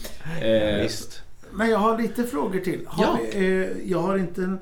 Eh, 0.41 0.82
Visst. 0.84 1.22
Men 1.51 1.70
jag 1.70 1.78
har 1.78 2.01
lite 2.01 2.24
frågor 2.24 2.59
till. 2.59 2.80
Har 2.88 3.03
Ja. 3.03 3.18
vi, 3.34 3.38
eh, 3.61 3.91
jag 3.91 3.99
har 3.99 4.18
inte... 4.18 4.57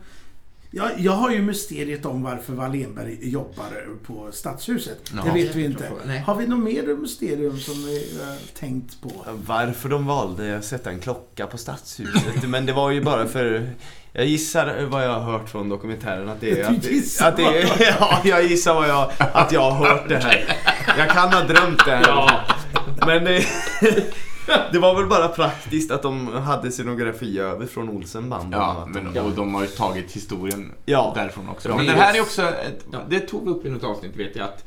Jag, 0.74 0.92
jag 0.98 1.12
har 1.12 1.32
ju 1.32 1.42
mysteriet 1.42 2.06
om 2.06 2.24
varför 2.24 2.54
Wallenberg 2.54 3.30
jobbar 3.30 3.72
på 4.06 4.30
Stadshuset. 4.32 5.12
Ja. 5.16 5.24
Det 5.24 5.32
vet 5.32 5.56
vi 5.56 5.66
inte. 5.66 5.92
Har 6.26 6.36
vi 6.36 6.48
något 6.48 6.64
mer 6.64 6.96
mysterium 6.96 7.60
som 7.60 7.86
vi 7.86 8.20
har 8.26 8.60
tänkt 8.60 9.02
på? 9.02 9.12
Varför 9.48 9.90
de 9.90 10.06
valde 10.06 10.58
att 10.58 10.66
sätta 10.66 10.90
en 10.90 11.00
klocka 11.00 11.48
på 11.48 11.58
Stadshuset. 11.58 12.44
Men 12.48 12.66
det 12.66 12.74
var 12.74 12.92
ju 12.92 13.02
bara 13.02 13.28
för... 13.28 13.70
Jag 14.14 14.26
gissar 14.26 14.86
vad 14.86 15.06
jag 15.06 15.20
har 15.20 15.32
hört 15.32 15.50
från 15.50 15.70
dokumentären 15.70 16.30
att 16.30 16.42
det 16.42 16.62
är... 16.62 16.66
Att 16.66 16.82
det, 16.82 17.22
att 17.22 17.38
det 17.38 17.44
är 17.44 17.96
ja, 18.00 18.22
jag 18.24 18.44
gissar 18.44 18.74
vad 18.74 18.90
jag, 18.90 19.12
att 19.18 19.52
jag 19.52 19.72
har 19.72 19.88
hört 19.88 20.10
det 20.10 20.18
här. 20.18 20.58
Jag 20.98 21.10
kan 21.10 21.34
ha 21.34 21.44
drömt 21.44 21.86
det 21.86 21.92
här. 21.92 22.04
ja, 22.08 22.42
Men 23.06 23.24
det, 23.24 23.46
det 24.72 24.80
var 24.80 24.96
väl 24.96 25.08
bara 25.10 25.28
praktiskt 25.28 25.92
att 25.92 26.02
de 26.02 26.28
hade 26.28 26.72
scenografi 26.72 27.40
över 27.40 27.66
från 27.66 27.90
Olsenbanden. 27.90 28.60
Ja, 28.60 28.86
Att 28.88 28.90
men, 28.90 29.18
och 29.18 29.32
de 29.32 29.54
har 29.56 29.62
ju 29.62 29.68
tagit 29.68 30.12
historien 30.12 30.72
Ja. 30.86 31.12
därifrån 31.16 31.50
också. 31.50 31.70
Ja, 31.70 31.76
Men 31.78 31.90
är 31.90 31.94
här 31.94 32.16
är 32.18 32.22
också, 32.22 32.42
ett, 32.42 32.86
Ja. 32.92 33.00
det 33.10 33.20
tog 33.20 33.46
vi 33.46 33.52
upp 33.52 33.66
i 33.66 33.70
något 33.70 33.84
avsnitt 33.84 34.16
vet 34.16 34.36
jag 34.36 34.44
att 34.46 34.66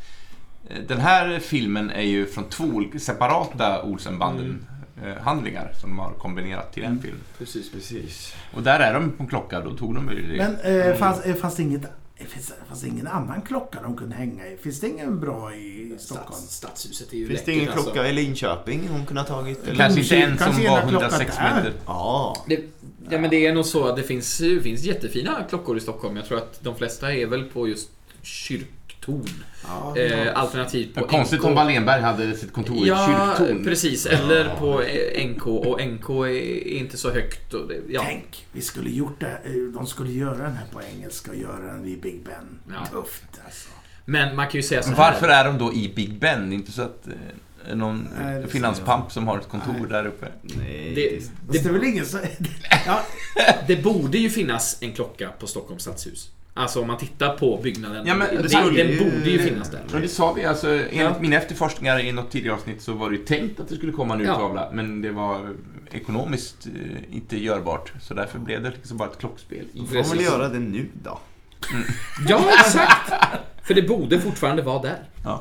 eh, 0.70 0.76
den 0.88 1.00
här 1.00 1.38
filmen 1.38 1.90
är 1.90 2.02
ju 2.02 2.26
från 2.26 2.44
två 2.44 2.82
separata 2.98 3.82
Olsenbanden 3.82 4.66
eh, 5.04 5.22
handlingar 5.22 5.72
som 5.80 5.90
de 5.90 5.98
har 5.98 6.10
kombinerat 6.12 6.72
till 6.72 6.84
en 6.84 7.02
film. 7.02 7.18
precis. 7.38 7.72
Precis. 7.72 8.34
Och 8.54 8.62
där 8.62 8.80
är 8.80 8.94
de 8.94 9.10
på 9.10 9.22
en 9.22 9.28
klocka, 9.28 9.60
då 9.60 9.70
tog 9.76 9.94
de 9.94 10.10
ju 10.10 10.36
det. 10.36 10.36
Men 10.62 10.80
eh, 10.90 10.94
fanns, 10.96 11.20
eh, 11.20 11.34
fanns, 11.34 11.56
det 11.56 11.62
inget, 11.62 11.82
finns, 12.18 12.46
det- 12.46 12.54
fanns 12.68 12.84
ingen 12.84 13.06
annan 13.06 13.42
klocka 13.42 13.82
de 13.82 13.96
kunde 13.96 14.14
hänga 14.16 14.46
i? 14.46 14.56
Finns 14.56 14.80
det 14.80 14.88
ingen 14.88 15.20
bra 15.20 15.54
i 15.54 15.96
Stockholm? 15.98 16.32
Stads, 16.32 16.54
stadshuset 16.56 17.12
är 17.12 17.16
ju 17.16 17.28
Finns 17.28 17.44
det 17.44 17.52
ingen 17.52 17.66
klocka 17.72 17.88
alltså. 17.90 18.04
i 18.06 18.12
Linköping 18.12 18.88
hon 18.88 19.06
kunde 19.06 19.20
ha 19.22 19.28
tagit? 19.28 19.64
Eller? 19.66 19.76
Kanske 19.76 20.00
inte 20.00 20.16
en 20.16 20.38
som 20.38 20.46
var 20.46 20.80
klockan 20.88 20.88
106 21.10 21.36
där. 21.36 21.54
meter. 21.56 21.72
Ja. 21.86 22.44
Det, 22.48 22.60
ja 23.10 23.18
men 23.18 23.30
det 23.30 23.46
är 23.46 23.54
nog 23.54 23.64
så 23.66 23.86
att 23.88 23.96
det 23.96 24.02
finns, 24.02 24.36
finns 24.62 24.82
jättefina 24.82 25.44
klockor 25.48 25.76
i 25.76 25.80
Stockholm. 25.80 26.16
Jag 26.16 26.26
tror 26.26 26.38
att 26.38 26.60
de 26.62 26.76
flesta 26.76 27.12
är 27.14 27.26
väl 27.26 27.44
på 27.44 27.68
just 27.68 27.90
kyrktorn. 29.06 29.44
Ja, 29.68 29.96
Eh, 29.96 30.38
alternativt 30.40 30.94
på 30.94 31.00
Vad 31.00 31.10
konstigt 31.10 31.38
NK. 31.40 31.46
om 31.46 31.54
Wallenberg 31.54 32.00
hade 32.02 32.36
sitt 32.36 32.52
kontor 32.52 32.76
i 32.76 32.80
ett 32.80 32.86
Ja, 32.86 33.34
kyrktorn. 33.38 33.64
precis. 33.64 34.06
Eller 34.06 34.54
på 34.58 34.82
eh, 34.82 35.26
NK. 35.28 35.46
Och 35.46 35.80
NK 35.86 36.08
är 36.10 36.68
inte 36.68 36.96
så 36.96 37.10
högt. 37.10 37.54
Och 37.54 37.68
det, 37.68 37.80
ja. 37.88 38.02
Tänk, 38.06 38.46
vi 38.52 38.60
skulle 38.60 38.90
gjort 38.90 39.20
det. 39.20 39.38
eh, 39.44 39.52
De 39.74 39.86
skulle 39.86 40.12
göra 40.12 40.38
den 40.38 40.52
här 40.56 40.66
på 40.72 40.80
engelska 40.96 41.30
och 41.30 41.36
göra 41.36 41.66
den 41.66 41.82
vid 41.82 42.00
Big 42.00 42.24
Ben. 42.24 42.58
Ja. 42.68 42.86
Tufft 42.86 43.24
alltså. 43.44 43.68
Men 44.04 44.36
man 44.36 44.46
kan 44.46 44.54
ju 44.54 44.62
säga 44.62 44.82
så 44.82 44.88
här. 44.88 44.96
varför 44.96 45.28
är 45.28 45.44
de 45.44 45.58
då 45.58 45.72
i 45.72 45.92
Big 45.96 46.18
Ben? 46.20 46.52
Inte 46.52 46.72
så 46.72 46.82
att 46.82 47.08
någon 47.74 48.08
Nej, 48.22 48.42
det 48.42 48.48
finanspamp 48.48 49.12
som 49.12 49.28
har 49.28 49.38
ett 49.38 49.48
kontor 49.48 49.72
Nej. 49.80 49.88
där 49.88 50.06
uppe. 50.06 50.26
Nej. 50.42 50.92
Det, 50.94 51.22
det 51.52 51.58
är 51.58 51.62
det, 51.62 51.70
väl 51.72 51.84
ingen 51.84 52.06
som... 52.06 52.20
Ja, 52.86 53.00
det 53.66 53.76
borde 53.76 54.18
ju 54.18 54.30
finnas 54.30 54.76
en 54.80 54.92
klocka 54.92 55.28
på 55.40 55.46
Stockholms 55.46 55.82
stadshus. 55.82 56.30
Alltså 56.56 56.80
om 56.80 56.86
man 56.86 56.98
tittar 56.98 57.36
på 57.38 57.60
byggnaden. 57.62 58.06
Ja, 58.06 58.14
men 58.14 58.36
det, 58.36 58.42
det 58.42 58.48
skulle 58.48 58.84
den 58.84 58.98
borde 58.98 59.30
ju 59.30 59.38
finnas 59.38 59.70
där. 59.70 59.80
Men 59.92 60.02
det 60.02 60.08
sa 60.08 60.32
vi 60.32 60.44
alltså, 60.44 60.68
enligt 60.70 60.92
Ja. 60.94 61.14
mina 61.20 61.36
efterforskningar 61.36 61.98
i 61.98 62.12
något 62.12 62.30
tidigare 62.30 62.56
avsnitt 62.56 62.82
så 62.82 62.92
var 62.92 63.10
det 63.10 63.16
ju 63.16 63.24
tänkt 63.24 63.60
att 63.60 63.68
det 63.68 63.76
skulle 63.76 63.92
komma 63.92 64.14
en 64.14 64.20
Ja. 64.20 64.32
urtavla 64.32 64.70
men 64.72 65.02
det 65.02 65.10
var 65.10 65.54
ekonomiskt 65.92 66.66
eh, 66.66 67.14
inte 67.16 67.38
görbart. 67.42 67.92
Så 68.00 68.14
därför 68.14 68.38
blev 68.38 68.62
det 68.62 68.70
liksom 68.70 68.96
bara 68.96 69.08
ett 69.08 69.18
klockspel. 69.18 69.64
i- 69.72 69.86
Får 69.86 69.94
man 69.94 70.10
väl 70.10 70.20
göra 70.24 70.48
det 70.48 70.58
nu 70.58 70.88
då? 71.02 71.18
Ja, 72.28 72.44
exakt! 72.60 73.12
För 73.62 73.74
det 73.74 73.82
borde 73.82 74.20
fortfarande 74.20 74.62
vara 74.62 74.82
där. 74.82 74.98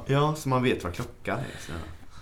Ja, 0.08 0.36
så 0.38 0.50
man 0.50 0.64
vet 0.64 0.84
vad 0.84 0.94
klockan 0.94 1.40
är. 1.40 1.44
Så. 1.66 1.72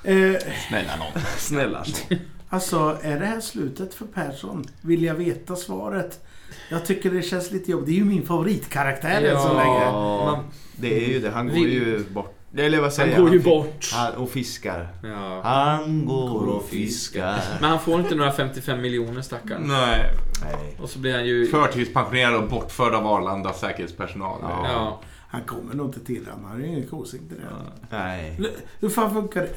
eh, 0.09 0.53
Snälla 0.69 0.95
nån. 0.95 1.21
Snälla. 1.37 1.85
alltså, 2.51 2.97
är 3.01 3.19
det 3.19 3.25
här 3.25 3.39
slutet 3.39 3.93
för 3.93 4.05
Persson? 4.05 4.65
Vill 4.81 5.03
jag 5.03 5.15
veta 5.15 5.55
svaret? 5.55 6.25
Jag 6.69 6.85
tycker 6.85 7.11
det 7.11 7.21
känns 7.21 7.51
lite 7.51 7.71
jobbigt. 7.71 7.85
Det 7.87 7.91
är 7.91 7.95
ju 7.95 8.05
min 8.05 8.25
favoritkaraktär 8.25 9.21
än 9.21 9.41
så 9.41 9.53
länge. 9.53 9.91
man- 10.25 10.43
Det 10.75 11.05
är 11.05 11.09
ju 11.09 11.19
det. 11.19 11.29
Han 11.29 11.47
går 11.47 11.53
Vi- 11.53 11.73
ju 11.73 12.03
bort. 12.09 12.37
Eller 12.57 12.81
vad 12.81 12.93
säger 12.93 13.15
Han 13.15 13.23
går 13.23 13.33
ju 13.33 13.39
fi- 13.41 13.49
bort. 13.49 13.89
Han, 13.93 14.13
och 14.13 14.29
fiskar. 14.29 14.87
Ja. 15.03 15.41
Han 15.43 16.05
går 16.05 16.47
och 16.47 16.65
fiskar. 16.65 17.39
Men 17.61 17.69
han 17.69 17.79
får 17.79 17.99
inte 17.99 18.15
några 18.15 18.31
55 18.31 18.81
miljoner 18.81 19.21
stackarn. 19.21 19.61
Nej. 19.67 20.11
Nej. 20.43 20.77
Och 20.81 20.89
så 20.89 20.99
blir 20.99 21.13
han 21.13 21.25
ju... 21.25 21.47
Förtidspensionerad 21.47 22.35
och 22.43 22.49
bortförd 22.49 22.93
av 22.93 23.07
Arlanda 23.07 23.53
säkerhetspersonal. 23.53 24.39
Ja. 24.41 24.67
Ja. 24.67 25.01
Han 25.27 25.41
kommer 25.41 25.73
nog 25.75 25.87
inte 25.87 25.99
till 25.99 26.27
Han 26.31 26.45
har 26.51 26.57
ju 26.59 26.65
ingen 26.67 26.87
kosing 26.87 27.21
till 27.27 27.37
det. 27.37 27.97
Nej. 27.97 28.39
Hur 28.79 28.89
fan 28.89 29.13
funkar 29.13 29.41
det? 29.41 29.49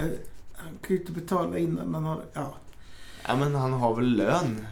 Han 0.57 0.79
kan 0.87 0.97
ju 0.97 0.99
inte 0.99 1.13
betala 1.13 1.59
innan 1.59 1.91
man 1.91 2.05
har... 2.05 2.21
Ja. 2.33 2.55
Ja, 3.29 3.37
men 3.37 3.55
han 3.55 3.73
har 3.73 3.95
väl 3.95 4.17
lön? 4.17 4.67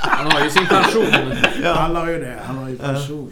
Han 0.00 0.32
har 0.32 0.44
ju 0.44 0.50
sin 0.50 0.66
pension. 0.66 1.32
Han 1.64 1.96
har 1.96 2.08
ju 2.10 2.18
det. 2.18 2.38
Han 2.46 2.58
har 2.58 2.68
ju 2.68 2.78
pension. 2.78 3.30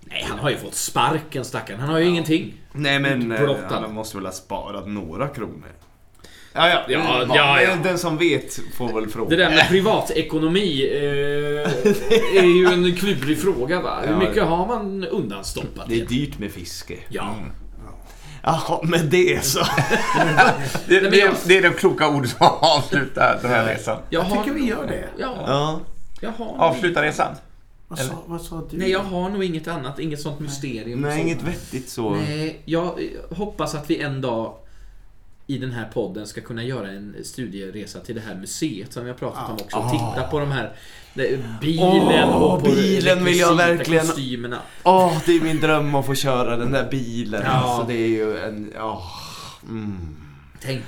Nej, 0.00 0.26
han 0.30 0.38
har 0.38 0.50
ju 0.50 0.56
fått 0.56 0.74
sparken 0.74 1.44
stackarn. 1.44 1.80
Han 1.80 1.88
har 1.88 1.98
ju 1.98 2.04
ingenting. 2.06 2.54
Nej, 2.72 2.98
men 2.98 3.32
eh, 3.32 3.56
han 3.70 3.92
måste 3.94 4.16
väl 4.16 4.26
ha 4.26 4.32
sparat 4.32 4.88
några 4.88 5.28
kronor. 5.28 5.68
Ja, 6.52 6.68
ja. 6.68 6.82
Ja, 6.88 7.22
Mm, 7.22 7.36
ja, 7.36 7.62
ja. 7.62 7.76
Den 7.82 7.98
som 7.98 8.16
vet 8.18 8.58
får 8.76 8.92
väl 9.00 9.08
fråga. 9.10 9.30
Det 9.30 9.36
där 9.36 9.50
med 9.50 9.68
privatekonomi 9.68 10.88
eh, 10.92 12.40
är 12.42 12.56
ju 12.56 12.66
en 12.66 12.96
klurig 12.96 13.40
fråga 13.40 13.80
va? 13.80 13.98
Hur 14.02 14.12
Ja. 14.12 14.18
mycket 14.18 14.42
har 14.44 14.66
man 14.66 15.04
undanstoppat? 15.04 15.88
Det 15.88 16.00
är 16.00 16.06
dyrt 16.06 16.38
med 16.38 16.50
fiske. 16.52 16.94
Ja. 17.08 17.34
Jaha, 18.42 18.80
men 18.82 19.10
det 19.10 19.44
så. 19.44 19.58
Det, 20.86 21.02
men 21.02 21.10
det, 21.10 21.16
jag- 21.16 21.34
det 21.46 21.58
är 21.58 21.62
de 21.62 21.70
kloka 21.70 22.08
ord 22.08 22.26
som 22.28 22.46
avslutar 22.60 23.38
den 23.42 23.50
här 23.50 23.66
resan. 23.66 23.98
Jag, 24.10 24.24
Jag 24.24 24.30
tycker 24.44 24.52
vi 24.58 24.66
gör 24.66 24.86
det. 24.86 25.04
Ja, 25.18 25.34
Ja. 25.46 25.80
jag 26.20 26.30
har... 26.30 26.56
Avsluta 26.58 27.02
resan. 27.02 27.34
Vad 27.88 27.98
sa, 27.98 28.22
vad 28.26 28.40
sa 28.42 28.62
du? 28.70 28.76
Nej, 28.78 28.90
jag 28.90 29.00
har 29.02 29.28
nog 29.28 29.44
inget 29.44 29.68
annat. 29.68 29.98
Inget 29.98 30.20
sånt 30.20 30.40
mysterium. 30.40 31.00
Nej, 31.00 31.18
som- 31.18 31.20
inget 31.28 31.42
vettigt 31.42 31.88
så. 31.88 32.10
Nej, 32.14 32.60
jag 32.64 32.98
hoppas 33.30 33.74
att 33.74 33.90
vi 33.90 34.02
en 34.02 34.20
dag 34.20 34.54
i 35.46 35.58
den 35.58 35.72
här 35.72 35.88
podden 35.94 36.26
ska 36.26 36.40
kunna 36.40 36.62
göra 36.62 36.88
en 36.90 37.14
studieresa 37.24 38.00
till 38.00 38.14
det 38.14 38.20
här 38.20 38.34
museet 38.34 38.92
som 38.92 39.04
vi 39.04 39.10
har 39.10 39.16
pratat 39.18 39.48
om 39.50 39.54
också. 39.64 39.76
Och 39.76 39.90
titta 39.90 40.28
på 40.30 40.38
de 40.38 40.52
här 40.52 40.72
bilen 41.60 42.28
Åh, 42.28 42.42
och 42.42 42.60
på 42.64 42.70
bilen 42.70 43.24
vill 43.24 43.38
jag 43.38 43.54
verkligen- 43.56 44.06
kostymerna. 44.06 44.58
Åh, 44.82 45.18
det 45.26 45.36
är 45.36 45.40
min 45.40 45.60
dröm 45.60 45.94
att 45.94 46.06
få 46.06 46.14
köra 46.14 46.56
den 46.56 46.72
där 46.72 46.90
bilen. 46.90 47.42
Ja. 47.44 47.50
Alltså, 47.50 47.86
det 47.92 47.94
är 47.98 48.08
ju 48.08 48.38
en... 48.38 48.72
åh, 48.80 49.02
mm. 49.68 50.16
Tänk, 50.60 50.82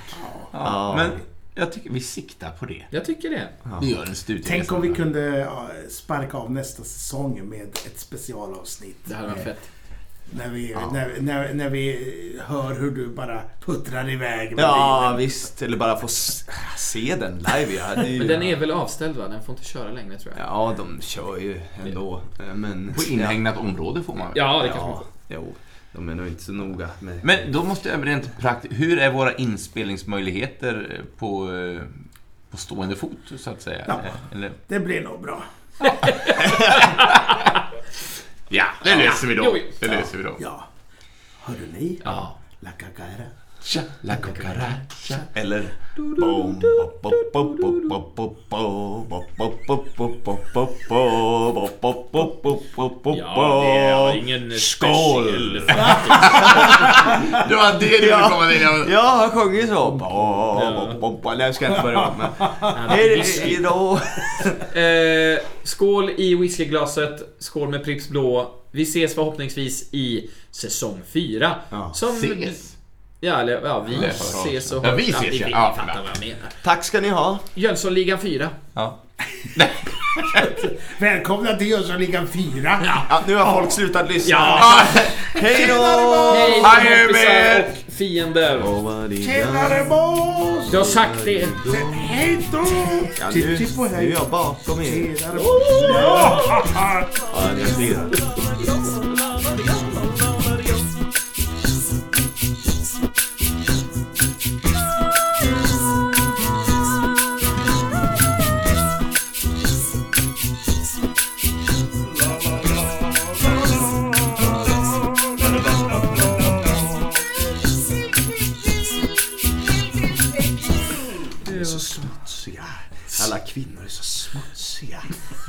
Ja. 0.53 0.95
Men 0.97 1.11
jag 1.55 1.73
tycker 1.73 1.91
vi 1.91 2.01
siktar 2.01 2.51
på 2.51 2.67
det. 2.67 2.83
jag 2.91 3.05
tycker 3.05 3.31
det. 3.31 3.49
Vi 3.83 3.91
gör 3.93 4.03
en 4.07 4.15
studie. 4.15 4.43
Tänk 4.47 4.73
om 4.73 4.81
vi 4.81 4.95
kunde 4.95 5.21
ja, 5.21 5.69
sparka 5.91 6.37
av 6.37 6.51
nästa 6.53 6.85
säsong 6.85 7.49
med 7.49 7.63
ett 7.63 7.99
specialavsnitt. 8.01 8.97
Det 9.05 9.15
hade 9.15 9.29
varit 9.29 9.45
fett. 9.45 9.71
När 10.31 10.49
vi, 10.49 10.77
när, 10.93 11.13
när, 11.21 11.55
när 11.55 11.71
vi 11.71 12.17
hör 12.47 12.75
hur 12.81 12.91
du 12.91 13.07
bara 13.07 13.43
puttrar 13.65 14.11
iväg 14.11 14.57
med 14.57 14.63
Ja, 14.63 15.01
bilen. 15.09 15.19
visst. 15.19 15.63
Eller 15.63 15.77
bara 15.77 15.97
få 15.97 16.09
se 16.77 17.17
den 17.21 17.33
live. 17.39 17.73
Ja, 17.79 17.95
det 17.95 18.01
är 18.01 18.11
ju... 18.11 18.19
Men 18.19 18.27
den 18.29 18.43
är 18.43 18.57
väl 18.57 18.71
avställd 18.71 19.17
va? 19.17 19.29
Den 19.29 19.43
får 19.43 19.55
inte 19.55 19.69
köra 19.69 19.93
längre 19.93 20.19
tror 20.19 20.35
jag. 20.39 20.47
Ja, 20.47 20.75
de 20.77 21.01
kör 21.01 21.37
ju 21.39 21.61
ändå. 21.87 22.21
Men... 22.55 22.95
På 22.97 23.03
inhägnat 23.13 23.57
område 23.57 24.03
får 24.03 24.15
man? 24.15 24.33
Ja, 24.35 24.63
det 24.63 24.69
kanske 24.69 24.87
man 24.87 24.91
Ja, 25.29 25.37
får. 25.37 25.47
jo. 25.47 25.55
De 25.93 26.09
är 26.09 26.15
nog 26.15 26.27
inte 26.27 26.43
så 26.45 26.53
noga 26.53 26.89
med... 26.99 27.25
Men 27.25 27.53
då 27.53 27.63
måste 27.65 27.89
jag 27.89 28.07
rent 28.07 28.39
praktiskt... 28.39 28.75
Hur 28.81 28.99
är 28.99 29.11
våra 29.13 29.35
inspelningsmöjligheter 29.35 31.03
på, 31.19 31.55
eh, 31.57 31.83
på 32.51 32.57
stående 32.57 32.97
fot, 32.97 33.19
så 33.37 33.51
att 33.51 33.63
säga? 33.63 33.85
Ja. 33.89 33.95
Eh, 34.05 34.37
Eller, 34.37 34.51
Det 34.67 34.81
blir 34.81 35.01
nog 35.03 35.23
bra. 35.23 35.43
ja, 38.53 38.67
det 38.85 38.97
löser 38.97 39.27
vi 39.27 39.35
då. 39.35 39.57
Det 39.81 39.87
löser 39.87 40.19
vi 40.19 40.25
då. 40.25 40.37
Ja. 40.41 40.69
Hörde 41.41 41.67
ni? 41.73 42.01
Ja. 42.05 42.39
La 42.61 42.71
Cagara 42.71 43.27
cucaracha, 43.61 43.81
la 44.01 44.17
cucaracha. 44.17 45.17
Eller... 45.35 45.73
Ja, 53.17 53.63
det 53.63 53.79
är 53.79 54.17
ingen 54.17 54.51
Skål! 54.59 55.63
det 57.49 57.55
var 57.55 57.73
det 57.81 57.87
du 57.87 57.99
ville 58.01 58.29
komma 58.29 58.45
med. 58.47 58.87
Ja, 58.91 59.17
han 59.19 59.31
sjöng 59.31 59.55
ju 59.55 59.67
så. 59.67 59.97
Nej, 61.25 61.47
jag 61.47 61.55
ska 61.55 61.67
inte 61.67 61.83
börja 61.83 62.07
om. 62.07 62.23
Hej 62.89 63.59
då! 63.63 64.01
Skål 65.65 66.11
i 66.11 66.35
whiskyglaset. 66.35 67.37
Skål 67.39 67.69
med 67.69 67.85
Pripps 67.85 68.09
Blå. 68.09 68.55
Vi 68.71 68.83
ses 68.83 69.15
förhoppningsvis 69.15 69.95
i 69.95 70.31
säsong 70.51 71.01
4. 71.13 71.55
Ja, 71.71 71.93
ses. 71.95 72.77
Ja, 73.23 73.41
eller 73.41 73.61
ja, 73.65 73.81
vi 73.89 74.07
ses 74.07 74.73
och 74.73 74.87
ja, 74.87 74.95
vi 74.95 75.11
ses, 75.11 75.35
ja. 75.35 75.47
ni 75.47 75.53
Ja, 75.53 75.75
fattar 75.77 75.93
ja. 75.95 76.01
vad 76.03 76.11
jag 76.17 76.21
menar. 76.21 76.51
Tack 76.63 76.85
ska 76.85 77.01
ni 77.01 77.09
ha. 77.09 77.39
Jönssonligan 77.55 78.19
4. 78.19 78.49
Ja. 78.75 78.99
Välkomna 80.99 81.57
till 81.57 81.69
Jönssonligan 81.69 82.27
4. 82.29 82.81
Ja, 83.09 83.23
nu 83.27 83.35
har 83.35 83.53
folk 83.55 83.73
slutat 83.73 84.09
lyssna. 84.09 84.31
Ja. 84.31 84.83
Hej 85.35 85.67
då! 85.69 85.75
Hej 86.35 86.63
kompisar 86.63 87.13
med 87.13 87.65
och 87.87 87.93
fiender. 87.93 88.63
Tjenare 89.27 89.85
boss! 89.85 90.71
Du 90.71 90.79
har 90.79 90.85
sagt 90.85 91.25
det. 91.25 91.49
Hej 91.95 92.39
då! 92.53 92.65
Ja, 93.21 93.31
nu, 93.35 93.59
nu 93.79 93.97
är 93.97 94.13
jag 94.13 94.31
bakom 94.31 94.81
er. 94.81 94.85
Tjenare 94.85 95.37
boss! 95.37 96.41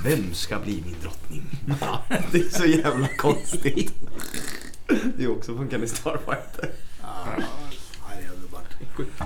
Vem 0.03 0.33
ska 0.33 0.59
bli 0.59 0.83
min 0.85 0.95
drottning? 1.01 1.43
det 2.31 2.37
är 2.37 2.49
så 2.49 2.65
jävla 2.65 3.07
konstigt. 3.07 3.93
Det 5.17 5.23
är 5.23 5.31
också 5.31 5.57
funkande 5.57 5.87
Starfighter. 5.87 6.71
Ja, 7.01 7.25
det 8.19 8.25
är 8.25 8.31
underbart. 8.33 8.73
Sjukt. 8.95 9.21